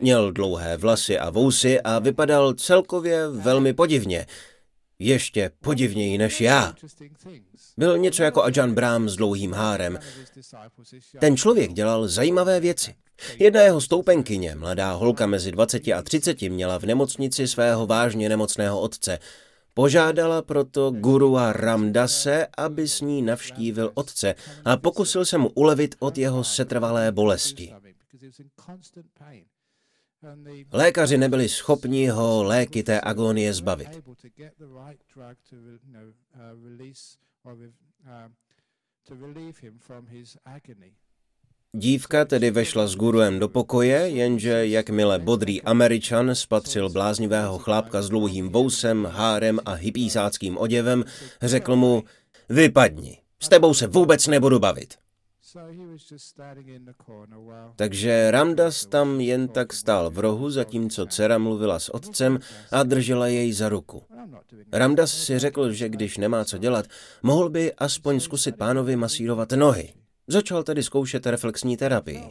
Měl 0.00 0.32
dlouhé 0.32 0.76
vlasy 0.76 1.18
a 1.18 1.30
vousy 1.30 1.80
a 1.80 1.98
vypadal 1.98 2.52
celkově 2.54 3.28
velmi 3.28 3.72
podivně. 3.72 4.26
Ještě 4.98 5.50
podivněji 5.60 6.18
než 6.18 6.40
já. 6.40 6.74
Byl 7.76 7.98
něco 7.98 8.22
jako 8.22 8.42
Ajahn 8.42 8.74
Brahm 8.74 9.08
s 9.08 9.16
dlouhým 9.16 9.52
hárem. 9.52 9.98
Ten 11.20 11.36
člověk 11.36 11.72
dělal 11.72 12.08
zajímavé 12.08 12.60
věci. 12.60 12.94
Jedna 13.38 13.60
jeho 13.60 13.80
stoupenkyně, 13.80 14.54
mladá 14.54 14.92
holka 14.92 15.26
mezi 15.26 15.52
20 15.52 15.88
a 15.88 16.02
30, 16.02 16.42
měla 16.42 16.78
v 16.78 16.82
nemocnici 16.82 17.48
svého 17.48 17.86
vážně 17.86 18.28
nemocného 18.28 18.80
otce. 18.80 19.18
Požádala 19.74 20.42
proto 20.42 20.90
gurua 20.90 21.52
Ramdase, 21.52 22.46
aby 22.56 22.88
s 22.88 23.00
ní 23.00 23.22
navštívil 23.22 23.90
otce 23.94 24.34
a 24.64 24.76
pokusil 24.76 25.24
se 25.24 25.38
mu 25.38 25.48
ulevit 25.54 25.94
od 25.98 26.18
jeho 26.18 26.44
setrvalé 26.44 27.12
bolesti. 27.12 27.74
Lékaři 30.72 31.18
nebyli 31.18 31.48
schopni 31.48 32.08
ho 32.08 32.42
léky 32.44 32.82
té 32.82 33.00
agonie 33.00 33.54
zbavit. 33.54 33.88
Dívka 41.74 42.24
tedy 42.24 42.50
vešla 42.50 42.86
s 42.86 42.98
guruem 42.98 43.38
do 43.38 43.48
pokoje, 43.48 44.10
jenže 44.10 44.66
jakmile 44.66 45.18
bodrý 45.18 45.62
američan 45.62 46.34
spatřil 46.34 46.90
bláznivého 46.90 47.58
chlápka 47.58 48.02
s 48.02 48.08
dlouhým 48.08 48.48
vousem, 48.48 49.08
hárem 49.10 49.60
a 49.64 49.72
hypísáckým 49.72 50.58
oděvem, 50.58 51.04
řekl 51.42 51.76
mu, 51.76 52.02
vypadni, 52.48 53.18
s 53.42 53.48
tebou 53.48 53.74
se 53.74 53.86
vůbec 53.86 54.26
nebudu 54.26 54.58
bavit. 54.58 54.94
Takže 57.76 58.30
Ramdas 58.30 58.86
tam 58.86 59.20
jen 59.20 59.48
tak 59.48 59.72
stál 59.72 60.10
v 60.10 60.18
rohu, 60.18 60.50
zatímco 60.50 61.06
dcera 61.06 61.38
mluvila 61.38 61.78
s 61.78 61.94
otcem 61.94 62.38
a 62.72 62.82
držela 62.82 63.26
jej 63.26 63.52
za 63.52 63.68
ruku. 63.68 64.02
Ramdas 64.72 65.12
si 65.12 65.38
řekl, 65.38 65.72
že 65.72 65.88
když 65.88 66.18
nemá 66.18 66.44
co 66.44 66.58
dělat, 66.58 66.86
mohl 67.22 67.50
by 67.50 67.72
aspoň 67.74 68.20
zkusit 68.20 68.56
pánovi 68.56 68.96
masírovat 68.96 69.52
nohy. 69.52 69.99
Začal 70.30 70.62
tedy 70.62 70.82
zkoušet 70.82 71.26
reflexní 71.26 71.76
terapii. 71.76 72.22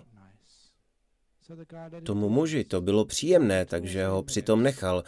Tomu 2.03 2.29
muži 2.29 2.63
to 2.63 2.81
bylo 2.81 3.05
příjemné, 3.05 3.65
takže 3.65 4.07
ho 4.07 4.23
přitom 4.23 4.63
nechal. 4.63 5.03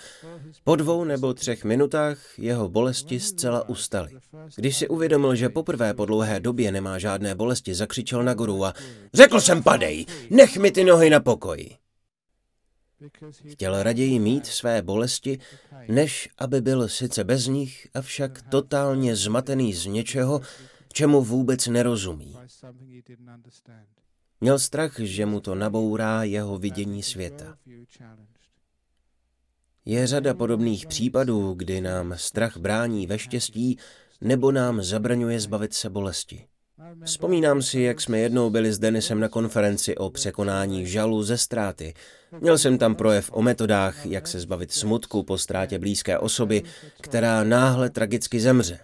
Po 0.64 0.76
dvou 0.76 1.04
nebo 1.04 1.34
třech 1.34 1.64
minutách 1.64 2.40
jeho 2.40 2.70
bolesti 2.70 3.20
zcela 3.20 3.70
ustaly. 3.70 4.12
Když 4.56 4.78
si 4.78 4.88
uvědomil, 4.88 5.36
že 5.36 5.50
poprvé 5.50 5.94
po 5.94 6.06
dlouhé 6.06 6.40
době 6.40 6.72
nemá 6.72 7.00
žádné 7.00 7.36
bolesti, 7.36 7.74
zakřičel 7.74 8.24
na 8.24 8.34
guru 8.34 8.66
a 8.66 8.74
řekl 9.14 9.42
jsem 9.42 9.64
padej, 9.64 10.06
nech 10.30 10.58
mi 10.58 10.72
ty 10.72 10.84
nohy 10.84 11.10
na 11.10 11.20
pokoji. 11.20 11.70
Chtěl 13.48 13.84
raději 13.84 14.20
mít 14.20 14.46
své 14.46 14.82
bolesti, 14.82 15.40
než 15.88 16.30
aby 16.38 16.62
byl 16.62 16.88
sice 16.88 17.24
bez 17.24 17.48
nich, 17.48 17.88
avšak 17.94 18.42
totálně 18.50 19.16
zmatený 19.16 19.74
z 19.74 19.86
něčeho, 19.86 20.42
čemu 20.94 21.22
vůbec 21.22 21.68
nerozumí. 21.68 22.36
Měl 24.42 24.60
strach, 24.60 25.00
že 25.00 25.26
mu 25.26 25.40
to 25.40 25.56
nabourá 25.56 26.24
jeho 26.24 26.58
vidění 26.58 27.04
světa. 27.04 27.58
Je 29.86 30.08
řada 30.08 30.34
podobných 30.34 30.88
případů, 30.88 31.54
kdy 31.54 31.82
nám 31.82 32.14
strach 32.18 32.58
brání 32.58 33.08
ve 33.08 33.20
štěstí 33.20 33.78
nebo 34.22 34.52
nám 34.52 34.84
zabraňuje 34.84 35.40
zbavit 35.40 35.74
se 35.74 35.90
bolesti. 35.90 36.46
Vzpomínám 37.06 37.62
si, 37.62 37.80
jak 37.80 38.02
jsme 38.02 38.20
jednou 38.20 38.50
byli 38.50 38.74
s 38.74 38.80
Denisem 38.80 39.20
na 39.20 39.30
konferenci 39.30 39.96
o 39.96 40.10
překonání 40.10 40.86
žalu 40.86 41.24
ze 41.24 41.38
ztráty. 41.38 41.94
Měl 42.40 42.58
jsem 42.58 42.78
tam 42.78 42.96
projev 42.96 43.30
o 43.34 43.42
metodách, 43.42 44.06
jak 44.06 44.28
se 44.28 44.40
zbavit 44.40 44.72
smutku 44.72 45.24
po 45.24 45.38
ztrátě 45.38 45.80
blízké 45.80 46.20
osoby, 46.20 46.64
která 47.02 47.44
náhle 47.44 47.90
tragicky 47.90 48.40
zemře. 48.40 48.80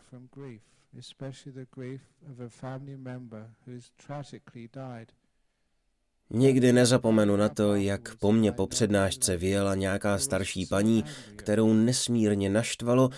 Nikdy 6.29 6.73
nezapomenu 6.73 7.35
na 7.35 7.49
to, 7.49 7.75
jak 7.75 8.15
po 8.15 8.31
mně 8.31 8.51
po 8.51 8.67
přednášce 8.67 9.37
vyjela 9.37 9.75
nějaká 9.75 10.17
starší 10.17 10.65
paní, 10.65 11.03
kterou 11.35 11.73
nesmírně 11.73 12.49
naštvalo, 12.49 13.09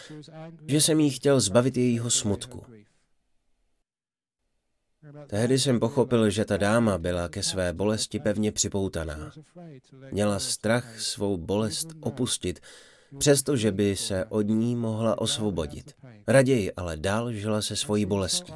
že 0.68 0.82
jsem 0.82 1.00
jí 1.00 1.10
chtěl 1.10 1.40
zbavit 1.40 1.78
jejího 1.78 2.10
smutku. 2.10 2.66
Tehdy 5.28 5.60
jsem 5.60 5.80
pochopil, 5.80 6.30
že 6.30 6.46
ta 6.46 6.58
dáma 6.58 6.98
byla 6.98 7.30
ke 7.30 7.44
své 7.44 7.74
bolesti 7.74 8.20
pevně 8.20 8.52
připoutaná. 8.52 9.32
Měla 10.12 10.40
strach 10.40 11.00
svou 11.00 11.38
bolest 11.38 11.88
opustit, 12.00 12.60
přestože 13.18 13.72
by 13.72 13.96
se 13.96 14.26
od 14.26 14.48
ní 14.48 14.76
mohla 14.76 15.22
osvobodit. 15.22 15.96
Raději 16.28 16.74
ale 16.74 16.98
dál 16.98 17.34
žila 17.34 17.62
se 17.62 17.76
svojí 17.76 18.06
bolestí. 18.06 18.54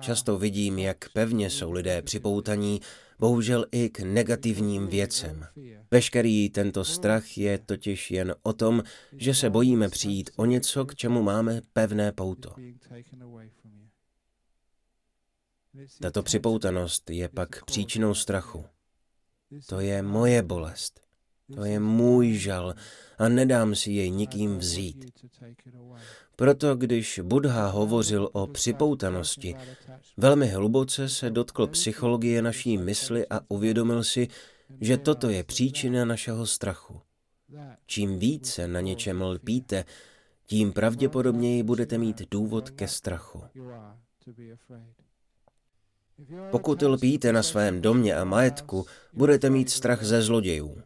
Často 0.00 0.38
vidím, 0.38 0.78
jak 0.78 1.08
pevně 1.12 1.50
jsou 1.50 1.72
lidé 1.72 2.02
připoutaní, 2.02 2.80
bohužel 3.18 3.66
i 3.72 3.88
k 3.88 4.00
negativním 4.00 4.86
věcem. 4.86 5.46
Veškerý 5.90 6.50
tento 6.50 6.84
strach 6.84 7.38
je 7.38 7.58
totiž 7.58 8.10
jen 8.10 8.34
o 8.42 8.52
tom, 8.52 8.82
že 9.12 9.34
se 9.34 9.50
bojíme 9.50 9.88
přijít 9.88 10.30
o 10.36 10.44
něco, 10.44 10.84
k 10.84 10.94
čemu 10.94 11.22
máme 11.22 11.60
pevné 11.72 12.12
pouto. 12.12 12.54
Tato 16.00 16.22
připoutanost 16.22 17.10
je 17.10 17.28
pak 17.28 17.64
příčinou 17.64 18.14
strachu. 18.14 18.64
To 19.68 19.80
je 19.80 20.02
moje 20.02 20.42
bolest. 20.42 21.00
To 21.54 21.64
je 21.64 21.80
můj 21.80 22.32
žal 22.32 22.74
a 23.18 23.28
nedám 23.28 23.74
si 23.74 23.92
jej 23.92 24.10
nikým 24.10 24.58
vzít. 24.58 25.06
Proto 26.36 26.76
když 26.76 27.20
Buddha 27.22 27.68
hovořil 27.68 28.28
o 28.32 28.46
připoutanosti, 28.46 29.56
velmi 30.16 30.46
hluboce 30.46 31.08
se 31.08 31.30
dotkl 31.30 31.66
psychologie 31.66 32.42
naší 32.42 32.78
mysli 32.78 33.26
a 33.30 33.40
uvědomil 33.48 34.04
si, 34.04 34.28
že 34.80 34.96
toto 34.96 35.28
je 35.28 35.44
příčina 35.44 36.04
našeho 36.04 36.46
strachu. 36.46 37.00
Čím 37.86 38.18
více 38.18 38.68
na 38.68 38.80
něčem 38.80 39.22
lpíte, 39.22 39.84
tím 40.46 40.72
pravděpodobněji 40.72 41.62
budete 41.62 41.98
mít 41.98 42.22
důvod 42.30 42.70
ke 42.70 42.88
strachu. 42.88 43.42
Pokud 46.50 46.82
lpíte 46.82 47.32
na 47.32 47.42
svém 47.42 47.80
domě 47.80 48.16
a 48.16 48.24
majetku, 48.24 48.86
budete 49.12 49.50
mít 49.50 49.70
strach 49.70 50.04
ze 50.04 50.22
zlodějů. 50.22 50.82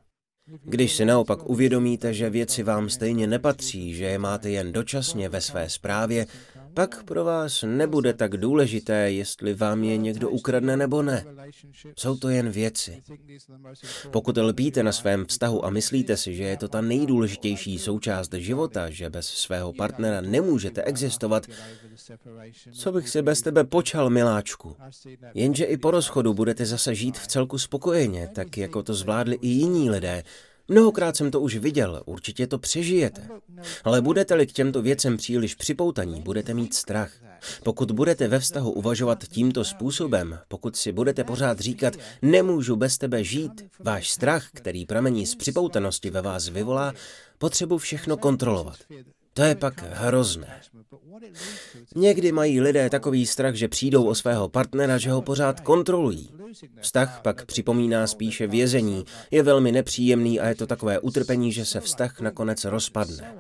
Když 0.65 0.97
si 0.97 1.05
naopak 1.05 1.51
uvědomíte, 1.51 2.15
že 2.15 2.31
věci 2.31 2.63
vám 2.63 2.89
stejně 2.89 3.27
nepatří, 3.27 3.95
že 3.95 4.05
je 4.05 4.19
máte 4.19 4.51
jen 4.51 4.73
dočasně 4.73 5.29
ve 5.29 5.41
své 5.41 5.69
správě, 5.69 6.27
pak 6.75 7.05
pro 7.05 7.25
vás 7.25 7.65
nebude 7.67 8.13
tak 8.13 8.37
důležité, 8.37 9.11
jestli 9.11 9.55
vám 9.55 9.85
je 9.85 9.97
někdo 9.97 10.31
ukradne 10.31 10.77
nebo 10.77 11.03
ne. 11.03 11.25
Jsou 11.97 12.17
to 12.17 12.29
jen 12.29 12.51
věci. 12.51 13.03
Pokud 14.11 14.37
lpíte 14.37 14.83
na 14.83 14.93
svém 14.93 15.27
vztahu 15.27 15.65
a 15.65 15.71
myslíte 15.71 16.17
si, 16.17 16.35
že 16.35 16.43
je 16.43 16.57
to 16.57 16.69
ta 16.69 16.81
nejdůležitější 16.81 17.79
součást 17.79 18.35
života, 18.35 18.91
že 18.91 19.11
bez 19.11 19.27
svého 19.27 19.73
partnera 19.73 20.21
nemůžete 20.21 20.83
existovat, 20.83 21.47
co 22.73 22.93
bych 22.93 23.09
si 23.09 23.23
bez 23.23 23.43
tebe 23.43 23.65
počal, 23.65 24.11
miláčku? 24.11 24.77
Jenže 25.35 25.65
i 25.65 25.77
po 25.77 25.91
rozchodu 25.91 26.35
budete 26.35 26.67
zase 26.67 26.95
žít 26.95 27.19
v 27.19 27.27
celku 27.27 27.59
spokojeně, 27.59 28.29
tak 28.35 28.57
jako 28.59 28.83
to 28.83 28.95
zvládli 28.95 29.39
i 29.41 29.49
jiní 29.49 29.91
lidé, 29.91 30.23
Mnohokrát 30.69 31.17
jsem 31.17 31.31
to 31.31 31.41
už 31.41 31.57
viděl, 31.57 32.03
určitě 32.07 32.47
to 32.47 32.59
přežijete. 32.59 33.29
Ale 33.85 34.03
budete-li 34.03 34.47
k 34.47 34.53
těmto 34.53 34.83
věcem 34.83 35.17
příliš 35.17 35.55
připoutaní, 35.55 36.21
budete 36.21 36.55
mít 36.55 36.75
strach. 36.75 37.13
Pokud 37.63 37.91
budete 37.91 38.29
ve 38.29 38.39
vztahu 38.39 38.71
uvažovat 38.71 39.25
tímto 39.29 39.65
způsobem, 39.65 40.39
pokud 40.49 40.77
si 40.77 40.93
budete 40.93 41.25
pořád 41.25 41.61
říkat, 41.61 41.95
nemůžu 42.23 42.77
bez 42.77 42.99
tebe 42.99 43.25
žít, 43.25 43.65
váš 43.81 44.11
strach, 44.11 44.49
který 44.55 44.87
pramení 44.87 45.27
z 45.27 45.35
připoutanosti 45.35 46.11
ve 46.11 46.23
vás 46.23 46.49
vyvolá, 46.49 46.93
potřebu 47.39 47.79
všechno 47.79 48.17
kontrolovat. 48.17 48.77
To 49.35 49.43
je 49.43 49.55
pak 49.55 49.83
hrozné. 49.83 50.61
Někdy 51.97 52.33
mají 52.33 52.61
lidé 52.61 52.91
takový 52.91 53.27
strach, 53.27 53.55
že 53.55 53.69
přijdou 53.69 54.07
o 54.07 54.15
svého 54.15 54.49
partnera, 54.49 54.99
že 54.99 55.11
ho 55.11 55.23
pořád 55.23 55.61
kontrolují. 55.61 56.31
Vztah 56.81 57.23
pak 57.23 57.47
připomíná 57.47 58.07
spíše 58.07 58.47
vězení, 58.47 59.05
je 59.31 59.43
velmi 59.43 59.73
nepříjemný 59.73 60.41
a 60.41 60.49
je 60.49 60.55
to 60.55 60.67
takové 60.67 60.99
utrpení, 60.99 61.53
že 61.53 61.65
se 61.65 61.81
vztah 61.81 62.21
nakonec 62.21 62.65
rozpadne. 62.65 63.35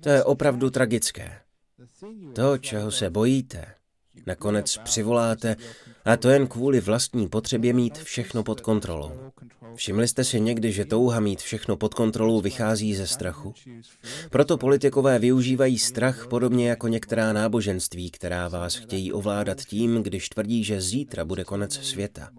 To 0.00 0.08
je 0.08 0.24
opravdu 0.24 0.70
tragické. 0.70 1.40
To, 2.34 2.58
čeho 2.58 2.90
se 2.90 3.10
bojíte, 3.10 3.74
nakonec 4.26 4.78
přivoláte 4.84 5.56
a 6.04 6.16
to 6.16 6.30
jen 6.30 6.46
kvůli 6.46 6.80
vlastní 6.80 7.28
potřebě 7.28 7.72
mít 7.72 7.98
všechno 7.98 8.42
pod 8.42 8.60
kontrolou. 8.60 9.12
Všimli 9.74 10.08
jste 10.08 10.24
si 10.24 10.40
někdy, 10.40 10.72
že 10.72 10.84
touha 10.84 11.20
mít 11.20 11.40
všechno 11.40 11.76
pod 11.76 11.94
kontrolou 11.94 12.40
vychází 12.40 12.94
ze 12.94 13.06
strachu? 13.06 13.54
Proto 14.30 14.58
politikové 14.58 15.18
využívají 15.18 15.78
strach 15.78 16.26
podobně 16.26 16.68
jako 16.68 16.88
některá 16.88 17.32
náboženství, 17.32 18.10
která 18.10 18.48
vás 18.48 18.74
chtějí 18.74 19.12
ovládat 19.12 19.60
tím, 19.60 20.02
když 20.02 20.28
tvrdí, 20.28 20.64
že 20.64 20.80
zítra 20.80 21.24
bude 21.24 21.44
konec 21.44 21.74
světa. 21.74 22.30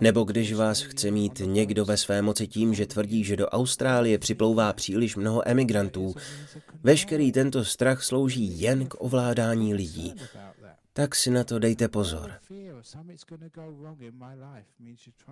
Nebo 0.00 0.24
když 0.24 0.52
vás 0.52 0.82
chce 0.82 1.10
mít 1.10 1.42
někdo 1.44 1.84
ve 1.84 1.96
své 1.96 2.22
moci 2.22 2.46
tím, 2.46 2.74
že 2.74 2.86
tvrdí, 2.86 3.24
že 3.24 3.36
do 3.36 3.48
Austrálie 3.48 4.18
připlouvá 4.18 4.72
příliš 4.72 5.16
mnoho 5.16 5.48
emigrantů. 5.48 6.14
Veškerý 6.82 7.32
tento 7.32 7.64
strach 7.64 8.02
slouží 8.02 8.60
jen 8.60 8.86
k 8.86 8.94
ovládání 8.98 9.74
lidí 9.74 10.14
tak 10.98 11.14
si 11.14 11.30
na 11.30 11.44
to 11.44 11.58
dejte 11.58 11.88
pozor. 11.88 12.32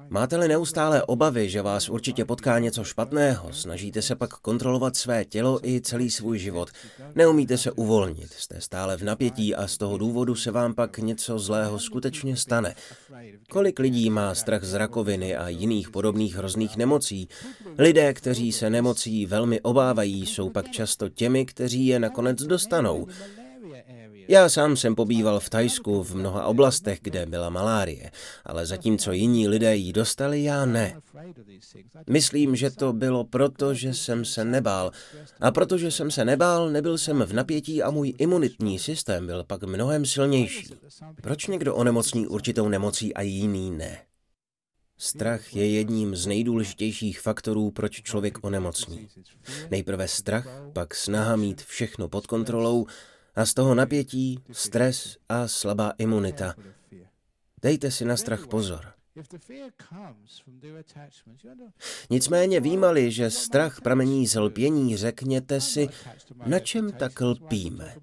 Máte-li 0.09 0.49
neustále 0.49 1.03
obavy, 1.03 1.49
že 1.49 1.63
vás 1.63 1.89
určitě 1.89 2.25
potká 2.25 2.59
něco 2.59 2.85
špatného, 2.85 3.53
snažíte 3.53 4.03
se 4.03 4.17
pak 4.17 4.31
kontrolovat 4.31 4.97
své 4.97 5.25
tělo 5.25 5.69
i 5.69 5.81
celý 5.81 6.11
svůj 6.11 6.39
život. 6.39 6.69
Neumíte 7.15 7.59
se 7.59 7.73
uvolnit, 7.73 8.33
jste 8.33 8.61
stále 8.61 8.97
v 8.97 9.03
napětí 9.03 9.55
a 9.55 9.67
z 9.67 9.79
toho 9.79 9.99
důvodu 9.99 10.35
se 10.35 10.51
vám 10.51 10.75
pak 10.75 10.99
něco 10.99 11.39
zlého 11.39 11.79
skutečně 11.79 12.37
stane. 12.37 12.75
Kolik 13.51 13.79
lidí 13.79 14.11
má 14.11 14.35
strach 14.35 14.65
z 14.65 14.75
rakoviny 14.75 15.37
a 15.37 15.49
jiných 15.49 15.91
podobných 15.91 16.37
hrozných 16.37 16.77
nemocí? 16.77 17.29
Lidé, 17.79 18.15
kteří 18.15 18.53
se 18.53 18.71
nemocí 18.71 19.27
velmi 19.27 19.61
obávají, 19.61 20.27
jsou 20.27 20.51
pak 20.51 20.71
často 20.71 21.09
těmi, 21.09 21.47
kteří 21.47 21.87
je 21.87 21.99
nakonec 21.99 22.43
dostanou. 22.43 23.07
Já 24.29 24.49
sám 24.49 24.77
jsem 24.77 24.95
pobýval 24.95 25.41
v 25.41 25.51
Tajsku 25.51 26.03
v 26.03 26.15
mnoha 26.15 26.47
oblastech, 26.47 26.99
kde 27.03 27.27
byla 27.27 27.51
malárie, 27.51 28.11
ale 28.45 28.67
zatímco 28.67 29.13
jiní 29.13 29.49
lidé 29.49 29.77
ji 29.77 29.93
dostali, 29.93 30.43
já 30.43 30.67
ne. 30.67 31.01
Myslím, 32.11 32.57
že 32.57 32.71
to 32.71 32.93
bylo 32.93 33.25
proto, 33.25 33.75
že 33.75 33.95
jsem 33.95 34.25
se 34.25 34.45
nebál. 34.45 34.91
A 35.41 35.51
protože 35.51 35.91
jsem 35.91 36.11
se 36.11 36.25
nebál, 36.25 36.71
nebyl 36.71 36.99
jsem 36.99 37.23
v 37.23 37.33
napětí 37.33 37.83
a 37.83 37.91
můj 37.91 38.15
imunitní 38.19 38.79
systém 38.79 39.27
byl 39.27 39.45
pak 39.45 39.63
mnohem 39.63 40.07
silnější. 40.07 40.75
Proč 41.23 41.47
někdo 41.47 41.75
onemocní 41.75 42.27
určitou 42.27 42.69
nemocí 42.69 43.15
a 43.15 43.23
jiný 43.23 43.71
ne? 43.71 43.99
Strach 44.99 45.55
je 45.57 45.71
jedním 45.71 46.17
z 46.17 46.27
nejdůležitějších 46.27 47.21
faktorů, 47.21 47.71
proč 47.71 48.03
člověk 48.03 48.45
onemocní. 48.45 49.09
Nejprve 49.71 50.09
strach, 50.09 50.49
pak 50.73 50.95
snaha 50.95 51.37
mít 51.37 51.63
všechno 51.63 52.09
pod 52.09 52.27
kontrolou 52.27 52.87
a 53.37 53.47
z 53.47 53.55
toho 53.55 53.75
napětí, 53.75 54.39
stres 54.53 55.17
a 55.29 55.49
slabá 55.49 55.93
imunita. 55.99 56.55
Dejte 57.63 57.91
si 57.91 58.05
na 58.05 58.17
strach 58.17 58.47
pozor. 58.47 58.97
Nicméně 62.11 62.61
výmali, 62.61 63.13
že 63.13 63.31
strach 63.31 63.81
pramení 63.81 64.27
z 64.27 64.41
lpění, 64.41 64.97
řekněte 64.97 65.61
si, 65.61 65.89
na 66.47 66.59
čem 66.59 66.93
tak 66.93 67.21
lpíme. 67.21 67.95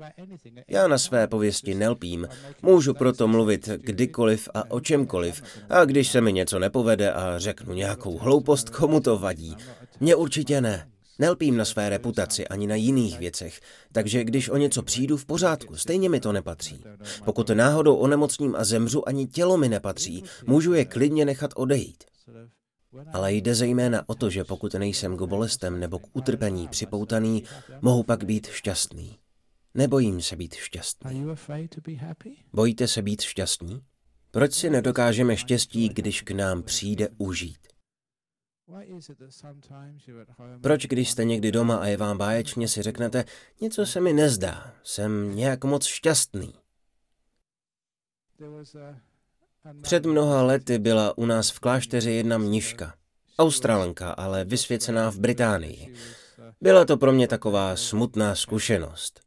Já 0.68 0.88
na 0.88 0.98
své 0.98 1.28
pověsti 1.28 1.76
nelpím, 1.76 2.28
můžu 2.62 2.94
proto 2.94 3.28
mluvit 3.28 3.68
kdykoliv 3.68 4.50
a 4.54 4.72
o 4.72 4.80
čemkoliv, 4.80 5.44
a 5.70 5.86
když 5.86 6.12
se 6.12 6.22
mi 6.22 6.34
něco 6.34 6.60
nepovede 6.60 7.12
a 7.12 7.40
řeknu 7.40 7.74
nějakou 7.74 8.18
hloupost, 8.18 8.70
komu 8.70 9.00
to 9.00 9.18
vadí? 9.18 9.58
Mně 10.00 10.16
určitě 10.16 10.62
ne. 10.62 10.93
Nelpím 11.24 11.58
na 11.58 11.66
své 11.66 11.90
reputaci 11.90 12.48
ani 12.48 12.68
na 12.68 12.76
jiných 12.76 13.20
věcech, 13.20 13.60
takže 13.92 14.24
když 14.24 14.50
o 14.50 14.58
něco 14.58 14.84
přijdu 14.84 15.18
v 15.18 15.26
pořádku, 15.26 15.76
stejně 15.76 16.10
mi 16.10 16.20
to 16.20 16.32
nepatří. 16.32 16.84
Pokud 17.26 17.50
náhodou 17.50 17.96
onemocním 17.96 18.56
a 18.56 18.64
zemřu, 18.64 19.08
ani 19.08 19.28
tělo 19.28 19.58
mi 19.58 19.70
nepatří, 19.70 20.24
můžu 20.46 20.74
je 20.74 20.86
klidně 20.86 21.26
nechat 21.26 21.52
odejít. 21.56 22.04
Ale 23.14 23.34
jde 23.34 23.56
zejména 23.56 24.04
o 24.10 24.16
to, 24.16 24.30
že 24.30 24.44
pokud 24.44 24.74
nejsem 24.74 25.18
k 25.18 25.22
bolestem 25.22 25.80
nebo 25.80 26.00
k 26.00 26.08
utrpení 26.14 26.68
připoutaný, 26.68 27.44
mohu 27.82 28.04
pak 28.04 28.24
být 28.24 28.48
šťastný. 28.48 29.18
Nebojím 29.74 30.22
se 30.22 30.36
být 30.36 30.54
šťastný. 30.54 31.26
Bojíte 32.54 32.88
se 32.88 33.02
být 33.02 33.22
šťastný? 33.22 33.82
Proč 34.32 34.54
si 34.54 34.70
nedokážeme 34.70 35.38
štěstí, 35.38 35.90
když 35.90 36.22
k 36.22 36.32
nám 36.32 36.64
přijde 36.64 37.10
užít? 37.18 37.73
Proč, 40.62 40.86
když 40.86 41.12
jste 41.12 41.24
někdy 41.24 41.52
doma 41.52 41.76
a 41.76 41.86
je 41.86 41.98
vám 41.98 42.18
báječně, 42.18 42.68
si 42.68 42.82
řeknete, 42.82 43.26
něco 43.62 43.86
se 43.86 44.02
mi 44.02 44.14
nezdá, 44.14 44.74
jsem 44.84 45.36
nějak 45.36 45.64
moc 45.64 45.86
šťastný? 45.86 46.54
Před 49.82 50.06
mnoha 50.06 50.44
lety 50.44 50.80
byla 50.80 51.18
u 51.18 51.26
nás 51.26 51.52
v 51.52 51.60
klášteře 51.60 52.12
jedna 52.12 52.38
mniška. 52.38 52.96
Australanka, 53.40 54.12
ale 54.12 54.46
vysvěcená 54.46 55.12
v 55.12 55.20
Británii. 55.20 55.94
Byla 56.62 56.86
to 56.86 56.98
pro 56.98 57.12
mě 57.12 57.28
taková 57.28 57.76
smutná 57.76 58.36
zkušenost. 58.36 59.23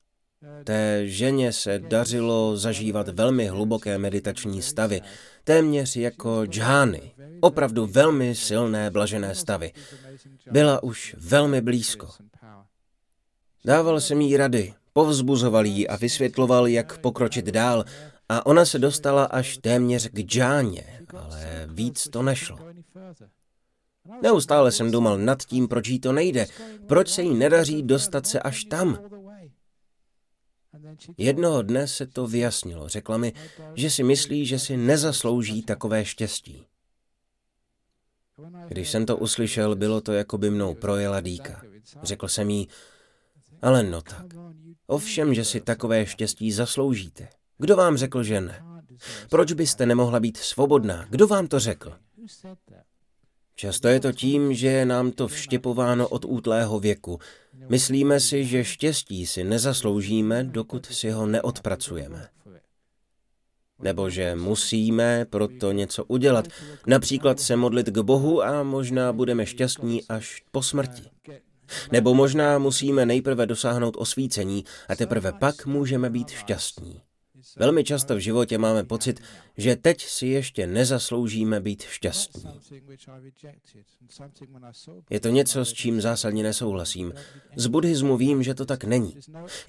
Té 0.64 1.02
ženě 1.06 1.52
se 1.52 1.78
dařilo 1.78 2.56
zažívat 2.56 3.08
velmi 3.08 3.46
hluboké 3.46 3.98
meditační 3.98 4.62
stavy, 4.62 5.00
téměř 5.44 5.96
jako 5.96 6.46
džhány, 6.46 7.12
opravdu 7.40 7.86
velmi 7.86 8.34
silné 8.34 8.90
blažené 8.90 9.34
stavy. 9.34 9.72
Byla 10.50 10.82
už 10.82 11.16
velmi 11.18 11.60
blízko. 11.60 12.08
Dával 13.64 14.00
jsem 14.00 14.20
jí 14.20 14.36
rady, 14.36 14.74
povzbuzoval 14.92 15.66
jí 15.66 15.88
a 15.88 15.96
vysvětloval, 15.96 16.66
jak 16.66 16.98
pokročit 16.98 17.44
dál 17.44 17.84
a 18.28 18.46
ona 18.46 18.64
se 18.64 18.78
dostala 18.78 19.24
až 19.24 19.58
téměř 19.58 20.08
k 20.08 20.20
džáně, 20.20 21.00
ale 21.18 21.68
víc 21.70 22.08
to 22.08 22.22
nešlo. 22.22 22.58
Neustále 24.22 24.72
jsem 24.72 24.90
dumal 24.90 25.18
nad 25.18 25.42
tím, 25.42 25.68
proč 25.68 25.88
jí 25.88 26.00
to 26.00 26.12
nejde, 26.12 26.46
proč 26.86 27.08
se 27.08 27.22
jí 27.22 27.34
nedaří 27.34 27.82
dostat 27.82 28.26
se 28.26 28.40
až 28.40 28.64
tam. 28.64 28.98
Jednoho 31.18 31.62
dne 31.62 31.88
se 31.88 32.06
to 32.06 32.26
vyjasnilo. 32.26 32.88
Řekla 32.88 33.16
mi, 33.16 33.32
že 33.74 33.90
si 33.90 34.02
myslí, 34.02 34.46
že 34.46 34.58
si 34.58 34.76
nezaslouží 34.76 35.62
takové 35.62 36.04
štěstí. 36.04 36.66
Když 38.68 38.90
jsem 38.90 39.06
to 39.06 39.16
uslyšel, 39.16 39.76
bylo 39.76 40.00
to, 40.00 40.12
jako 40.12 40.38
by 40.38 40.50
mnou 40.50 40.74
projela 40.74 41.20
dýka. 41.20 41.62
Řekl 42.02 42.28
jsem 42.28 42.50
jí, 42.50 42.68
ale 43.62 43.82
no 43.82 44.02
tak. 44.02 44.26
Ovšem, 44.86 45.34
že 45.34 45.44
si 45.44 45.60
takové 45.60 46.06
štěstí 46.06 46.52
zasloužíte. 46.52 47.28
Kdo 47.58 47.76
vám 47.76 47.96
řekl, 47.96 48.22
že 48.22 48.40
ne? 48.40 48.62
Proč 49.30 49.52
byste 49.52 49.86
nemohla 49.86 50.20
být 50.20 50.36
svobodná? 50.36 51.06
Kdo 51.10 51.26
vám 51.26 51.46
to 51.46 51.60
řekl? 51.60 51.92
Často 53.58 53.88
je 53.88 54.00
to 54.00 54.12
tím, 54.12 54.54
že 54.54 54.66
je 54.66 54.86
nám 54.86 55.12
to 55.12 55.28
vštěpováno 55.28 56.08
od 56.08 56.24
útlého 56.24 56.80
věku. 56.80 57.18
Myslíme 57.68 58.20
si, 58.20 58.44
že 58.44 58.64
štěstí 58.64 59.26
si 59.26 59.44
nezasloužíme, 59.44 60.44
dokud 60.44 60.86
si 60.86 61.10
ho 61.10 61.26
neodpracujeme. 61.26 62.28
Nebo 63.78 64.10
že 64.10 64.34
musíme 64.34 65.24
proto 65.30 65.72
něco 65.72 66.04
udělat, 66.04 66.48
například 66.86 67.40
se 67.40 67.56
modlit 67.56 67.86
k 67.86 67.98
Bohu 67.98 68.42
a 68.42 68.62
možná 68.62 69.12
budeme 69.12 69.46
šťastní 69.46 70.08
až 70.08 70.42
po 70.50 70.62
smrti. 70.62 71.02
Nebo 71.92 72.14
možná 72.14 72.58
musíme 72.58 73.06
nejprve 73.06 73.46
dosáhnout 73.46 73.96
osvícení 73.98 74.64
a 74.88 74.96
teprve 74.96 75.32
pak 75.32 75.66
můžeme 75.66 76.10
být 76.10 76.30
šťastní. 76.30 77.05
Velmi 77.56 77.84
často 77.84 78.16
v 78.16 78.18
životě 78.18 78.58
máme 78.58 78.84
pocit, 78.84 79.20
že 79.56 79.76
teď 79.76 80.02
si 80.02 80.26
ještě 80.26 80.66
nezasloužíme 80.66 81.60
být 81.60 81.82
šťastní. 81.82 82.44
Je 85.10 85.20
to 85.20 85.28
něco, 85.28 85.64
s 85.64 85.72
čím 85.72 86.00
zásadně 86.00 86.42
nesouhlasím. 86.42 87.12
Z 87.56 87.66
buddhismu 87.66 88.16
vím, 88.16 88.42
že 88.42 88.54
to 88.54 88.66
tak 88.66 88.84
není. 88.84 89.16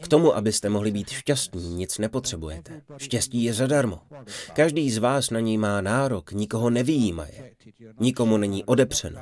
K 0.01 0.07
tomu, 0.07 0.35
abyste 0.35 0.69
mohli 0.69 0.91
být 0.91 1.09
šťastní, 1.09 1.73
nic 1.73 1.97
nepotřebujete. 1.97 2.81
Štěstí 2.97 3.43
je 3.43 3.53
zadarmo. 3.53 3.99
Každý 4.53 4.91
z 4.91 4.97
vás 4.97 5.29
na 5.29 5.39
něj 5.39 5.57
má 5.57 5.81
nárok, 5.81 6.31
nikoho 6.31 6.69
nevýjímaje. 6.69 7.51
Nikomu 7.99 8.37
není 8.37 8.65
odepřeno. 8.65 9.21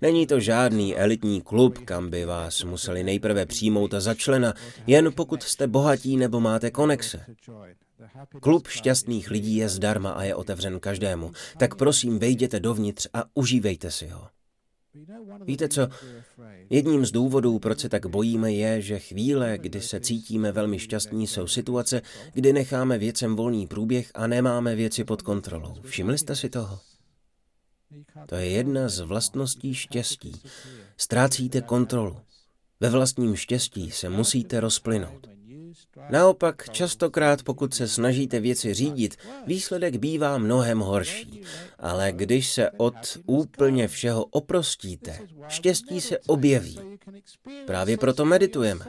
Není 0.00 0.26
to 0.26 0.40
žádný 0.40 0.96
elitní 0.96 1.40
klub, 1.40 1.78
kam 1.78 2.10
by 2.10 2.24
vás 2.24 2.64
museli 2.64 3.04
nejprve 3.04 3.46
přijmout 3.46 3.94
a 3.94 4.00
začlena, 4.00 4.54
jen 4.86 5.12
pokud 5.12 5.42
jste 5.42 5.66
bohatí 5.66 6.16
nebo 6.16 6.40
máte 6.40 6.70
konexe. 6.70 7.26
Klub 8.40 8.68
šťastných 8.68 9.30
lidí 9.30 9.56
je 9.56 9.68
zdarma 9.68 10.10
a 10.10 10.22
je 10.22 10.34
otevřen 10.34 10.80
každému, 10.80 11.32
tak 11.58 11.74
prosím 11.74 12.18
vejděte 12.18 12.60
dovnitř 12.60 13.08
a 13.14 13.24
užívejte 13.34 13.90
si 13.90 14.08
ho. 14.08 14.28
Víte 15.44 15.68
co? 15.68 15.88
Jedním 16.70 17.06
z 17.06 17.10
důvodů, 17.10 17.58
proč 17.58 17.80
se 17.80 17.88
tak 17.88 18.06
bojíme, 18.06 18.52
je, 18.52 18.82
že 18.82 18.98
chvíle, 18.98 19.58
kdy 19.58 19.80
se 19.80 20.00
cítíme 20.00 20.52
velmi 20.52 20.78
šťastní, 20.78 21.26
jsou 21.26 21.46
situace, 21.46 22.02
kdy 22.32 22.52
necháme 22.52 22.98
věcem 22.98 23.36
volný 23.36 23.66
průběh 23.66 24.10
a 24.14 24.26
nemáme 24.26 24.74
věci 24.74 25.04
pod 25.04 25.22
kontrolou. 25.22 25.74
Všimli 25.82 26.18
jste 26.18 26.36
si 26.36 26.50
toho? 26.50 26.80
To 28.26 28.34
je 28.34 28.48
jedna 28.48 28.88
z 28.88 29.00
vlastností 29.00 29.74
štěstí. 29.74 30.42
Ztrácíte 30.96 31.60
kontrolu. 31.60 32.16
Ve 32.80 32.90
vlastním 32.90 33.36
štěstí 33.36 33.90
se 33.90 34.08
musíte 34.08 34.60
rozplynout. 34.60 35.39
Naopak, 36.10 36.70
častokrát, 36.70 37.42
pokud 37.42 37.74
se 37.74 37.88
snažíte 37.88 38.40
věci 38.40 38.74
řídit, 38.74 39.16
výsledek 39.46 39.96
bývá 39.96 40.38
mnohem 40.38 40.78
horší. 40.78 41.42
Ale 41.78 42.12
když 42.12 42.52
se 42.52 42.70
od 42.70 43.18
úplně 43.26 43.88
všeho 43.88 44.24
oprostíte, 44.24 45.18
štěstí 45.48 46.00
se 46.00 46.18
objeví. 46.18 46.78
Právě 47.66 47.96
proto 47.96 48.24
meditujeme. 48.24 48.84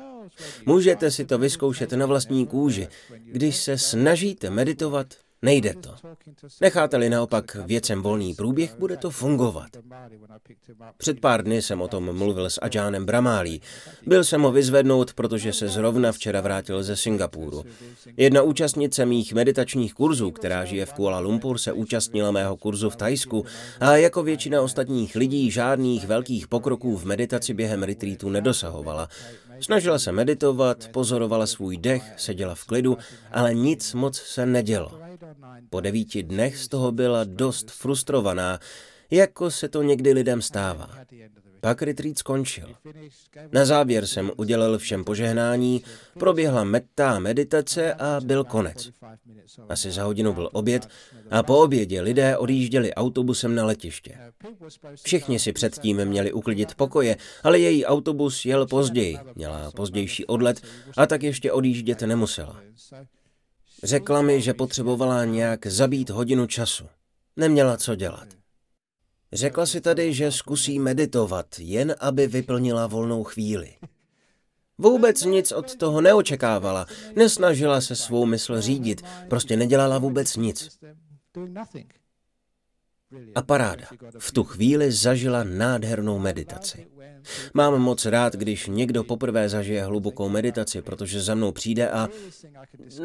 Můžete 0.65 1.11
si 1.11 1.25
to 1.25 1.37
vyzkoušet 1.37 1.91
na 1.91 2.05
vlastní 2.05 2.47
kůži. 2.47 2.87
Když 3.25 3.57
se 3.57 3.77
snažíte 3.77 4.49
meditovat, 4.49 5.13
Nejde 5.43 5.73
to. 5.73 5.95
Necháte-li 6.61 7.09
naopak 7.09 7.55
věcem 7.55 8.01
volný 8.01 8.33
průběh, 8.33 8.75
bude 8.79 8.97
to 8.97 9.09
fungovat. 9.09 9.69
Před 10.97 11.19
pár 11.19 11.43
dny 11.43 11.61
jsem 11.61 11.81
o 11.81 11.87
tom 11.87 12.17
mluvil 12.17 12.49
s 12.49 12.59
Ajánem 12.61 13.05
Bramálí. 13.05 13.61
Byl 14.07 14.23
jsem 14.23 14.41
ho 14.41 14.51
vyzvednout, 14.51 15.13
protože 15.13 15.53
se 15.53 15.67
zrovna 15.67 16.11
včera 16.11 16.41
vrátil 16.41 16.83
ze 16.83 16.95
Singapuru. 16.95 17.63
Jedna 18.17 18.41
účastnice 18.41 19.05
mých 19.05 19.33
meditačních 19.33 19.93
kurzů, 19.93 20.31
která 20.31 20.65
žije 20.65 20.85
v 20.85 20.93
Kuala 20.93 21.19
Lumpur, 21.19 21.57
se 21.57 21.73
účastnila 21.73 22.31
mého 22.31 22.57
kurzu 22.57 22.89
v 22.89 22.95
Tajsku 22.95 23.45
a 23.79 23.95
jako 23.95 24.23
většina 24.23 24.61
ostatních 24.61 25.15
lidí 25.15 25.51
žádných 25.51 26.07
velkých 26.07 26.47
pokroků 26.47 26.97
v 26.97 27.05
meditaci 27.05 27.53
během 27.53 27.83
retreatu 27.83 28.29
nedosahovala. 28.29 29.09
Snažila 29.61 29.99
se 29.99 30.11
meditovat, 30.11 30.87
pozorovala 30.87 31.47
svůj 31.47 31.77
dech, 31.77 32.03
seděla 32.17 32.55
v 32.55 32.65
klidu, 32.65 32.97
ale 33.31 33.53
nic 33.53 33.93
moc 33.93 34.21
se 34.21 34.45
nedělo. 34.45 34.99
Po 35.69 35.79
devíti 35.79 36.23
dnech 36.23 36.57
z 36.57 36.67
toho 36.67 36.91
byla 36.91 37.23
dost 37.23 37.71
frustrovaná, 37.71 38.59
jako 39.11 39.51
se 39.51 39.69
to 39.69 39.83
někdy 39.83 40.13
lidem 40.13 40.41
stává. 40.41 40.89
Pak 41.61 41.81
retreat 41.81 42.17
skončil. 42.17 42.75
Na 43.51 43.65
závěr 43.65 44.07
jsem 44.07 44.31
udělal 44.37 44.77
všem 44.77 45.03
požehnání, 45.03 45.83
proběhla 46.19 46.63
metta 46.63 47.19
meditace 47.19 47.93
a 47.93 48.19
byl 48.23 48.43
konec. 48.43 48.89
Asi 49.69 49.91
za 49.91 50.03
hodinu 50.03 50.33
byl 50.33 50.49
oběd 50.53 50.87
a 51.31 51.43
po 51.43 51.59
obědě 51.59 52.01
lidé 52.01 52.37
odjížděli 52.37 52.93
autobusem 52.93 53.55
na 53.55 53.65
letiště. 53.65 54.17
Všichni 55.03 55.39
si 55.39 55.53
předtím 55.53 56.05
měli 56.05 56.33
uklidit 56.33 56.75
pokoje, 56.75 57.17
ale 57.43 57.59
její 57.59 57.85
autobus 57.85 58.45
jel 58.45 58.67
později, 58.67 59.17
měla 59.35 59.71
pozdější 59.71 60.25
odlet 60.25 60.61
a 60.97 61.07
tak 61.07 61.23
ještě 61.23 61.51
odjíždět 61.51 62.01
nemusela. 62.01 62.61
Řekla 63.83 64.21
mi, 64.21 64.41
že 64.41 64.53
potřebovala 64.53 65.25
nějak 65.25 65.67
zabít 65.67 66.09
hodinu 66.09 66.47
času. 66.47 66.85
Neměla 67.35 67.77
co 67.77 67.95
dělat. 67.95 68.40
Řekla 69.33 69.65
si 69.65 69.81
tady, 69.81 70.13
že 70.13 70.31
zkusí 70.31 70.79
meditovat, 70.79 71.45
jen 71.59 71.95
aby 71.99 72.27
vyplnila 72.27 72.87
volnou 72.87 73.23
chvíli. 73.23 73.75
Vůbec 74.77 75.23
nic 75.23 75.51
od 75.51 75.75
toho 75.75 76.01
neočekávala, 76.01 76.85
nesnažila 77.15 77.81
se 77.81 77.95
svou 77.95 78.25
mysl 78.25 78.61
řídit, 78.61 79.01
prostě 79.29 79.57
nedělala 79.57 79.97
vůbec 79.97 80.35
nic. 80.35 80.79
A 83.35 83.41
paráda. 83.41 83.87
V 84.19 84.31
tu 84.31 84.43
chvíli 84.43 84.91
zažila 84.91 85.43
nádhernou 85.43 86.19
meditaci. 86.19 86.87
Mám 87.53 87.81
moc 87.81 88.05
rád, 88.05 88.35
když 88.35 88.67
někdo 88.67 89.03
poprvé 89.03 89.49
zažije 89.49 89.83
hlubokou 89.85 90.29
meditaci, 90.29 90.81
protože 90.81 91.21
za 91.21 91.35
mnou 91.35 91.51
přijde 91.51 91.89
a 91.89 92.09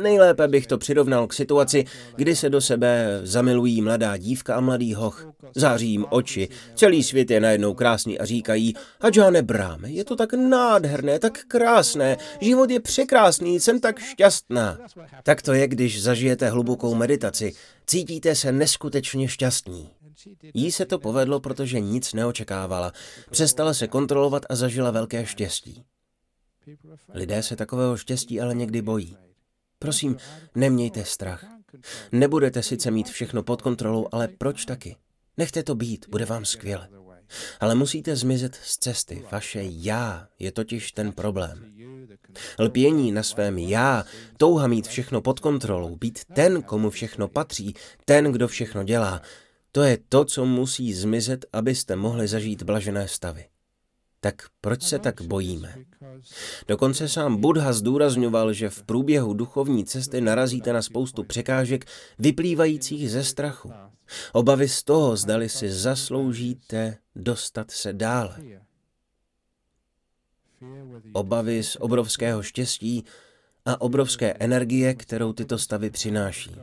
nejlépe 0.03 0.49
bych 0.49 0.67
to 0.67 0.79
přirovnal 0.79 1.27
k 1.27 1.33
situaci, 1.33 1.85
kdy 2.17 2.37
se 2.37 2.51
do 2.51 2.61
sebe 2.61 3.21
zamilují 3.23 3.83
mladá 3.83 4.17
dívka 4.17 4.55
a 4.55 4.61
mladý 4.61 4.95
hoch. 4.95 5.29
Září 5.55 5.91
jim 5.91 6.05
oči, 6.11 6.49
celý 6.75 7.03
svět 7.03 7.31
je 7.31 7.41
najednou 7.41 7.75
krásný 7.75 8.19
a 8.19 8.25
říkají, 8.25 8.75
Hadžáne 9.01 9.43
Bráme, 9.43 9.91
je 9.91 10.05
to 10.05 10.17
tak 10.17 10.35
nádherné, 10.35 11.19
tak 11.19 11.39
krásné, 11.49 12.17
život 12.41 12.71
je 12.71 12.81
překrásný, 12.81 13.61
jsem 13.61 13.81
tak 13.81 13.99
šťastná. 13.99 14.79
Tak 15.23 15.43
to 15.43 15.53
je, 15.53 15.69
když 15.69 16.03
zažijete 16.03 16.51
hlubokou 16.51 16.95
meditaci, 16.95 17.53
cítíte 17.87 18.35
se 18.35 18.53
neskutečně 18.53 19.29
šťastní. 19.29 19.96
Jí 20.55 20.73
se 20.73 20.87
to 20.87 20.99
povedlo, 20.99 21.41
protože 21.41 21.81
nic 21.81 22.13
neočekávala. 22.13 22.93
Přestala 23.31 23.75
se 23.75 23.89
kontrolovat 23.89 24.43
a 24.51 24.57
zažila 24.57 24.91
velké 24.91 25.27
štěstí. 25.27 25.85
Lidé 27.15 27.43
se 27.43 27.57
takového 27.57 27.97
štěstí 27.97 28.41
ale 28.41 28.55
někdy 28.55 28.83
bojí. 28.83 29.17
Prosím, 29.79 30.17
nemějte 30.55 31.05
strach. 31.05 31.45
Nebudete 32.13 32.63
sice 32.63 32.91
mít 32.91 33.09
všechno 33.09 33.43
pod 33.43 33.63
kontrolou, 33.63 34.09
ale 34.13 34.29
proč 34.29 34.65
taky? 34.65 34.97
Nechte 35.37 35.63
to 35.63 35.75
být, 35.75 36.07
bude 36.09 36.25
vám 36.25 36.45
skvěle. 36.45 36.89
Ale 37.61 37.75
musíte 37.75 38.17
zmizet 38.17 38.55
z 38.55 38.79
cesty. 38.79 39.25
Vaše 39.33 39.63
já 39.65 40.29
je 40.39 40.53
totiž 40.53 40.93
ten 40.93 41.13
problém. 41.13 41.75
Lpění 42.59 43.13
na 43.13 43.23
svém 43.23 43.59
já, 43.59 44.05
touha 44.37 44.67
mít 44.67 44.87
všechno 44.87 45.21
pod 45.21 45.41
kontrolou, 45.41 45.97
být 45.97 46.25
ten, 46.35 46.63
komu 46.63 46.91
všechno 46.91 47.29
patří, 47.29 47.75
ten, 48.05 48.33
kdo 48.33 48.49
všechno 48.49 48.85
dělá, 48.85 49.23
to 49.77 49.83
je 49.83 49.99
to, 50.09 50.25
co 50.25 50.45
musí 50.45 50.95
zmizet, 50.95 51.47
abyste 51.53 51.97
mohli 51.97 52.29
zažít 52.29 52.63
blažené 52.63 53.09
stavy. 53.09 53.49
Tak 54.21 54.35
proč 54.61 54.83
se 54.83 54.99
tak 54.99 55.23
bojíme? 55.23 55.75
Dokonce 56.69 57.09
sám 57.09 57.41
Buddha 57.41 57.73
zdůrazňoval, 57.73 58.53
že 58.53 58.71
v 58.71 58.83
průběhu 58.83 59.35
duchovní 59.35 59.85
cesty 59.85 60.21
narazíte 60.21 60.73
na 60.73 60.83
spoustu 60.83 61.25
překážek 61.25 61.85
vyplývajících 62.19 63.11
ze 63.11 63.25
strachu. 63.25 63.73
Obavy 64.33 64.69
z 64.69 64.83
toho, 64.83 65.17
zdali 65.17 65.49
si 65.49 65.73
zasloužíte 65.73 66.97
dostat 67.17 67.71
se 67.71 67.93
dále. 67.93 68.37
Obavy 71.13 71.63
z 71.63 71.77
obrovského 71.81 72.43
štěstí 72.43 73.05
a 73.65 73.81
obrovské 73.81 74.33
energie, 74.33 74.95
kterou 74.95 75.33
tyto 75.33 75.59
stavy 75.59 75.91
přináší. 75.91 76.57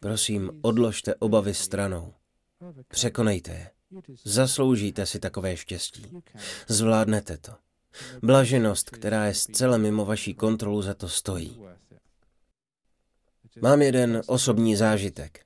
Prosím, 0.00 0.50
odložte 0.62 1.14
obavy 1.14 1.54
stranou. 1.54 2.14
Překonejte 2.88 3.50
je. 3.50 3.70
Zasloužíte 4.24 5.06
si 5.06 5.20
takové 5.20 5.56
štěstí. 5.56 6.06
Zvládnete 6.68 7.36
to. 7.38 7.52
Blaženost, 8.22 8.90
která 8.90 9.26
je 9.26 9.34
zcela 9.34 9.76
mimo 9.76 10.04
vaší 10.04 10.34
kontrolu, 10.34 10.82
za 10.82 10.94
to 10.94 11.08
stojí. 11.08 11.60
Mám 13.60 13.82
jeden 13.82 14.22
osobní 14.26 14.76
zážitek. 14.76 15.40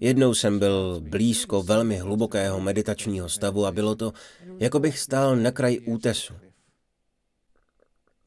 Jednou 0.00 0.34
jsem 0.34 0.58
byl 0.58 1.00
blízko 1.00 1.62
velmi 1.62 1.96
hlubokého 1.96 2.60
meditačního 2.60 3.28
stavu 3.28 3.66
a 3.66 3.72
bylo 3.72 3.94
to, 3.94 4.12
jako 4.58 4.80
bych 4.80 4.98
stál 4.98 5.36
na 5.36 5.50
kraji 5.50 5.80
útesu. 5.80 6.34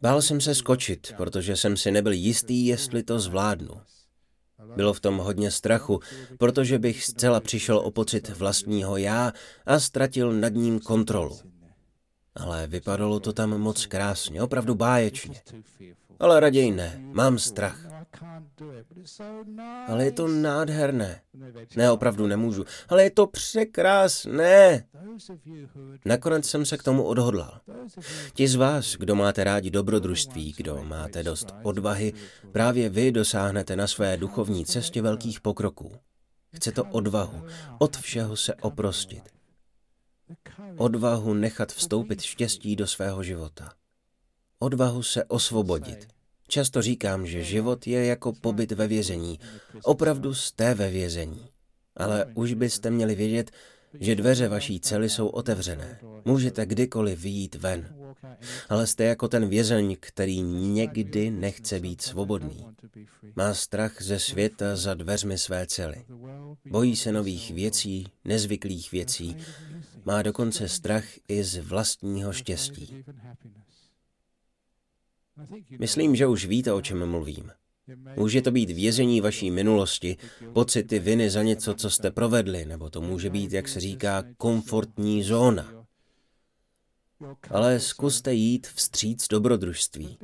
Bál 0.01 0.21
jsem 0.21 0.41
se 0.41 0.55
skočit, 0.55 1.13
protože 1.17 1.55
jsem 1.55 1.78
si 1.78 1.91
nebyl 1.91 2.11
jistý, 2.11 2.65
jestli 2.65 3.03
to 3.03 3.19
zvládnu. 3.19 3.82
Bylo 4.76 4.93
v 4.93 4.99
tom 4.99 5.18
hodně 5.18 5.51
strachu, 5.51 5.99
protože 6.38 6.80
bych 6.80 7.03
zcela 7.03 7.39
přišel 7.39 7.78
o 7.78 7.91
pocit 7.91 8.30
vlastního 8.30 8.97
já 8.97 9.34
a 9.66 9.80
ztratil 9.80 10.34
nad 10.34 10.53
ním 10.53 10.80
kontrolu. 10.80 11.39
Ale 12.36 12.68
vypadalo 12.68 13.20
to 13.20 13.34
tam 13.34 13.58
moc 13.58 13.86
krásně, 13.86 14.41
opravdu 14.41 14.76
báječně. 14.76 15.41
Ale 16.20 16.39
raději 16.39 16.72
ne, 16.72 16.99
mám 16.99 17.39
strach. 17.39 17.95
Ale 19.88 20.05
je 20.05 20.11
to 20.11 20.28
nádherné. 20.28 21.22
Ne, 21.76 21.91
opravdu 21.91 22.28
nemůžu. 22.28 22.66
Ale 22.89 23.03
je 23.03 23.09
to 23.09 23.28
překrásné. 23.28 24.86
Nakonec 26.05 26.45
jsem 26.45 26.66
se 26.66 26.78
k 26.78 26.84
tomu 26.84 27.03
odhodlal. 27.03 27.59
Ti 28.34 28.47
z 28.47 28.55
vás, 28.55 28.95
kdo 28.95 29.16
máte 29.16 29.43
rádi 29.43 29.72
dobrodružství, 29.72 30.53
kdo 30.57 30.84
máte 30.84 31.24
dost 31.24 31.55
odvahy, 31.63 32.13
právě 32.51 32.89
vy 32.89 33.11
dosáhnete 33.11 33.76
na 33.76 33.88
své 33.88 34.18
duchovní 34.18 34.66
cestě 34.66 35.01
velkých 35.01 35.41
pokroků. 35.41 35.91
Chce 36.55 36.72
to 36.72 36.84
odvahu, 36.84 37.43
od 37.80 37.97
všeho 37.97 38.38
se 38.38 38.55
oprostit. 38.55 39.24
Odvahu 40.78 41.34
nechat 41.34 41.72
vstoupit 41.72 42.22
štěstí 42.22 42.76
do 42.76 42.88
svého 42.88 43.24
života. 43.24 43.74
Odvahu 44.59 45.03
se 45.03 45.24
osvobodit. 45.24 46.14
Často 46.48 46.82
říkám, 46.82 47.28
že 47.28 47.43
život 47.43 47.88
je 47.88 48.06
jako 48.06 48.34
pobyt 48.34 48.72
ve 48.72 48.88
vězení. 48.88 49.39
Opravdu 49.84 50.34
jste 50.34 50.74
ve 50.74 50.89
vězení. 50.89 51.50
Ale 51.96 52.26
už 52.34 52.54
byste 52.54 52.91
měli 52.91 53.16
vědět, 53.16 53.52
že 54.00 54.16
dveře 54.16 54.48
vaší 54.48 54.80
cely 54.80 55.10
jsou 55.10 55.28
otevřené. 55.28 56.00
Můžete 56.26 56.66
kdykoliv 56.66 57.20
vyjít 57.20 57.56
ven. 57.56 57.96
Ale 58.70 58.88
jste 58.88 59.04
jako 59.04 59.28
ten 59.28 59.50
vězeň, 59.50 59.98
který 60.00 60.41
někdy 60.41 61.32
nechce 61.32 61.80
být 61.80 62.02
svobodný. 62.02 62.66
Má 63.36 63.54
strach 63.54 64.02
ze 64.02 64.20
světa 64.20 64.76
za 64.76 64.93
dveřmi 64.93 65.38
své 65.38 65.68
cely. 65.68 66.06
Bojí 66.66 66.96
se 66.96 67.12
nových 67.12 67.52
věcí, 67.52 68.08
nezvyklých 68.26 68.91
věcí. 68.91 69.38
Má 70.06 70.22
dokonce 70.22 70.70
strach 70.70 71.06
i 71.28 71.43
z 71.43 71.58
vlastního 71.58 72.34
štěstí. 72.34 73.04
Myslím, 75.80 76.16
že 76.16 76.28
už 76.28 76.46
víte, 76.46 76.74
o 76.74 76.82
čem 76.82 77.06
mluvím. 77.10 77.52
Může 78.16 78.42
to 78.42 78.52
být 78.52 78.70
vězení 78.70 79.22
vaší 79.22 79.52
minulosti, 79.52 80.18
pocity 80.54 81.00
viny 81.00 81.30
za 81.30 81.44
něco, 81.44 81.74
co 81.74 81.90
jste 81.90 82.12
provedli, 82.12 82.66
nebo 82.66 82.90
to 82.90 83.02
může 83.02 83.30
být, 83.30 83.52
jak 83.52 83.68
se 83.68 83.80
říká, 83.80 84.24
komfortní 84.38 85.24
zóna. 85.24 85.86
Ale 87.50 87.80
zkuste 87.80 88.34
jít 88.34 88.68
vstříc 88.68 89.28
dobrodružství. 89.28 90.18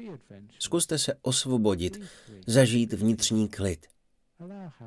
Zkuste 0.60 0.98
se 0.98 1.14
osvobodit, 1.22 2.02
zažít 2.48 2.94
vnitřní 2.94 3.50
klid. 3.50 3.88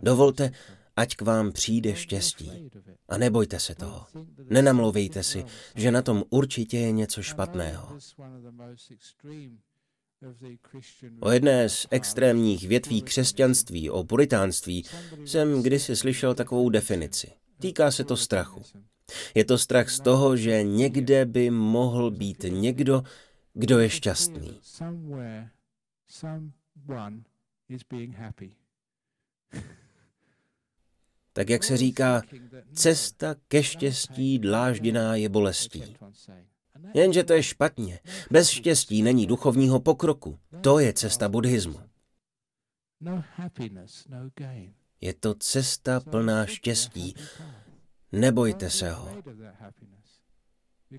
Dovolte, 0.03 0.51
ať 0.97 1.17
k 1.17 1.23
vám 1.23 1.53
přijde 1.53 1.95
štěstí. 1.95 2.71
A 3.09 3.19
nebojte 3.19 3.61
se 3.61 3.75
toho. 3.75 4.07
Nenamlouvejte 4.51 5.23
si, 5.23 5.45
že 5.75 5.91
na 5.91 6.03
tom 6.03 6.25
určitě 6.31 6.79
je 6.79 6.93
něco 6.93 7.23
špatného. 7.23 7.99
O 11.21 11.31
jedné 11.31 11.69
z 11.69 11.87
extrémních 11.91 12.69
větví 12.69 13.03
křesťanství, 13.03 13.91
o 13.91 14.05
puritánství, 14.05 14.85
jsem 15.25 15.63
kdysi 15.63 15.97
slyšel 15.97 16.35
takovou 16.35 16.69
definici. 16.69 17.33
Týká 17.61 17.91
se 17.91 18.05
to 18.05 18.17
strachu. 18.17 18.63
Je 19.35 19.45
to 19.45 19.59
strach 19.59 19.91
z 19.91 20.01
toho, 20.01 20.37
že 20.37 20.63
někde 20.63 21.27
by 21.27 21.51
mohl 21.51 22.11
být 22.11 22.45
někdo, 22.49 23.03
kdo 23.55 23.79
je 23.79 23.91
šťastný. 23.91 24.61
Tak 31.37 31.51
jak 31.51 31.65
se 31.65 31.77
říká, 31.77 32.23
cesta 32.73 33.35
ke 33.49 33.63
štěstí 33.63 34.39
dlážděná 34.39 35.17
je 35.17 35.29
bolestí. 35.29 35.97
Jenže 36.95 37.25
to 37.25 37.33
je 37.33 37.43
špatně. 37.43 38.01
Bez 38.31 38.49
štěstí 38.49 39.03
není 39.03 39.27
duchovního 39.27 39.81
pokroku. 39.81 40.39
To 40.61 40.79
je 40.79 40.93
cesta 40.93 41.29
buddhismu. 41.29 41.81
Je 45.01 45.15
to 45.15 45.35
cesta 45.35 46.01
plná 46.01 46.47
štěstí. 46.47 47.15
Nebojte 48.13 48.71
se 48.71 48.91
ho. 48.91 49.14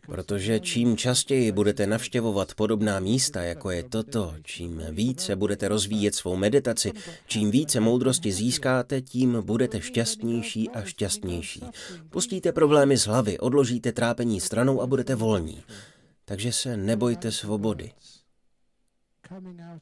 Protože 0.06 0.60
čím 0.60 0.98
častěji 0.98 1.52
budete 1.52 1.88
navštěvovat 1.88 2.54
podobná 2.54 3.00
místa, 3.00 3.42
jako 3.42 3.72
je 3.72 3.84
toto, 3.84 4.36
čím 4.44 4.82
více 4.92 5.36
budete 5.36 5.68
rozvíjet 5.68 6.16
svou 6.16 6.36
meditaci, 6.36 6.92
čím 7.28 7.52
více 7.52 7.80
moudrosti 7.80 8.32
získáte, 8.32 9.02
tím 9.02 9.38
budete 9.42 9.82
šťastnější 9.82 10.70
a 10.70 10.82
šťastnější. 10.82 11.64
Pustíte 12.10 12.52
problémy 12.52 12.98
z 12.98 13.08
hlavy, 13.08 13.40
odložíte 13.40 13.92
trápení 13.92 14.42
stranou 14.42 14.82
a 14.82 14.88
budete 14.88 15.16
volní. 15.16 15.64
Takže 16.26 16.52
se 16.52 16.78
nebojte 16.78 17.32
svobody. 17.32 17.92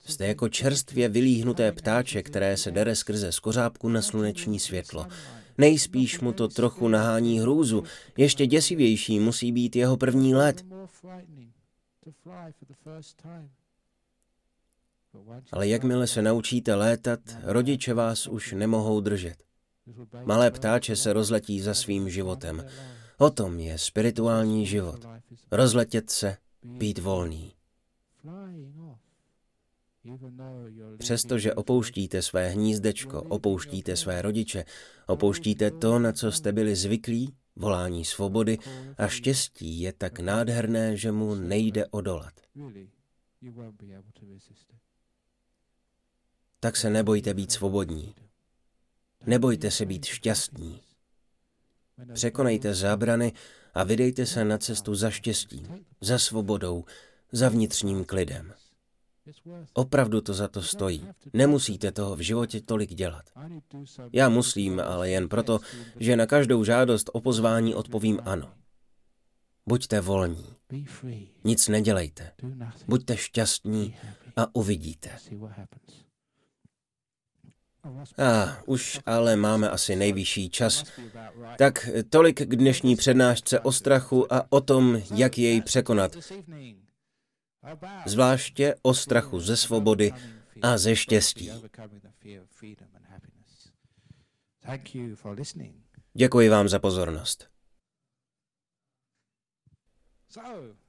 Jste 0.05 0.27
jako 0.27 0.49
čerstvě 0.49 1.09
vylíhnuté 1.09 1.71
ptáče, 1.71 2.23
které 2.23 2.57
se 2.57 2.71
dere 2.71 2.95
skrze 2.95 3.31
skořápku 3.31 3.89
na 3.89 4.01
sluneční 4.01 4.59
světlo. 4.59 5.07
Nejspíš 5.57 6.19
mu 6.19 6.33
to 6.33 6.47
trochu 6.47 6.87
nahání 6.87 7.39
hrůzu. 7.39 7.83
Ještě 8.17 8.47
děsivější 8.47 9.19
musí 9.19 9.51
být 9.51 9.75
jeho 9.75 9.97
první 9.97 10.35
let. 10.35 10.65
Ale 15.51 15.67
jakmile 15.67 16.07
se 16.07 16.21
naučíte 16.21 16.75
létat, 16.75 17.19
rodiče 17.43 17.93
vás 17.93 18.27
už 18.27 18.51
nemohou 18.51 19.01
držet. 19.01 19.43
Malé 20.23 20.51
ptáče 20.51 20.95
se 20.95 21.13
rozletí 21.13 21.61
za 21.61 21.73
svým 21.73 22.09
životem. 22.09 22.65
O 23.17 23.29
tom 23.29 23.59
je 23.59 23.77
spirituální 23.77 24.65
život. 24.65 25.05
Rozletět 25.51 26.09
se, 26.09 26.37
být 26.63 26.99
volný. 26.99 27.53
Přestože 30.97 31.53
opouštíte 31.53 32.21
své 32.21 32.49
hnízdečko, 32.49 33.21
opouštíte 33.21 33.95
své 33.95 34.21
rodiče, 34.21 34.65
opouštíte 35.07 35.71
to, 35.71 35.99
na 35.99 36.11
co 36.11 36.31
jste 36.31 36.51
byli 36.51 36.75
zvyklí, 36.75 37.35
volání 37.55 38.05
svobody 38.05 38.57
a 38.97 39.07
štěstí 39.07 39.79
je 39.81 39.93
tak 39.93 40.19
nádherné, 40.19 40.97
že 40.97 41.11
mu 41.11 41.35
nejde 41.35 41.87
odolat. 41.87 42.33
Tak 46.59 46.77
se 46.77 46.89
nebojte 46.89 47.33
být 47.33 47.51
svobodní. 47.51 48.15
Nebojte 49.25 49.71
se 49.71 49.85
být 49.85 50.05
šťastní. 50.05 50.81
Překonejte 52.13 52.73
zábrany 52.73 53.33
a 53.73 53.83
vydejte 53.83 54.25
se 54.25 54.45
na 54.45 54.57
cestu 54.57 54.95
za 54.95 55.09
štěstím, 55.09 55.85
za 56.01 56.19
svobodou, 56.19 56.85
za 57.31 57.49
vnitřním 57.49 58.05
klidem. 58.05 58.53
Opravdu 59.73 60.21
to 60.21 60.33
za 60.33 60.47
to 60.47 60.61
stojí. 60.61 61.07
Nemusíte 61.33 61.91
toho 61.91 62.15
v 62.15 62.19
životě 62.19 62.61
tolik 62.61 62.93
dělat. 62.93 63.25
Já 64.11 64.29
musím, 64.29 64.79
ale 64.79 65.09
jen 65.09 65.29
proto, 65.29 65.59
že 65.99 66.15
na 66.15 66.25
každou 66.25 66.63
žádost 66.63 67.09
o 67.13 67.21
pozvání 67.21 67.75
odpovím 67.75 68.19
ano. 68.25 68.53
Buďte 69.67 70.01
volní. 70.01 70.45
Nic 71.43 71.67
nedělejte. 71.67 72.31
Buďte 72.87 73.17
šťastní 73.17 73.95
a 74.35 74.55
uvidíte. 74.55 75.09
A 78.17 78.43
ah, 78.43 78.63
už 78.65 78.99
ale 79.05 79.35
máme 79.35 79.69
asi 79.69 79.95
nejvyšší 79.95 80.49
čas. 80.49 80.83
Tak 81.57 81.89
tolik 82.09 82.41
k 82.41 82.55
dnešní 82.55 82.95
přednášce 82.95 83.59
o 83.59 83.71
strachu 83.71 84.33
a 84.33 84.45
o 84.49 84.61
tom, 84.61 85.01
jak 85.15 85.37
jej 85.37 85.61
překonat 85.61 86.17
zvláště 88.05 88.75
o 88.81 88.93
strachu 88.93 89.39
ze 89.39 89.57
svobody 89.57 90.13
a 90.61 90.77
ze 90.77 90.95
štěstí. 90.95 91.51
Děkuji 96.13 96.49
vám 96.49 96.69
za 96.69 96.79
pozornost. 96.79 97.49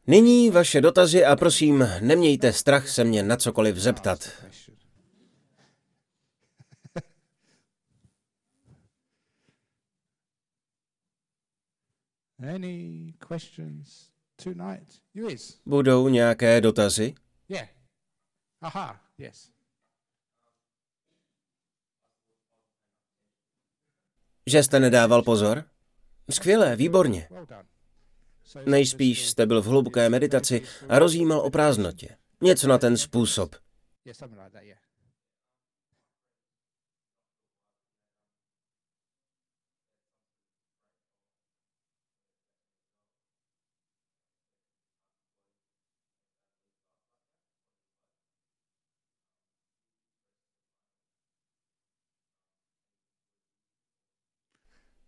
Nyní 0.07 0.51
vaše 0.51 0.81
dotazy 0.81 1.25
a 1.25 1.37
prosím, 1.37 1.89
nemějte 2.01 2.53
strach 2.53 2.89
se 2.89 3.05
mě 3.05 3.23
na 3.23 3.37
cokoliv 3.37 3.77
zeptat. 3.77 4.31
Any 12.55 13.15
questions? 13.29 14.14
Budou 15.67 16.09
nějaké 16.09 16.61
dotazy? 16.61 17.15
Yeah. 17.49 17.69
Aha, 18.61 19.01
yes. 19.19 19.51
Že 24.47 24.63
jste 24.63 24.81
nedával 24.81 25.23
pozor? 25.23 25.65
Skvělé, 26.31 26.77
výborně. 26.77 27.29
Nejspíš 28.67 29.29
jste 29.29 29.47
byl 29.47 29.63
v 29.63 29.67
hluboké 29.67 30.09
meditaci 30.09 30.63
a 30.89 30.99
rozjímal 30.99 31.41
o 31.41 31.51
prázdnotě. 31.51 32.17
Něco 32.41 32.69
na 32.69 32.79
ten 32.79 32.97
způsob. 32.97 33.57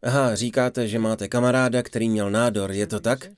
Aha, 0.03 0.35
říkáte, 0.35 0.89
že 0.89 0.99
máte 0.99 1.29
kamaráda, 1.29 1.83
který 1.83 2.09
měl 2.09 2.31
nádor, 2.31 2.73
je 2.73 2.87
to 2.87 3.01
tak? 3.01 3.29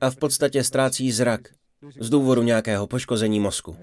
A 0.00 0.10
v 0.10 0.16
podstatě 0.16 0.64
ztrácí 0.64 1.12
zrak 1.12 1.40
z 2.00 2.10
důvodu 2.10 2.42
nějakého 2.42 2.86
poškození 2.86 3.40
mozku. 3.40 3.76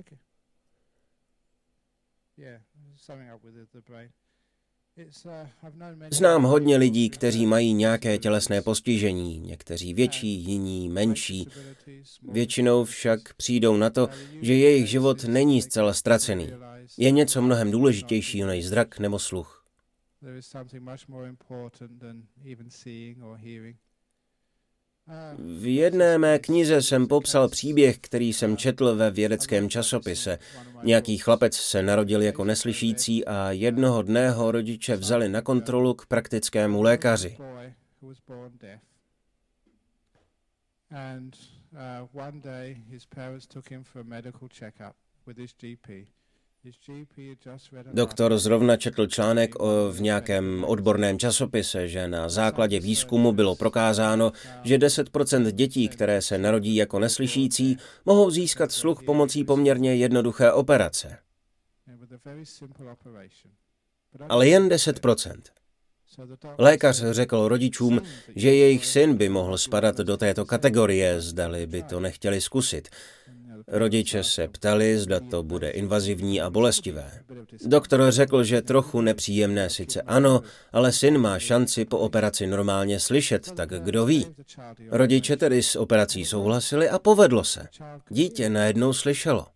Znám 6.11 6.43
hodně 6.43 6.77
lidí, 6.77 7.09
kteří 7.09 7.45
mají 7.45 7.73
nějaké 7.73 8.17
tělesné 8.17 8.61
postižení, 8.61 9.39
někteří 9.39 9.93
větší, 9.93 10.27
jiní 10.27 10.89
menší. 10.89 11.47
Většinou 12.31 12.83
však 12.83 13.33
přijdou 13.33 13.77
na 13.77 13.89
to, 13.89 14.09
že 14.41 14.53
jejich 14.53 14.89
život 14.89 15.23
není 15.23 15.61
zcela 15.61 15.93
ztracený. 15.93 16.51
Je 16.97 17.11
něco 17.11 17.41
mnohem 17.41 17.71
důležitějšího 17.71 18.47
než 18.47 18.67
zrak 18.67 18.99
nebo 18.99 19.19
sluch. 19.19 19.54
There 20.25 20.37
is 20.37 20.47
something 20.47 20.83
much 20.83 21.07
more 21.07 21.27
important 21.27 21.99
than 21.99 22.23
even 22.43 22.71
seeing 22.71 23.23
or 23.23 23.37
hearing. 23.37 23.77
Ah, 25.07 25.35
v 25.37 25.75
jedné 25.75 26.17
mé 26.17 26.39
knize 26.39 26.81
jsem 26.81 27.07
popsal 27.07 27.49
příběh, 27.49 27.99
který 27.99 28.33
jsem 28.33 28.57
četl 28.57 28.95
ve 28.95 29.11
vědeckém 29.11 29.69
časopise. 29.69 30.39
Nějaký 30.83 31.17
chlapec 31.17 31.55
se 31.55 31.83
narodil 31.83 32.21
jako 32.21 32.43
neslyšící 32.43 33.25
a 33.25 33.51
jednoho 33.51 34.01
dne 34.01 34.31
ho 34.31 34.51
rodiče 34.51 34.95
vzali 34.95 35.29
na 35.29 35.41
kontrolu 35.41 35.93
k 35.93 36.05
praktickému 36.05 36.81
lékaři. 36.81 37.37
And 40.91 41.37
uh, 41.73 42.07
one 42.13 42.41
day 42.41 42.83
his 42.89 43.05
parents 43.05 43.47
took 43.47 43.69
him 43.69 43.83
for 43.83 44.01
a 44.01 44.03
medical 44.03 44.47
checkup 44.47 44.95
with 45.27 45.37
his 45.37 45.53
GP. 45.53 45.89
Doktor 47.93 48.37
zrovna 48.37 48.77
četl 48.77 49.07
článek 49.07 49.55
o, 49.59 49.91
v 49.91 50.01
nějakém 50.01 50.63
odborném 50.63 51.19
časopise, 51.19 51.87
že 51.87 52.07
na 52.07 52.29
základě 52.29 52.79
výzkumu 52.79 53.31
bylo 53.31 53.55
prokázáno, 53.55 54.31
že 54.63 54.77
10% 54.77 55.51
dětí, 55.51 55.87
které 55.87 56.21
se 56.21 56.37
narodí 56.37 56.75
jako 56.75 56.99
neslyšící, 56.99 57.77
mohou 58.05 58.29
získat 58.29 58.71
sluch 58.71 59.03
pomocí 59.03 59.43
poměrně 59.43 59.95
jednoduché 59.95 60.51
operace. 60.51 61.17
Ale 64.29 64.47
jen 64.47 64.69
10%. 64.69 65.41
Lékař 66.57 67.03
řekl 67.11 67.47
rodičům, 67.47 68.01
že 68.35 68.55
jejich 68.55 68.85
syn 68.85 69.17
by 69.17 69.29
mohl 69.29 69.57
spadat 69.57 69.97
do 69.97 70.17
této 70.17 70.45
kategorie, 70.45 71.21
zdali 71.21 71.67
by 71.67 71.83
to 71.83 71.99
nechtěli 71.99 72.41
zkusit. 72.41 72.89
Rodiče 73.67 74.23
se 74.23 74.47
ptali, 74.47 74.97
zda 74.97 75.19
to 75.19 75.43
bude 75.43 75.69
invazivní 75.69 76.41
a 76.41 76.49
bolestivé. 76.49 77.11
Doktor 77.65 78.11
řekl, 78.11 78.43
že 78.43 78.61
trochu 78.61 79.01
nepříjemné 79.01 79.69
sice 79.69 80.01
ano, 80.01 80.41
ale 80.71 80.91
syn 80.91 81.17
má 81.17 81.39
šanci 81.39 81.85
po 81.85 81.97
operaci 81.97 82.47
normálně 82.47 82.99
slyšet, 82.99 83.51
tak 83.51 83.69
kdo 83.69 84.05
ví. 84.05 84.25
Rodiče 84.91 85.37
tedy 85.37 85.63
s 85.63 85.75
operací 85.75 86.25
souhlasili 86.25 86.89
a 86.89 86.99
povedlo 86.99 87.43
se. 87.43 87.67
Dítě 88.09 88.49
najednou 88.49 88.93
slyšelo. 88.93 89.54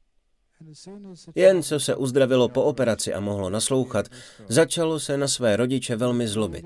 Jen 1.35 1.63
co 1.63 1.79
se 1.79 1.95
uzdravilo 1.95 2.49
po 2.49 2.63
operaci 2.63 3.13
a 3.13 3.19
mohlo 3.19 3.49
naslouchat, 3.49 4.09
začalo 4.47 4.99
se 4.99 5.17
na 5.17 5.27
své 5.27 5.55
rodiče 5.55 5.95
velmi 5.95 6.27
zlobit. 6.27 6.65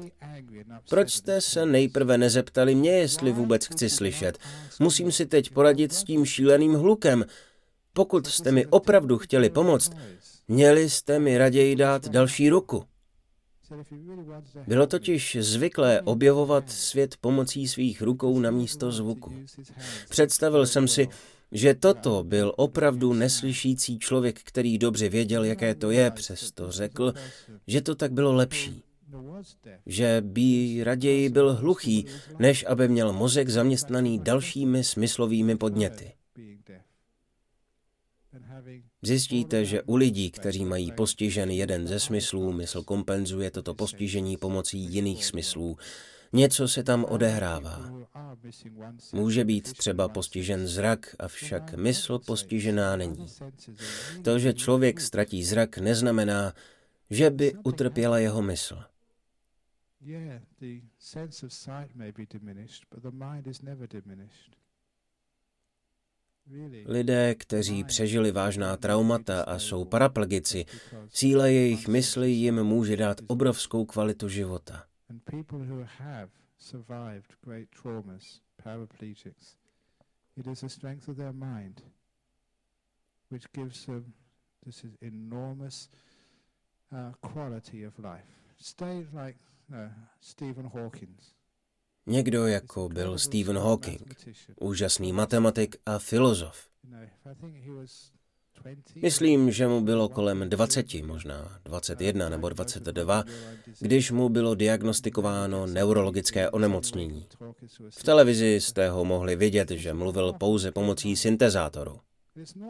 Proč 0.89 1.11
jste 1.11 1.41
se 1.41 1.65
nejprve 1.65 2.17
nezeptali 2.17 2.75
mě, 2.75 2.91
jestli 2.91 3.31
vůbec 3.31 3.65
chci 3.65 3.89
slyšet? 3.89 4.37
Musím 4.79 5.11
si 5.11 5.25
teď 5.25 5.49
poradit 5.49 5.93
s 5.93 6.03
tím 6.03 6.25
šíleným 6.25 6.73
hlukem. 6.73 7.25
Pokud 7.93 8.27
jste 8.27 8.51
mi 8.51 8.65
opravdu 8.65 9.17
chtěli 9.17 9.49
pomoct, 9.49 9.91
měli 10.47 10.89
jste 10.89 11.19
mi 11.19 11.37
raději 11.37 11.75
dát 11.75 12.07
další 12.07 12.49
ruku. 12.49 12.83
Bylo 14.67 14.87
totiž 14.87 15.37
zvyklé 15.39 16.01
objevovat 16.01 16.71
svět 16.71 17.15
pomocí 17.21 17.67
svých 17.67 18.01
rukou 18.01 18.39
na 18.39 18.51
místo 18.51 18.91
zvuku. 18.91 19.33
Představil 20.09 20.67
jsem 20.67 20.87
si, 20.87 21.07
že 21.53 21.73
toto 21.73 22.23
byl 22.23 22.53
opravdu 22.57 23.13
neslyšící 23.13 23.99
člověk, 23.99 24.39
který 24.43 24.77
dobře 24.77 25.09
věděl, 25.09 25.43
jaké 25.43 25.75
to 25.75 25.91
je, 25.91 26.11
přesto 26.11 26.71
řekl, 26.71 27.13
že 27.67 27.81
to 27.81 27.95
tak 27.95 28.13
bylo 28.13 28.33
lepší. 28.33 28.83
Že 29.85 30.21
by 30.25 30.79
raději 30.83 31.29
byl 31.29 31.53
hluchý, 31.53 32.05
než 32.39 32.65
aby 32.67 32.87
měl 32.87 33.13
mozek 33.13 33.49
zaměstnaný 33.49 34.19
dalšími 34.19 34.83
smyslovými 34.83 35.55
podněty. 35.55 36.11
Zjistíte, 39.01 39.65
že 39.65 39.81
u 39.81 39.95
lidí, 39.95 40.31
kteří 40.31 40.65
mají 40.65 40.91
postižen 40.91 41.51
jeden 41.51 41.87
ze 41.87 41.99
smyslů, 41.99 42.51
mysl 42.51 42.83
kompenzuje 42.83 43.51
toto 43.51 43.73
postižení 43.73 44.37
pomocí 44.37 44.79
jiných 44.79 45.25
smyslů. 45.25 45.77
Něco 46.33 46.67
se 46.67 46.83
tam 46.83 47.05
odehrává. 47.09 47.92
Může 49.13 49.45
být 49.45 49.73
třeba 49.73 50.07
postižen 50.09 50.67
zrak, 50.67 51.15
avšak 51.19 51.73
mysl 51.73 52.19
postižená 52.19 52.95
není. 52.95 53.27
To, 54.23 54.39
že 54.39 54.53
člověk 54.53 55.01
ztratí 55.01 55.43
zrak, 55.43 55.77
neznamená, 55.77 56.53
že 57.09 57.29
by 57.29 57.53
utrpěla 57.63 58.17
jeho 58.17 58.41
mysl. 58.41 58.83
Lidé, 66.85 67.35
kteří 67.35 67.83
přežili 67.83 68.31
vážná 68.31 68.77
traumata 68.77 69.43
a 69.43 69.59
jsou 69.59 69.85
paraplegici, 69.85 70.65
síla 71.09 71.47
jejich 71.47 71.87
mysli 71.87 72.31
jim 72.31 72.63
může 72.63 72.97
dát 72.97 73.21
obrovskou 73.27 73.85
kvalitu 73.85 74.29
života. 74.29 74.83
It 80.35 80.47
is 80.47 80.61
the 80.61 80.69
strength 80.69 81.07
of 81.07 81.17
their 81.17 81.33
mind 81.33 81.81
which 83.33 83.51
gives 83.51 83.85
them 83.85 84.13
this 84.65 84.85
enormous 85.01 85.89
uh, 86.91 87.11
quality 87.21 87.83
of 87.83 87.99
life. 87.99 88.29
Stay 88.57 89.05
like 89.13 89.37
uh, 89.73 89.89
Stephen 90.21 90.65
Hawkins. 90.65 91.33
Někdo 92.05 92.47
jako 92.47 92.89
byl 92.89 93.19
Stephen 93.19 93.57
Hawking, 93.57 94.15
úžasný 94.61 95.13
matematik 95.13 95.75
a 95.85 95.99
filozof. 95.99 96.69
Myslím, 99.01 99.51
že 99.51 99.67
mu 99.67 99.81
bylo 99.81 100.09
kolem 100.09 100.49
20, 100.49 100.93
možná 100.93 101.57
21 101.65 102.29
nebo 102.29 102.49
22, 102.49 103.23
když 103.79 104.11
mu 104.11 104.29
bylo 104.29 104.55
diagnostikováno 104.55 105.65
neurologické 105.65 106.49
onemocnění. 106.49 107.25
V 107.89 108.03
televizi 108.03 108.55
jste 108.61 108.89
ho 108.89 109.05
mohli 109.05 109.35
vidět, 109.35 109.71
že 109.71 109.93
mluvil 109.93 110.33
pouze 110.33 110.71
pomocí 110.71 111.15
syntezátoru. 111.15 111.99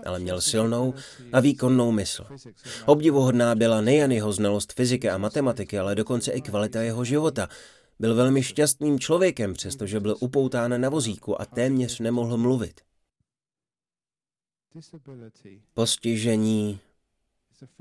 Ale 0.05 0.19
měl 0.19 0.41
silnou 0.41 0.93
a 1.33 1.39
výkonnou 1.39 1.91
mysl. 1.91 2.25
Obdivuhodná 2.85 3.55
byla 3.55 3.81
nejen 3.81 4.11
jeho 4.11 4.33
znalost 4.33 4.73
fyziky 4.73 5.09
a 5.09 5.17
matematiky, 5.17 5.79
ale 5.79 5.95
dokonce 5.95 6.31
i 6.31 6.41
kvalita 6.41 6.81
jeho 6.81 7.05
života, 7.05 7.49
byl 7.99 8.15
velmi 8.15 8.43
šťastným 8.43 8.99
člověkem, 8.99 9.53
přestože 9.53 9.99
byl 9.99 10.15
upoután 10.19 10.81
na 10.81 10.89
vozíku 10.89 11.41
a 11.41 11.45
téměř 11.45 11.99
nemohl 11.99 12.37
mluvit. 12.37 12.81
Postižení 15.73 16.79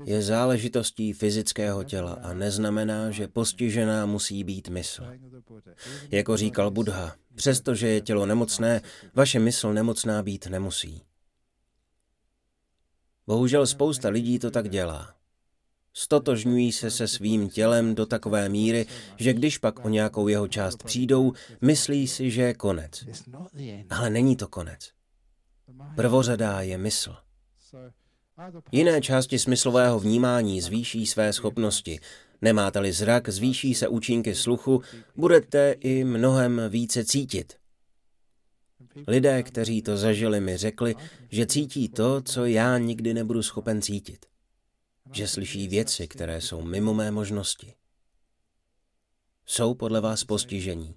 je 0.05 0.21
záležitostí 0.21 1.13
fyzického 1.13 1.83
těla 1.83 2.13
a 2.13 2.33
neznamená, 2.33 3.11
že 3.11 3.27
postižená 3.27 4.05
musí 4.05 4.43
být 4.43 4.67
mysl. 4.67 5.03
Jako 6.11 6.37
říkal 6.37 6.71
Buddha, 6.71 7.15
přestože 7.35 7.87
je 7.87 8.01
tělo 8.01 8.25
nemocné, 8.25 8.81
vaše 9.13 9.39
mysl 9.39 9.73
nemocná 9.73 10.23
být 10.23 10.47
nemusí. 10.47 11.01
Bohužel 13.27 13.67
spousta 13.67 14.09
lidí 14.09 14.39
to 14.39 14.51
tak 14.51 14.69
dělá. 14.69 15.15
Stotožňují 15.93 16.71
se 16.71 16.91
se 16.91 17.07
svým 17.07 17.49
tělem 17.49 17.95
do 17.95 18.05
takové 18.05 18.49
míry, 18.49 18.85
že 19.17 19.33
když 19.33 19.57
pak 19.57 19.85
o 19.85 19.89
nějakou 19.89 20.27
jeho 20.27 20.47
část 20.47 20.83
přijdou, 20.83 21.33
myslí 21.61 22.07
si, 22.07 22.31
že 22.31 22.41
je 22.41 22.53
konec. 22.53 23.05
Ale 23.89 24.09
není 24.09 24.35
to 24.35 24.47
konec. 24.47 24.91
Prvořadá 25.95 26.61
je 26.61 26.77
mysl. 26.77 27.15
Jiné 28.71 29.01
části 29.01 29.39
smyslového 29.39 29.99
vnímání 29.99 30.61
zvýší 30.61 31.05
své 31.05 31.33
schopnosti. 31.33 31.99
Nemáte-li 32.41 32.91
zrak, 32.91 33.29
zvýší 33.29 33.73
se 33.73 33.87
účinky 33.87 34.35
sluchu, 34.35 34.81
budete 35.15 35.71
i 35.71 36.03
mnohem 36.03 36.61
více 36.69 37.05
cítit. 37.05 37.53
Lidé, 39.07 39.43
kteří 39.43 39.81
to 39.81 39.97
zažili, 39.97 40.41
mi 40.41 40.57
řekli, 40.57 40.95
že 41.29 41.45
cítí 41.45 41.89
to, 41.89 42.21
co 42.21 42.45
já 42.45 42.77
nikdy 42.77 43.13
nebudu 43.13 43.43
schopen 43.43 43.81
cítit 43.81 44.25
že 45.11 45.27
slyší 45.27 45.67
věci, 45.67 46.07
které 46.07 46.41
jsou 46.41 46.61
mimo 46.61 46.93
mé 46.93 47.11
možnosti. 47.11 47.73
Jsou 49.45 49.73
podle 49.73 50.01
vás 50.01 50.23
postižení. 50.23 50.95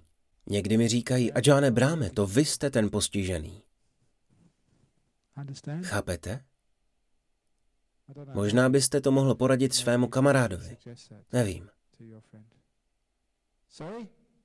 Někdy 0.49 0.77
mi 0.77 0.87
říkají, 0.87 1.33
a 1.33 1.39
Johne 1.43 1.71
Bráme, 1.71 2.09
to 2.09 2.27
vy 2.27 2.45
jste 2.45 2.69
ten 2.69 2.89
postižený. 2.89 3.61
Chápete? 5.83 6.43
Možná 8.33 8.69
byste 8.69 9.01
to 9.01 9.11
mohl 9.11 9.35
poradit 9.35 9.73
svému 9.73 10.07
kamarádovi. 10.07 10.77
Nevím. 11.33 11.69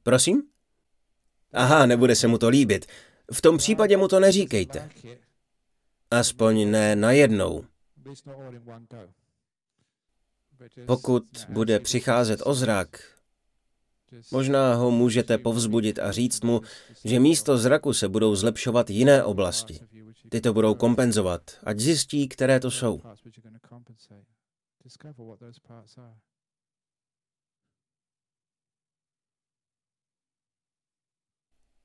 Prosím? 0.02 0.42
Aha, 1.52 1.86
nebude 1.86 2.16
se 2.16 2.28
mu 2.28 2.38
to 2.38 2.48
líbit. 2.48 2.86
V 3.32 3.42
tom 3.42 3.58
případě 3.58 3.96
mu 3.96 4.08
to 4.08 4.20
neříkejte. 4.20 4.90
Aspoň 6.10 6.70
ne 6.70 6.96
najednou. 6.96 7.64
Pokud 10.86 11.24
bude 11.48 11.80
přicházet 11.80 12.40
o 12.44 12.54
zrak, 12.54 13.18
možná 14.30 14.74
ho 14.74 14.90
můžete 14.90 15.38
povzbudit 15.38 15.98
a 15.98 16.12
říct 16.12 16.44
mu, 16.44 16.60
že 17.04 17.20
místo 17.20 17.58
zraku 17.58 17.92
se 17.92 18.08
budou 18.08 18.34
zlepšovat 18.34 18.90
jiné 18.90 19.24
oblasti. 19.24 19.80
Ty 20.32 20.40
to 20.40 20.52
budou 20.52 20.74
kompenzovat, 20.74 21.42
ať 21.64 21.78
zjistí, 21.78 22.28
které 22.28 22.60
to 22.60 22.70
jsou. 22.70 23.02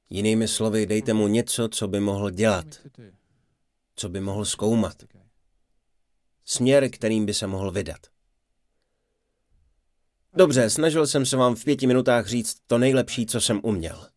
Jinými 0.09 0.47
slovy, 0.47 0.85
dejte 0.85 1.13
mu 1.13 1.27
něco, 1.27 1.69
co 1.69 1.87
by 1.87 1.99
mohl 1.99 2.31
dělat, 2.31 2.65
co 3.95 4.09
by 4.09 4.19
mohl 4.19 4.45
zkoumat. 4.45 5.03
Směr, 6.45 6.89
kterým 6.91 7.25
by 7.25 7.33
se 7.33 7.47
mohl 7.47 7.71
vydat. 7.71 8.07
Dobře, 10.33 10.69
snažil 10.69 11.07
jsem 11.07 11.25
se 11.25 11.37
vám 11.37 11.55
v 11.55 11.63
pěti 11.63 11.87
minutách 11.87 12.27
říct 12.27 12.57
to 12.67 12.77
nejlepší, 12.77 13.25
co 13.25 13.41
jsem 13.41 13.61
uměl. 13.63 14.16